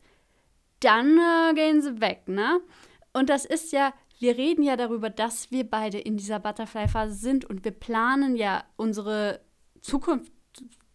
dann 0.81 1.19
äh, 1.19 1.55
gehen 1.55 1.83
sie 1.83 2.01
weg, 2.01 2.27
ne? 2.27 2.61
Und 3.13 3.29
das 3.29 3.45
ist 3.45 3.73
ja, 3.73 3.93
wir 4.19 4.37
reden 4.37 4.63
ja 4.63 4.77
darüber, 4.77 5.11
dass 5.11 5.51
wir 5.51 5.69
beide 5.69 5.99
in 5.99 6.17
dieser 6.17 6.41
Butterfly-Phase 6.41 7.15
sind 7.15 7.45
und 7.45 7.65
wir 7.65 7.73
planen 7.73 8.35
ja 8.35 8.65
unsere 8.77 9.41
Zukunft 9.85 10.33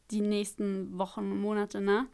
die 0.10 0.22
nächsten 0.22 0.98
Wochen, 0.98 1.40
Monate, 1.40 1.80
ne? 1.80 2.08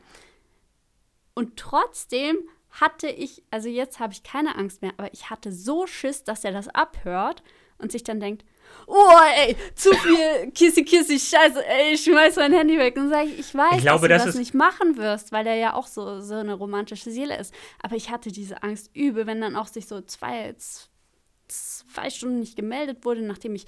Und 1.33 1.57
trotzdem 1.57 2.37
hatte 2.69 3.07
ich, 3.07 3.43
also 3.49 3.69
jetzt 3.69 3.99
habe 3.99 4.11
ich 4.11 4.23
keine 4.23 4.55
Angst 4.55 4.81
mehr, 4.81 4.91
aber 4.97 5.13
ich 5.13 5.29
hatte 5.29 5.53
so 5.53 5.87
Schiss, 5.87 6.25
dass 6.25 6.43
er 6.43 6.51
das 6.51 6.67
abhört 6.67 7.43
und 7.77 7.93
sich 7.93 8.03
dann 8.03 8.19
denkt, 8.19 8.43
oh, 8.87 9.19
ey, 9.37 9.55
zu 9.75 9.93
viel 9.93 10.51
Kissy 10.51 10.83
Kissy, 10.83 11.17
scheiße, 11.17 11.65
ey, 11.65 11.93
ich 11.93 12.03
schmeiß 12.03 12.35
mein 12.35 12.51
Handy 12.51 12.77
weg. 12.77 12.97
Und 12.97 13.09
sage 13.09 13.29
ich, 13.29 13.39
ich 13.39 13.55
weiß, 13.55 13.77
ich 13.77 13.81
glaube, 13.81 14.09
dass 14.09 14.23
du 14.23 14.25
das, 14.27 14.35
das 14.35 14.39
nicht 14.39 14.53
machen 14.53 14.97
wirst, 14.97 15.31
weil 15.31 15.45
der 15.45 15.55
ja 15.55 15.73
auch 15.75 15.87
so, 15.87 16.19
so 16.19 16.35
eine 16.35 16.55
romantische 16.55 17.09
Seele 17.09 17.37
ist. 17.37 17.53
Aber 17.81 17.95
ich 17.95 18.09
hatte 18.09 18.33
diese 18.33 18.63
Angst 18.63 18.91
übel, 18.93 19.27
wenn 19.27 19.39
dann 19.39 19.55
auch 19.55 19.67
sich 19.67 19.87
so 19.87 20.01
zwei, 20.01 20.53
zwei 21.47 22.09
Stunden 22.09 22.39
nicht 22.39 22.57
gemeldet 22.57 23.05
wurde, 23.05 23.21
nachdem 23.21 23.55
ich 23.55 23.65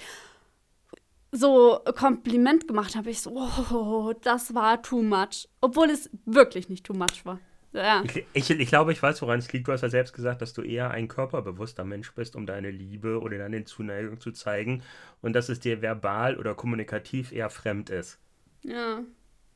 so 1.31 1.79
Kompliment 1.95 2.67
gemacht 2.67 2.95
habe, 2.95 3.09
ich 3.09 3.21
so, 3.21 3.31
oh, 3.31 4.13
das 4.21 4.53
war 4.53 4.81
too 4.81 5.01
much. 5.01 5.47
Obwohl 5.61 5.89
es 5.89 6.09
wirklich 6.25 6.69
nicht 6.69 6.85
too 6.85 6.93
much 6.93 7.25
war. 7.25 7.39
Ja. 7.73 8.03
Ich, 8.03 8.25
ich, 8.33 8.49
ich, 8.49 8.69
glaube, 8.69 8.91
ich 8.91 9.03
weiß, 9.03 9.21
woran 9.21 9.39
es 9.39 9.51
liegt. 9.51 9.67
Du 9.67 9.71
hast 9.71 9.81
ja 9.81 9.89
selbst 9.89 10.13
gesagt, 10.13 10.41
dass 10.41 10.53
du 10.53 10.61
eher 10.61 10.91
ein 10.91 11.07
körperbewusster 11.07 11.83
Mensch 11.83 12.13
bist, 12.13 12.35
um 12.35 12.45
deine 12.45 12.71
Liebe 12.71 13.19
oder 13.19 13.37
deine 13.37 13.65
Zuneigung 13.65 14.19
zu 14.19 14.31
zeigen 14.31 14.83
und 15.21 15.33
dass 15.33 15.49
es 15.49 15.59
dir 15.59 15.81
verbal 15.81 16.37
oder 16.37 16.55
kommunikativ 16.55 17.31
eher 17.31 17.49
fremd 17.49 17.89
ist. 17.89 18.19
Ja. 18.63 19.01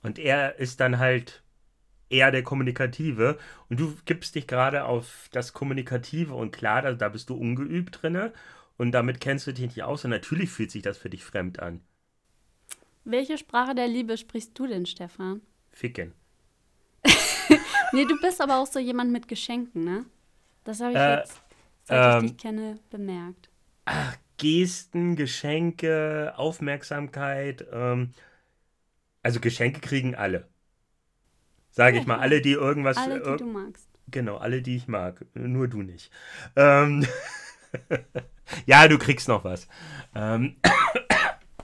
Und 0.04 0.20
er 0.20 0.60
ist 0.60 0.80
dann 0.80 1.00
halt 1.00 1.42
eher 2.10 2.32
der 2.32 2.44
Kommunikative 2.44 3.38
und 3.70 3.80
du 3.80 3.96
gibst 4.06 4.36
dich 4.36 4.46
gerade 4.46 4.84
auf 4.84 5.30
das 5.32 5.54
Kommunikative 5.54 6.34
und 6.34 6.52
klar, 6.52 6.82
da, 6.82 6.94
da 6.94 7.10
bist 7.10 7.30
du 7.30 7.36
ungeübt 7.36 8.02
drinne 8.02 8.34
und 8.82 8.94
damit 8.94 9.22
kennst 9.22 9.46
du 9.46 9.54
dich 9.54 9.68
nicht 9.68 9.84
aus 9.84 10.06
und 10.06 10.10
natürlich 10.10 10.50
fühlt 10.50 10.72
sich 10.72 10.82
das 10.82 10.98
für 10.98 11.12
dich 11.12 11.24
fremd 11.24 11.60
an. 11.60 11.82
Welche 13.04 13.38
Sprache 13.38 13.76
der 13.76 13.88
Liebe 13.88 14.18
sprichst 14.18 14.58
du 14.58 14.66
denn, 14.66 14.88
Stefan? 14.88 15.42
Ficken. 15.70 16.14
Nee, 17.94 18.06
du 18.06 18.18
bist 18.22 18.40
aber 18.40 18.58
auch 18.58 18.68
so 18.68 18.80
jemand 18.80 19.12
mit 19.12 19.28
Geschenken, 19.28 19.84
ne? 19.84 20.06
Das 20.64 20.80
habe 20.80 20.94
ich 20.94 20.98
äh, 20.98 21.18
jetzt, 21.18 21.42
seit 21.84 22.16
ähm, 22.16 22.26
ich 22.26 22.32
dich 22.32 22.42
kenne, 22.42 22.80
bemerkt. 22.90 23.50
Ach, 23.84 24.16
Gesten, 24.38 25.18
Geschenke, 25.18 26.34
Aufmerksamkeit. 26.38 27.68
Ähm, 27.70 28.14
also 29.22 29.42
Geschenke 29.42 29.82
kriegen 29.82 30.16
alle. 30.16 30.48
Sage 31.70 31.98
ja, 31.98 32.02
ich 32.02 32.08
mal, 32.08 32.20
alle, 32.20 32.42
die 32.42 32.54
irgendwas. 32.54 32.96
Alle, 32.96 33.22
die 33.22 33.44
du 33.44 33.46
magst. 33.46 33.90
Genau, 34.08 34.38
alle, 34.38 34.62
die 34.62 34.78
ich 34.78 34.88
mag. 34.88 35.26
Nur 35.34 35.68
du 35.68 35.82
nicht. 35.82 36.12
Ähm, 36.56 37.06
ja, 38.66 38.88
du 38.88 38.98
kriegst 38.98 39.28
noch 39.28 39.44
was. 39.44 39.68
Ähm, 40.16 40.56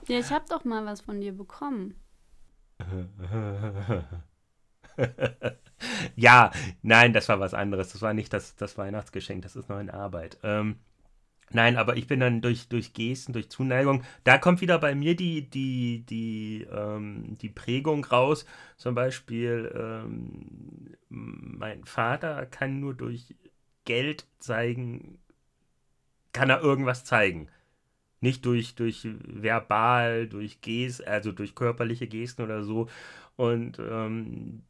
ja, 0.08 0.18
ich 0.18 0.30
habe 0.30 0.44
doch 0.48 0.64
mal 0.64 0.84
was 0.86 1.00
von 1.00 1.20
dir 1.20 1.32
bekommen. 1.32 1.94
ja, 6.16 6.50
nein, 6.82 7.12
das 7.12 7.28
war 7.28 7.40
was 7.40 7.54
anderes. 7.54 7.92
Das 7.92 8.02
war 8.02 8.14
nicht 8.14 8.32
das, 8.32 8.54
das 8.56 8.78
Weihnachtsgeschenk, 8.78 9.42
das 9.42 9.56
ist 9.56 9.68
noch 9.68 9.80
in 9.80 9.90
Arbeit. 9.90 10.38
Ähm, 10.42 10.76
nein, 11.50 11.76
aber 11.76 11.96
ich 11.96 12.06
bin 12.06 12.20
dann 12.20 12.40
durch, 12.40 12.68
durch 12.68 12.94
Gesten, 12.94 13.32
durch 13.32 13.50
Zuneigung, 13.50 14.04
da 14.24 14.38
kommt 14.38 14.60
wieder 14.60 14.78
bei 14.78 14.94
mir 14.94 15.16
die, 15.16 15.50
die, 15.50 16.04
die, 16.06 16.66
ähm, 16.70 17.36
die 17.38 17.50
Prägung 17.50 18.04
raus. 18.04 18.46
Zum 18.76 18.94
Beispiel, 18.94 19.72
ähm, 19.74 20.96
mein 21.08 21.84
Vater 21.84 22.46
kann 22.46 22.80
nur 22.80 22.94
durch 22.94 23.34
Geld 23.84 24.26
zeigen, 24.38 25.18
kann 26.32 26.50
er 26.50 26.60
irgendwas 26.62 27.04
zeigen. 27.04 27.48
Nicht 28.20 28.44
durch, 28.46 28.74
durch 28.74 29.06
verbal, 29.24 30.28
durch 30.28 30.60
Gesten, 30.60 31.06
also 31.08 31.32
durch 31.32 31.54
körperliche 31.54 32.08
Gesten 32.08 32.42
oder 32.42 32.64
so. 32.64 32.88
Und 33.36 33.78
ähm, 33.78 34.62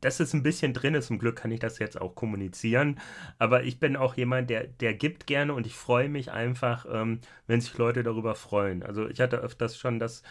das 0.00 0.20
ist 0.20 0.34
ein 0.34 0.42
bisschen 0.42 0.72
drin, 0.72 1.00
zum 1.02 1.18
Glück 1.18 1.36
kann 1.36 1.50
ich 1.50 1.60
das 1.60 1.78
jetzt 1.78 2.00
auch 2.00 2.14
kommunizieren. 2.14 3.00
Aber 3.38 3.64
ich 3.64 3.80
bin 3.80 3.96
auch 3.96 4.16
jemand, 4.16 4.50
der, 4.50 4.66
der 4.66 4.94
gibt 4.94 5.26
gerne 5.26 5.54
und 5.54 5.66
ich 5.66 5.74
freue 5.74 6.08
mich 6.08 6.30
einfach, 6.32 6.86
ähm, 6.90 7.20
wenn 7.46 7.60
sich 7.60 7.76
Leute 7.78 8.02
darüber 8.02 8.34
freuen. 8.34 8.82
Also 8.82 9.08
ich 9.08 9.20
hatte 9.20 9.38
öfters 9.38 9.76
schon 9.78 9.98
das, 9.98 10.22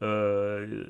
äh, 0.00 0.86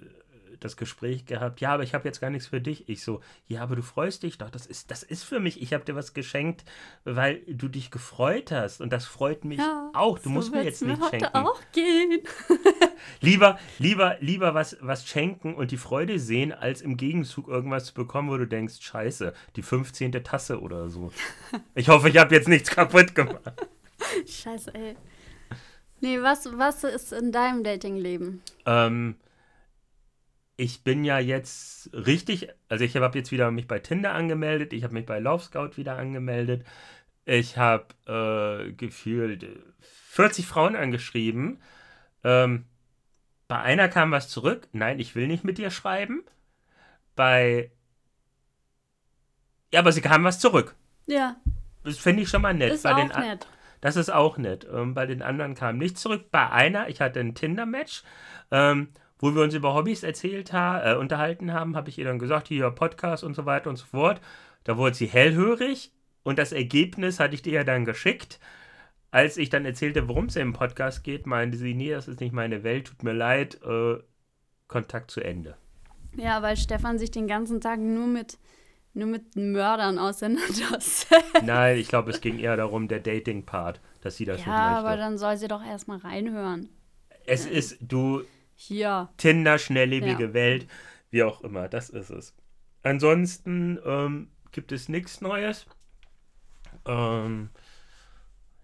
das 0.61 0.77
Gespräch 0.77 1.27
gehabt, 1.27 1.61
ja, 1.61 1.73
aber 1.73 1.83
ich 1.83 1.95
habe 1.95 2.07
jetzt 2.07 2.21
gar 2.21 2.31
nichts 2.31 2.49
für 2.49 2.61
dich. 2.61 2.89
Ich 2.89 3.03
so, 3.03 3.21
ja, 3.47 3.63
aber 3.63 3.77
du 3.77 3.83
freust 3.83 4.23
dich 4.23 4.39
doch, 4.39 4.51
das 4.51 4.67
ist, 4.67 4.91
das 4.91 5.03
ist 5.03 5.25
für 5.25 5.41
mich. 5.41 5.61
Ich 5.61 5.73
habe 5.73 5.85
dir 5.85 5.95
was 5.95 6.15
geschenkt, 6.15 6.65
weil 7.05 7.43
du 7.47 7.69
dich 7.69 7.91
gefreut 7.91 8.53
hast 8.53 8.81
und 8.81 8.93
das 8.93 9.07
freut 9.07 9.45
mich 9.45 9.59
ja, 9.59 9.91
auch. 9.95 10.19
Du 10.19 10.25
so 10.25 10.31
musst 10.31 10.53
mir 10.53 10.63
jetzt 10.63 10.83
nicht 10.83 11.03
schenken. 11.11 11.27
auch 11.35 11.61
gehen. 11.73 12.23
lieber, 13.21 13.59
lieber, 13.79 14.17
lieber 14.21 14.55
was, 14.55 14.77
was 14.81 15.07
schenken 15.07 15.55
und 15.55 15.71
die 15.71 15.77
Freude 15.77 16.19
sehen, 16.19 16.53
als 16.53 16.83
im 16.83 16.97
Gegenzug 16.97 17.49
irgendwas 17.49 17.87
zu 17.87 17.95
bekommen, 17.95 18.31
wo 18.31 18.37
du 18.37 18.47
denkst, 18.47 18.81
scheiße, 18.81 19.33
die 19.57 19.63
15. 19.63 20.13
Tasse 20.25 20.61
oder 20.61 20.89
so. 20.89 21.13
Ich 21.75 21.89
hoffe, 21.89 22.09
ich 22.09 22.17
habe 22.17 22.35
jetzt 22.35 22.49
nichts 22.49 22.71
kaputt 22.71 23.15
gemacht. 23.15 23.41
Scheiße, 24.27 24.75
ey. 24.75 24.97
Nee, 26.01 26.23
was, 26.23 26.49
was 26.57 26.85
ist 26.85 27.13
in 27.13 27.33
deinem 27.33 27.63
Datingleben? 27.63 28.43
Ähm, 28.67 29.17
ich 30.61 30.85
bin 30.85 31.05
ja 31.05 31.19
jetzt 31.19 31.89
richtig, 31.95 32.51
also 32.69 32.85
ich 32.85 32.95
habe 32.95 33.19
jetzt 33.19 33.33
wieder 33.33 33.51
mich 33.51 33.67
bei 33.67 33.79
Tinder 33.79 34.13
angemeldet, 34.13 34.75
ich 34.75 34.85
habe 34.85 34.93
mich 34.93 35.07
bei 35.07 35.19
Love 35.19 35.43
Scout 35.43 35.79
wieder 35.79 35.97
angemeldet. 35.97 36.67
Ich 37.25 37.57
habe 37.57 37.87
äh, 38.07 38.73
gefühlt 38.73 39.47
40 39.81 40.47
Frauen 40.47 40.77
angeschrieben. 40.77 41.63
Ähm, 42.25 42.67
bei 43.49 43.59
einer 43.59 43.89
kam 43.89 44.11
was 44.11 44.29
zurück. 44.29 44.69
Nein, 44.73 44.99
ich 44.99 45.15
will 45.15 45.29
nicht 45.29 45.45
mit 45.45 45.57
dir 45.57 45.71
schreiben. 45.71 46.25
Bei. 47.17 47.71
Ja, 49.73 49.81
aber 49.81 49.93
sie 49.93 50.03
kam 50.03 50.25
was 50.25 50.41
zurück. 50.41 50.75
Ja. 51.07 51.37
Das 51.85 51.97
finde 51.97 52.23
ich 52.23 52.29
schon 52.29 52.43
mal 52.43 52.53
nett. 52.53 52.75
Ist 52.75 52.83
bei 52.83 52.93
auch 52.93 53.19
nett. 53.19 53.49
Das 53.81 53.97
ist 53.97 54.11
auch 54.11 54.37
nett. 54.37 54.67
Ähm, 54.71 54.93
bei 54.93 55.07
den 55.07 55.23
anderen 55.23 55.55
kam 55.55 55.79
nichts 55.79 56.03
zurück. 56.03 56.31
Bei 56.31 56.51
einer, 56.51 56.91
ich 56.91 57.01
hatte 57.01 57.21
ein 57.21 57.35
Tinder-Match, 57.35 58.03
ähm, 58.51 58.89
wo 59.21 59.35
wir 59.35 59.43
uns 59.43 59.55
über 59.55 59.75
Hobbys 59.75 60.03
erzählt 60.03 60.53
haben, 60.53 60.87
äh, 60.87 60.99
unterhalten 60.99 61.53
haben, 61.53 61.77
habe 61.77 61.91
ich 61.91 61.99
ihr 61.99 62.05
dann 62.05 62.19
gesagt, 62.19 62.49
hier 62.49 62.71
Podcast 62.71 63.23
und 63.23 63.35
so 63.35 63.47
weiter 63.47 63.71
und 63.71 63.77
so 63.77 63.87
fort. 63.87 64.21
Da 64.65 64.77
wurde 64.77 64.97
sie 64.97 65.07
hellhörig 65.07 65.93
und 66.23 66.39
das 66.39 66.53
Ergebnis 66.53 67.21
hatte 67.21 67.35
ich 67.35 67.43
dir 67.43 67.53
ja 67.53 67.65
dann 67.65 67.85
geschickt. 67.85 68.41
Als 69.11 69.37
ich 69.37 69.51
dann 69.51 69.65
erzählte, 69.65 70.09
worum 70.09 70.27
es 70.27 70.37
im 70.37 70.53
Podcast 70.53 71.05
geht, 71.05 71.27
meinte 71.27 71.57
sie, 71.57 71.75
nee, 71.75 71.91
das 71.91 72.09
ist 72.09 72.21
nicht 72.21 72.33
meine 72.33 72.63
Welt, 72.63 72.87
tut 72.87 73.03
mir 73.03 73.13
leid, 73.13 73.61
äh, 73.65 73.99
Kontakt 74.69 75.11
zu 75.11 75.21
Ende. 75.21 75.57
Ja, 76.17 76.43
weil 76.43 76.57
Stefan 76.57 76.99
sich 76.99 77.11
den 77.11 77.27
ganzen 77.27 77.61
Tag 77.61 77.81
nur 77.81 78.07
mit, 78.07 78.39
nur 78.95 79.09
mit 79.09 79.37
Mördern 79.37 79.99
auseinandersetzt. 79.99 81.09
Nein, 81.45 81.79
ich 81.79 81.89
glaube, 81.89 82.11
es 82.11 82.21
ging 82.21 82.39
eher 82.39 82.57
darum, 82.57 82.87
der 82.87 83.01
Dating-Part, 83.01 83.81
dass 84.01 84.17
sie 84.17 84.25
das 84.25 84.39
nicht 84.39 84.47
ja, 84.47 84.71
möchte. 84.71 84.87
aber 84.87 84.97
dann 84.97 85.19
soll 85.19 85.37
sie 85.37 85.49
doch 85.49 85.65
erstmal 85.65 85.99
reinhören. 85.99 86.69
es 87.27 87.47
ist, 87.47 87.79
du, 87.81 88.23
Hier. 88.63 89.09
Tinder, 89.17 89.59
schnelllebige 89.59 90.25
Ja. 90.27 90.35
Welt, 90.35 90.67
wie 91.11 91.23
auch 91.23 91.41
immer, 91.41 91.67
das 91.67 91.89
ist 91.89 92.11
es. 92.11 92.35
Ansonsten 92.83 93.79
ähm, 93.87 94.31
gibt 94.53 94.71
es 94.71 94.91
nichts 94.91 95.23
Neues. 95.23 95.65
Ähm, 96.87 97.49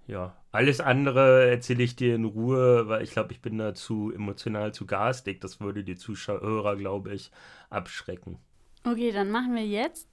ja, 0.06 0.36
alles 0.52 0.80
andere 0.82 1.48
erzähle 1.48 1.82
ich 1.82 1.96
dir 1.96 2.14
in 2.14 2.26
Ruhe, 2.26 2.88
weil 2.88 3.02
ich 3.04 3.12
glaube, 3.12 3.32
ich 3.32 3.40
bin 3.40 3.56
da 3.56 3.72
zu 3.74 4.12
emotional 4.12 4.74
zu 4.74 4.84
garstig. 4.84 5.40
Das 5.40 5.60
würde 5.60 5.82
die 5.82 5.96
Zuschauer, 5.96 6.76
glaube 6.76 7.14
ich, 7.14 7.30
abschrecken. 7.70 8.38
Okay, 8.84 9.12
dann 9.12 9.30
machen 9.30 9.54
wir 9.54 9.66
jetzt 9.66 10.08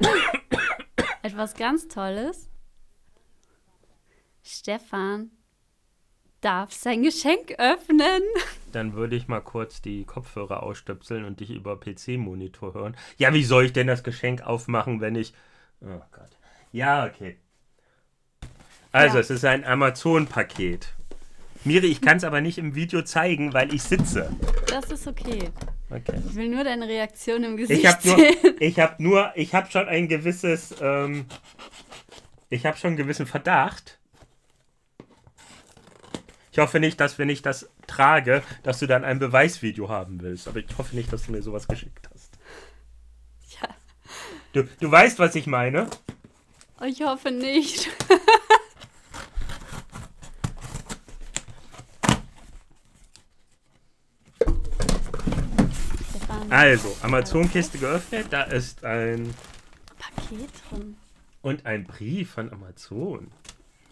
etwas 1.22 1.52
ganz 1.54 1.86
Tolles. 1.86 2.48
Stefan 4.42 5.30
darf 6.40 6.72
sein 6.72 7.02
Geschenk 7.02 7.52
öffnen. 7.58 8.22
Dann 8.72 8.94
würde 8.94 9.16
ich 9.16 9.28
mal 9.28 9.40
kurz 9.40 9.80
die 9.82 10.04
Kopfhörer 10.04 10.62
ausstöpseln 10.62 11.24
und 11.24 11.40
dich 11.40 11.50
über 11.50 11.78
PC-Monitor 11.78 12.74
hören. 12.74 12.96
Ja, 13.16 13.32
wie 13.34 13.44
soll 13.44 13.64
ich 13.66 13.72
denn 13.72 13.86
das 13.86 14.02
Geschenk 14.02 14.42
aufmachen, 14.42 15.00
wenn 15.00 15.14
ich. 15.16 15.32
Oh 15.80 15.86
Gott. 16.12 16.30
Ja, 16.72 17.06
okay. 17.06 17.38
Also, 18.92 19.16
Ja. 19.16 19.20
es 19.20 19.30
ist 19.30 19.44
ein 19.44 19.64
Amazon-Paket. 19.64 20.94
Miri, 21.64 21.86
ich 21.88 22.00
kann 22.00 22.16
es 22.18 22.24
aber 22.24 22.40
nicht 22.40 22.58
im 22.58 22.74
Video 22.74 23.02
zeigen, 23.02 23.52
weil 23.52 23.74
ich 23.74 23.82
sitze. 23.82 24.30
Das 24.68 24.90
ist 24.92 25.06
okay. 25.06 25.50
Okay. 25.90 26.22
Ich 26.28 26.34
will 26.36 26.48
nur 26.48 26.62
deine 26.64 26.86
Reaktion 26.86 27.42
im 27.42 27.56
Gesicht 27.56 27.80
Ich 27.80 27.86
habe 27.86 28.06
nur, 28.06 28.16
sehen. 28.16 28.36
ich 28.60 28.78
habe 28.78 29.02
nur, 29.02 29.32
ich 29.34 29.54
habe 29.54 29.70
schon 29.70 29.88
ein 29.88 30.06
gewisses, 30.08 30.74
ähm, 30.80 31.26
ich 32.48 32.64
habe 32.64 32.76
schon 32.76 32.88
einen 32.88 32.96
gewissen 32.96 33.26
Verdacht. 33.26 33.97
Ich 36.58 36.60
hoffe 36.60 36.80
nicht, 36.80 36.98
dass 36.98 37.20
wenn 37.20 37.28
ich 37.28 37.40
das 37.40 37.70
trage, 37.86 38.42
dass 38.64 38.80
du 38.80 38.88
dann 38.88 39.04
ein 39.04 39.20
Beweisvideo 39.20 39.88
haben 39.88 40.20
willst. 40.20 40.48
Aber 40.48 40.58
ich 40.58 40.66
hoffe 40.76 40.96
nicht, 40.96 41.12
dass 41.12 41.26
du 41.26 41.30
mir 41.30 41.40
sowas 41.40 41.68
geschickt 41.68 42.10
hast. 42.12 42.36
Ja, 43.62 43.68
Du, 44.52 44.64
du 44.80 44.90
weißt, 44.90 45.20
was 45.20 45.36
ich 45.36 45.46
meine? 45.46 45.86
ich 46.84 47.00
hoffe 47.02 47.30
nicht. 47.30 47.88
Also, 56.50 56.96
Amazon-Kiste 57.02 57.78
geöffnet, 57.78 58.26
da 58.30 58.42
ist 58.44 58.84
ein 58.84 59.34
Paket 59.98 60.50
drin. 60.70 60.96
und 61.42 61.66
ein 61.66 61.84
Brief 61.84 62.30
von 62.32 62.50
Amazon. 62.52 63.30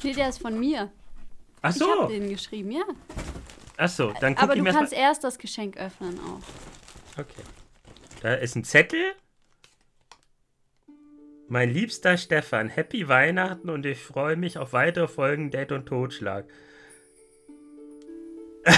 Nee, 0.03 0.13
der 0.15 0.29
ist 0.31 0.39
von 0.41 0.59
mir. 0.59 0.91
Ach 1.63 1.75
Ich 1.75 1.83
habe 1.83 2.03
so, 2.03 2.07
den 2.09 2.29
geschrieben, 2.29 2.71
ja. 2.71 2.85
ach 3.77 3.89
so, 3.89 4.13
dann 4.21 4.35
guck 4.35 4.45
Aber 4.45 4.57
ich 4.57 4.63
du 4.63 4.71
kannst 4.71 4.93
erst 4.93 5.03
erst 5.03 5.25
das 5.25 5.39
Geschenk 5.39 5.77
öffnen 5.77 6.19
auch. 6.21 6.39
mal. 6.39 6.43
Okay. 7.19 7.43
Da 8.23 8.35
ist 8.35 8.57
ein 8.57 8.65
Zettel. 8.65 9.15
Mein 11.49 11.73
liebster 11.73 12.17
Stefan, 12.19 12.69
Happy 12.69 13.09
Weihnachten 13.09 13.71
und 13.71 13.87
ich 13.87 14.01
freue 14.01 14.37
mich 14.37 14.59
auf 14.59 14.73
weitere 14.73 15.07
Folgen 15.07 15.51
Date 15.51 15.71
und 15.73 15.87
Totschlag. 15.87 16.45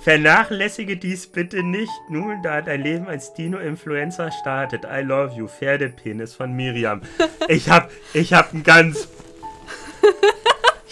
Vernachlässige 0.00 0.96
dies 0.96 1.28
bitte 1.28 1.62
nicht, 1.62 1.92
nun 2.08 2.42
da 2.42 2.62
dein 2.62 2.82
Leben 2.82 3.06
als 3.06 3.32
Dino-Influencer 3.34 4.32
startet. 4.32 4.84
I 4.84 5.02
love 5.02 5.36
you, 5.36 5.46
Pferdepenis 5.46 6.34
von 6.34 6.52
Miriam. 6.52 7.02
Ich 7.48 7.70
hab, 7.70 7.92
ich 8.12 8.32
hab 8.32 8.52
ein 8.52 8.64
ganz, 8.64 9.08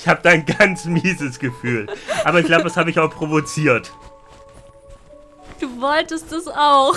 ich 0.01 0.09
hab 0.09 0.22
da 0.22 0.30
ein 0.30 0.46
ganz 0.46 0.86
mieses 0.86 1.38
Gefühl. 1.38 1.86
Aber 2.24 2.40
ich 2.40 2.46
glaube, 2.46 2.64
das 2.64 2.78
habe 2.78 2.88
ich 2.88 2.98
auch 2.98 3.11
provoziert. 3.11 3.92
Du 5.61 5.78
wolltest 5.80 6.32
es 6.32 6.48
auch. 6.48 6.96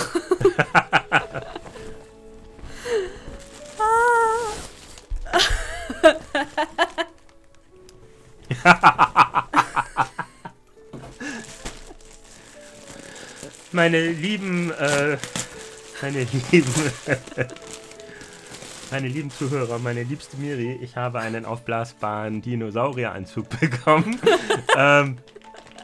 Meine 13.72 14.00
lieben, 14.12 14.70
äh, 14.70 15.18
meine 16.00 16.26
lieben, 16.50 16.72
meine 18.94 19.08
lieben 19.08 19.30
Zuhörer, 19.32 19.80
meine 19.80 20.04
liebste 20.04 20.36
Miri, 20.36 20.78
ich 20.80 20.94
habe 20.94 21.18
einen 21.18 21.44
aufblasbaren 21.44 22.42
Dinosaurieranzug 22.42 23.48
bekommen. 23.60 24.20
ähm, 24.78 25.16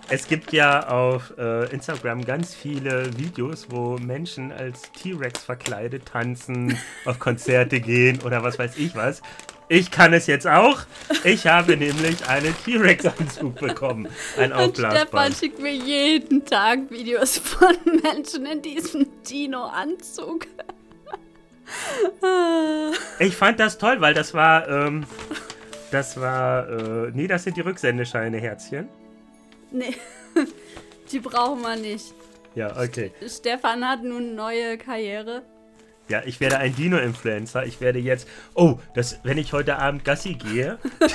es 0.08 0.28
gibt 0.28 0.52
ja 0.52 0.86
auf 0.88 1.34
äh, 1.36 1.68
Instagram 1.72 2.24
ganz 2.24 2.54
viele 2.54 3.10
Videos, 3.18 3.66
wo 3.68 3.98
Menschen 3.98 4.52
als 4.52 4.92
T-Rex 4.92 5.42
verkleidet 5.42 6.06
tanzen, 6.06 6.78
auf 7.04 7.18
Konzerte 7.18 7.80
gehen 7.80 8.20
oder 8.24 8.44
was 8.44 8.60
weiß 8.60 8.76
ich 8.76 8.94
was. 8.94 9.22
Ich 9.68 9.90
kann 9.90 10.12
es 10.12 10.28
jetzt 10.28 10.46
auch. 10.46 10.78
Ich 11.24 11.48
habe 11.48 11.76
nämlich 11.76 12.28
einen 12.28 12.54
T-Rex-Anzug 12.64 13.56
bekommen. 13.56 14.06
Ein 14.38 14.52
Und 14.52 14.76
Stefan 14.76 15.34
schickt 15.34 15.58
mir 15.58 15.74
jeden 15.74 16.44
Tag 16.44 16.88
Videos 16.90 17.38
von 17.38 17.74
Menschen 18.04 18.46
in 18.46 18.62
diesem 18.62 19.08
Dino-Anzug. 19.28 20.46
Ich 23.18 23.36
fand 23.36 23.60
das 23.60 23.76
toll, 23.76 24.00
weil 24.00 24.14
das 24.14 24.32
war, 24.32 24.66
ähm, 24.68 25.04
das 25.90 26.18
war, 26.18 26.68
äh, 26.68 27.10
nee, 27.12 27.26
das 27.26 27.44
sind 27.44 27.56
die 27.56 27.60
Rücksendescheine, 27.60 28.38
Herzchen. 28.38 28.88
nee, 29.70 29.94
die 31.12 31.20
brauchen 31.20 31.60
wir 31.60 31.76
nicht. 31.76 32.14
Ja, 32.54 32.74
okay. 32.80 33.12
Stefan 33.28 33.86
hat 33.86 34.02
nun 34.02 34.34
neue 34.34 34.78
Karriere. 34.78 35.42
Ja, 36.08 36.22
ich 36.24 36.40
werde 36.40 36.58
ein 36.58 36.74
Dino-Influencer. 36.74 37.66
Ich 37.66 37.80
werde 37.80 38.00
jetzt, 38.00 38.26
oh, 38.54 38.78
das, 38.94 39.20
wenn 39.22 39.38
ich 39.38 39.52
heute 39.52 39.76
Abend 39.78 40.04
Gassi 40.04 40.34
gehe, 40.34 40.78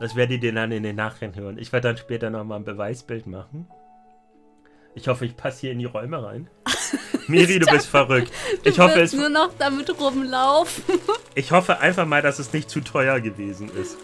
das 0.00 0.14
werdet 0.14 0.42
ihr 0.42 0.52
dann 0.52 0.72
in 0.72 0.82
den 0.82 0.96
Nachhinein 0.96 1.34
hören. 1.36 1.58
Ich 1.58 1.72
werde 1.72 1.88
dann 1.88 1.96
später 1.96 2.28
nochmal 2.28 2.58
ein 2.58 2.64
Beweisbild 2.64 3.26
machen. 3.26 3.66
Ich 4.94 5.08
hoffe, 5.08 5.24
ich 5.24 5.36
passe 5.36 5.62
hier 5.62 5.72
in 5.72 5.78
die 5.78 5.86
Räume 5.86 6.22
rein. 6.22 6.50
Miri, 7.26 7.58
du 7.58 7.66
bist 7.66 7.86
verrückt. 7.86 8.30
Du 8.62 8.70
Ich 8.70 8.78
hoffe, 8.78 9.00
es, 9.00 9.12
nur 9.12 9.28
noch 9.28 9.50
damit 9.58 9.98
rumlaufen. 9.98 10.84
ich 11.34 11.50
hoffe 11.50 11.78
einfach 11.78 12.06
mal, 12.06 12.20
dass 12.20 12.38
es 12.38 12.52
nicht 12.52 12.68
zu 12.68 12.80
teuer 12.80 13.20
gewesen 13.20 13.70
ist. 13.70 13.96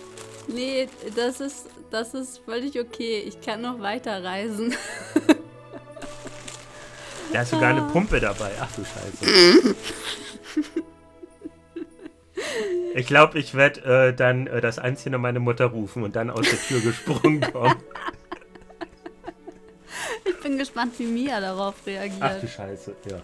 nee, 0.47 0.89
das 1.15 1.41
ist, 1.41 1.67
das 1.91 2.15
ist 2.15 2.41
völlig 2.45 2.79
okay. 2.79 3.23
Ich 3.27 3.41
kann 3.41 3.61
noch 3.61 3.81
weiter 3.81 4.23
reisen. 4.23 4.75
Da 7.31 7.43
ist 7.43 7.51
sogar 7.51 7.69
eine 7.69 7.83
Pumpe 7.83 8.21
dabei. 8.21 8.51
Ach 8.59 8.69
du 8.75 8.83
Scheiße. 8.83 9.75
Ich 12.95 13.07
glaube, 13.07 13.39
ich 13.39 13.55
werde 13.55 14.09
äh, 14.09 14.15
dann 14.15 14.47
äh, 14.47 14.61
das 14.61 14.79
Anziehen 14.79 15.15
und 15.15 15.21
meine 15.21 15.41
Mutter 15.41 15.67
rufen 15.67 16.03
und 16.03 16.17
dann 16.17 16.31
aus 16.31 16.49
der 16.49 16.59
Tür 16.59 16.81
gesprungen 16.81 17.41
kommen. 17.41 17.77
Ich 20.49 20.51
bin 20.51 20.59
gespannt, 20.61 20.95
wie 20.99 21.05
Mia 21.05 21.41
darauf 21.43 21.75
Ach 21.79 21.85
du 21.85 21.91
reagiert. 21.91 22.49
Scheiße, 22.51 22.97
ja. 23.11 23.19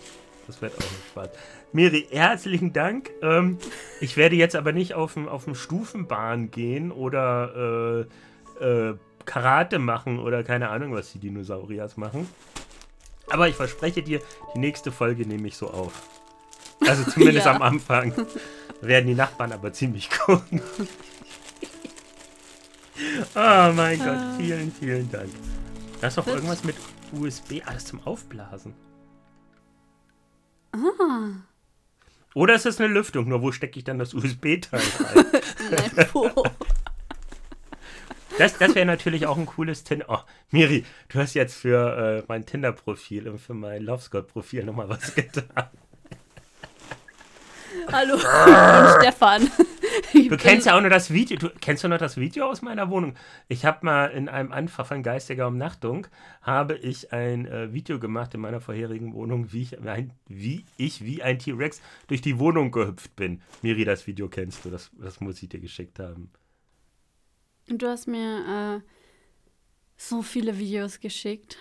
Das 0.47 0.61
wird 0.61 0.75
auch 0.75 0.81
nicht 0.83 1.09
Spaß. 1.09 1.31
Miri, 1.73 2.07
herzlichen 2.11 2.75
Dank. 2.75 3.13
Ähm, 3.23 3.57
ich 4.03 4.19
werde 4.19 4.37
jetzt 4.37 4.55
aber 4.55 4.73
nicht 4.73 4.93
auf 4.93 5.15
dem 5.15 5.27
auf 5.27 5.45
dem 5.45 5.55
Stufenbahn 5.55 6.51
gehen 6.51 6.93
oder 6.93 8.07
äh, 8.61 8.63
äh, 8.63 8.95
Karate 9.25 9.79
machen 9.79 10.19
oder 10.19 10.45
keine 10.45 10.69
Ahnung, 10.69 10.93
was 10.93 11.13
die 11.13 11.19
Dinosauriers 11.19 11.97
machen. 11.97 12.29
Aber 13.31 13.49
ich 13.49 13.55
verspreche 13.55 14.03
dir, 14.03 14.21
die 14.55 14.59
nächste 14.59 14.93
Folge 14.93 15.27
nehme 15.27 15.49
ich 15.49 15.57
so 15.57 15.71
auf. 15.71 15.95
Also 16.87 17.05
zumindest 17.11 17.47
Ja. 17.47 17.55
am 17.55 17.63
Anfang. 17.63 18.13
Werden 18.83 19.07
die 19.07 19.15
Nachbarn 19.15 19.51
aber 19.53 19.73
ziemlich 19.73 20.11
gucken. 20.11 20.61
Oh 23.35 23.73
mein 23.75 23.99
Gott, 23.99 24.19
vielen, 24.39 24.71
vielen 24.71 25.11
Dank. 25.11 25.29
Da 26.01 26.07
ist 26.07 26.17
doch 26.17 26.27
Wird- 26.27 26.37
irgendwas 26.37 26.63
mit 26.63 26.77
USB, 27.15 27.63
alles 27.67 27.87
zum 27.87 28.05
Aufblasen. 28.07 28.75
Ah, 30.73 31.31
Oder 32.35 32.55
ist 32.55 32.67
es 32.67 32.81
eine 32.81 32.93
Lüftung? 32.93 33.29
Nur 33.29 33.43
wo 33.43 33.53
stecke 33.53 33.79
ich 33.79 33.85
dann 33.85 33.99
das 33.99 34.13
USB-Teil 34.15 34.81
rein? 34.81 35.25
Nein, 35.71 36.09
wo? 36.13 36.31
Das, 38.39 38.59
das 38.59 38.75
wäre 38.75 38.87
natürlich 38.87 39.27
auch 39.27 39.37
ein 39.37 39.47
cooles 39.47 39.85
Tinder. 39.85 40.07
Oh, 40.09 40.19
Miri, 40.51 40.85
du 41.09 41.21
hast 41.21 41.35
jetzt 41.35 41.55
für 41.55 41.97
äh, 41.97 42.25
mein 42.27 42.45
Tinder-Profil 42.45 43.29
und 43.29 43.39
für 43.39 43.55
mein 43.55 43.83
Love 43.83 44.03
Scott-Profil 44.03 44.65
nochmal 44.65 44.89
was 44.89 45.15
getan. 45.15 45.69
Hallo, 47.93 48.19
Stefan. 48.99 49.51
Ich 50.13 50.29
Du 50.29 50.37
kennst 50.37 50.67
ja 50.67 50.77
auch 50.77 50.81
nur 50.81 50.91
das 50.91 51.13
Video. 51.13 51.37
Du 51.37 51.51
kennst 51.61 51.85
du 51.85 51.89
noch 51.89 51.99
das 51.99 52.17
Video 52.17 52.47
aus 52.49 52.63
meiner 52.63 52.91
Wohnung? 52.91 53.15
Ich 53.49 53.65
habe 53.65 53.85
mal 53.85 54.07
in 54.07 54.29
einem 54.29 54.53
Anfang 54.53 54.87
von 54.87 55.03
geistiger 55.03 55.49
Umnachtung 55.49 56.07
habe 56.43 56.77
ich 56.77 57.13
ein 57.13 57.47
äh, 57.47 57.73
Video 57.73 57.99
gemacht 57.99 58.35
in 58.35 58.41
meiner 58.41 58.61
vorherigen 58.61 59.15
Wohnung, 59.15 59.53
wie 59.53 59.63
ich, 59.63 59.79
ein, 59.81 60.13
wie 60.27 60.65
ich 60.77 61.05
wie 61.05 61.23
ein 61.23 61.39
T-Rex 61.39 61.81
durch 62.07 62.21
die 62.21 62.39
Wohnung 62.39 62.71
gehüpft 62.71 63.15
bin. 63.17 63.41
Miri, 63.63 63.85
das 63.85 64.07
Video 64.07 64.29
kennst 64.29 64.65
du. 64.65 64.71
Das, 64.71 64.91
das 64.99 65.21
muss 65.21 65.43
ich 65.43 65.49
dir 65.49 65.61
geschickt 65.61 65.99
haben. 65.99 66.31
Und 67.69 67.81
du 67.83 67.89
hast 67.89 68.07
mir 68.07 68.81
äh, 68.83 68.89
so 69.97 70.23
viele 70.23 70.59
Videos 70.59 71.01
geschickt. 71.01 71.59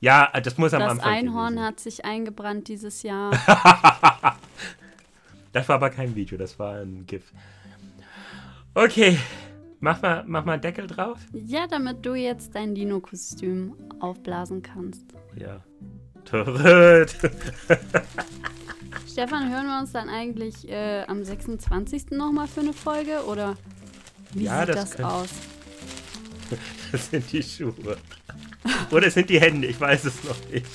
Ja, 0.00 0.30
das 0.40 0.56
muss 0.56 0.72
am 0.72 0.80
Das 0.80 0.92
Anfang. 0.92 1.12
Einhorn 1.12 1.54
gewesen. 1.54 1.66
hat 1.66 1.80
sich 1.80 2.04
eingebrannt 2.04 2.68
dieses 2.68 3.02
Jahr. 3.02 3.32
Das 5.52 5.68
war 5.68 5.76
aber 5.76 5.90
kein 5.90 6.14
Video, 6.14 6.38
das 6.38 6.58
war 6.58 6.76
ein 6.80 7.04
GIF. 7.06 7.32
Okay, 8.74 9.18
mach 9.80 10.00
mal, 10.02 10.24
mach 10.26 10.44
mal 10.44 10.52
einen 10.54 10.62
Deckel 10.62 10.86
drauf. 10.86 11.18
ja, 11.32 11.66
damit 11.66 12.04
du 12.06 12.14
jetzt 12.14 12.54
dein 12.54 12.74
Dino-Kostüm 12.74 13.74
aufblasen 14.00 14.62
kannst. 14.62 15.04
Ja. 15.36 15.60
Stefan, 19.10 19.50
hören 19.50 19.66
wir 19.66 19.78
uns 19.80 19.92
dann 19.92 20.08
eigentlich 20.08 20.68
äh, 20.68 21.02
am 21.06 21.24
26. 21.24 22.10
nochmal 22.12 22.46
für 22.46 22.60
eine 22.60 22.72
Folge? 22.72 23.24
Oder 23.26 23.56
wie 24.34 24.44
Ja, 24.44 24.60
sieht 24.66 24.74
das 24.76 24.90
das, 24.90 25.04
aus? 25.04 25.28
Das 26.92 27.08
sind 27.10 27.30
die 27.32 27.42
Schuhe. 27.42 27.96
Oder 28.90 29.06
es 29.06 29.14
sind 29.14 29.30
die 29.30 29.40
Hände, 29.40 29.68
ich 29.68 29.80
weiß 29.80 30.04
es 30.06 30.24
noch 30.24 30.36
nicht. 30.50 30.66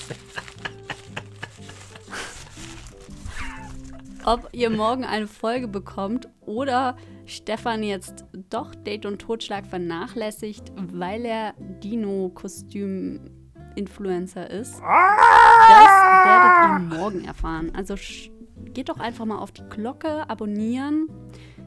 Ob 4.26 4.50
ihr 4.50 4.68
morgen 4.70 5.04
eine 5.04 5.28
Folge 5.28 5.68
bekommt 5.68 6.28
oder 6.40 6.96
Stefan 7.26 7.84
jetzt 7.84 8.24
doch 8.50 8.74
Date 8.74 9.06
und 9.06 9.20
Totschlag 9.20 9.64
vernachlässigt, 9.64 10.72
weil 10.74 11.24
er 11.24 11.54
Dino-Kostüm-Influencer 11.84 14.50
ist. 14.50 14.80
Das 14.80 16.26
werdet 16.26 16.58
ihr 16.58 16.80
morgen 16.98 17.24
erfahren. 17.24 17.70
Also 17.76 17.94
geht 18.74 18.88
doch 18.88 18.98
einfach 18.98 19.26
mal 19.26 19.38
auf 19.38 19.52
die 19.52 19.62
Glocke, 19.70 20.28
abonnieren. 20.28 21.08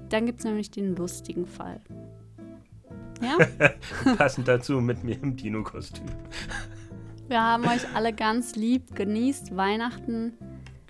Dann 0.10 0.26
gibt 0.26 0.40
es 0.40 0.46
nämlich 0.46 0.70
den 0.70 0.98
lustigen 0.98 1.46
Fall. 1.46 1.80
Ja? 3.22 3.38
Passend 4.18 4.50
dazu 4.50 4.82
mit 4.82 5.06
mir 5.06 5.16
im 5.24 5.38
Dino-Kostüm. 5.38 6.08
Wir 7.30 7.42
haben 7.42 7.66
euch 7.68 7.96
alle 7.96 8.12
ganz 8.12 8.58
lieb. 8.58 8.98
Genießt 8.98 9.56
Weihnachten 9.56 10.34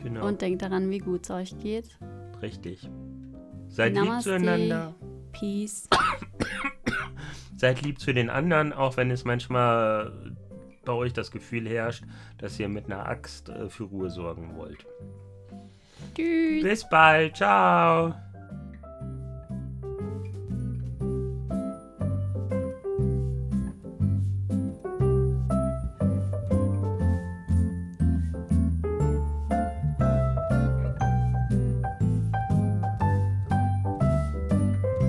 Genau, 0.04 0.28
und 0.28 0.42
denkt 0.42 0.62
daran, 0.62 0.90
wie 0.90 1.00
gut 1.00 1.24
es 1.24 1.32
euch 1.32 1.60
geht. 1.60 1.98
richtig. 2.42 2.90
Seid 3.68 3.94
lieb 3.94 4.04
Namaste. 4.04 4.32
zueinander. 4.32 4.96
Peace. 5.32 5.88
Seid 7.56 7.82
lieb 7.82 8.00
zu 8.00 8.14
den 8.14 8.30
anderen, 8.30 8.74
auch 8.74 8.98
wenn 8.98 9.12
es 9.12 9.26
manchmal 9.26 10.34
bei 10.86 10.94
euch 10.94 11.14
das 11.14 11.30
Gefühl 11.30 11.68
herrscht, 11.68 12.04
dass 12.38 12.60
ihr 12.60 12.70
mit 12.70 12.86
einer 12.86 13.06
Axt 13.08 13.50
äh, 13.50 13.70
für 13.70 13.84
Ruhe 13.84 14.10
sorgen 14.10 14.56
wollt. 14.56 14.86
Tschüss. 16.16 16.64
Bis 16.64 16.90
bald, 16.90 17.36
ciao. 17.36 18.16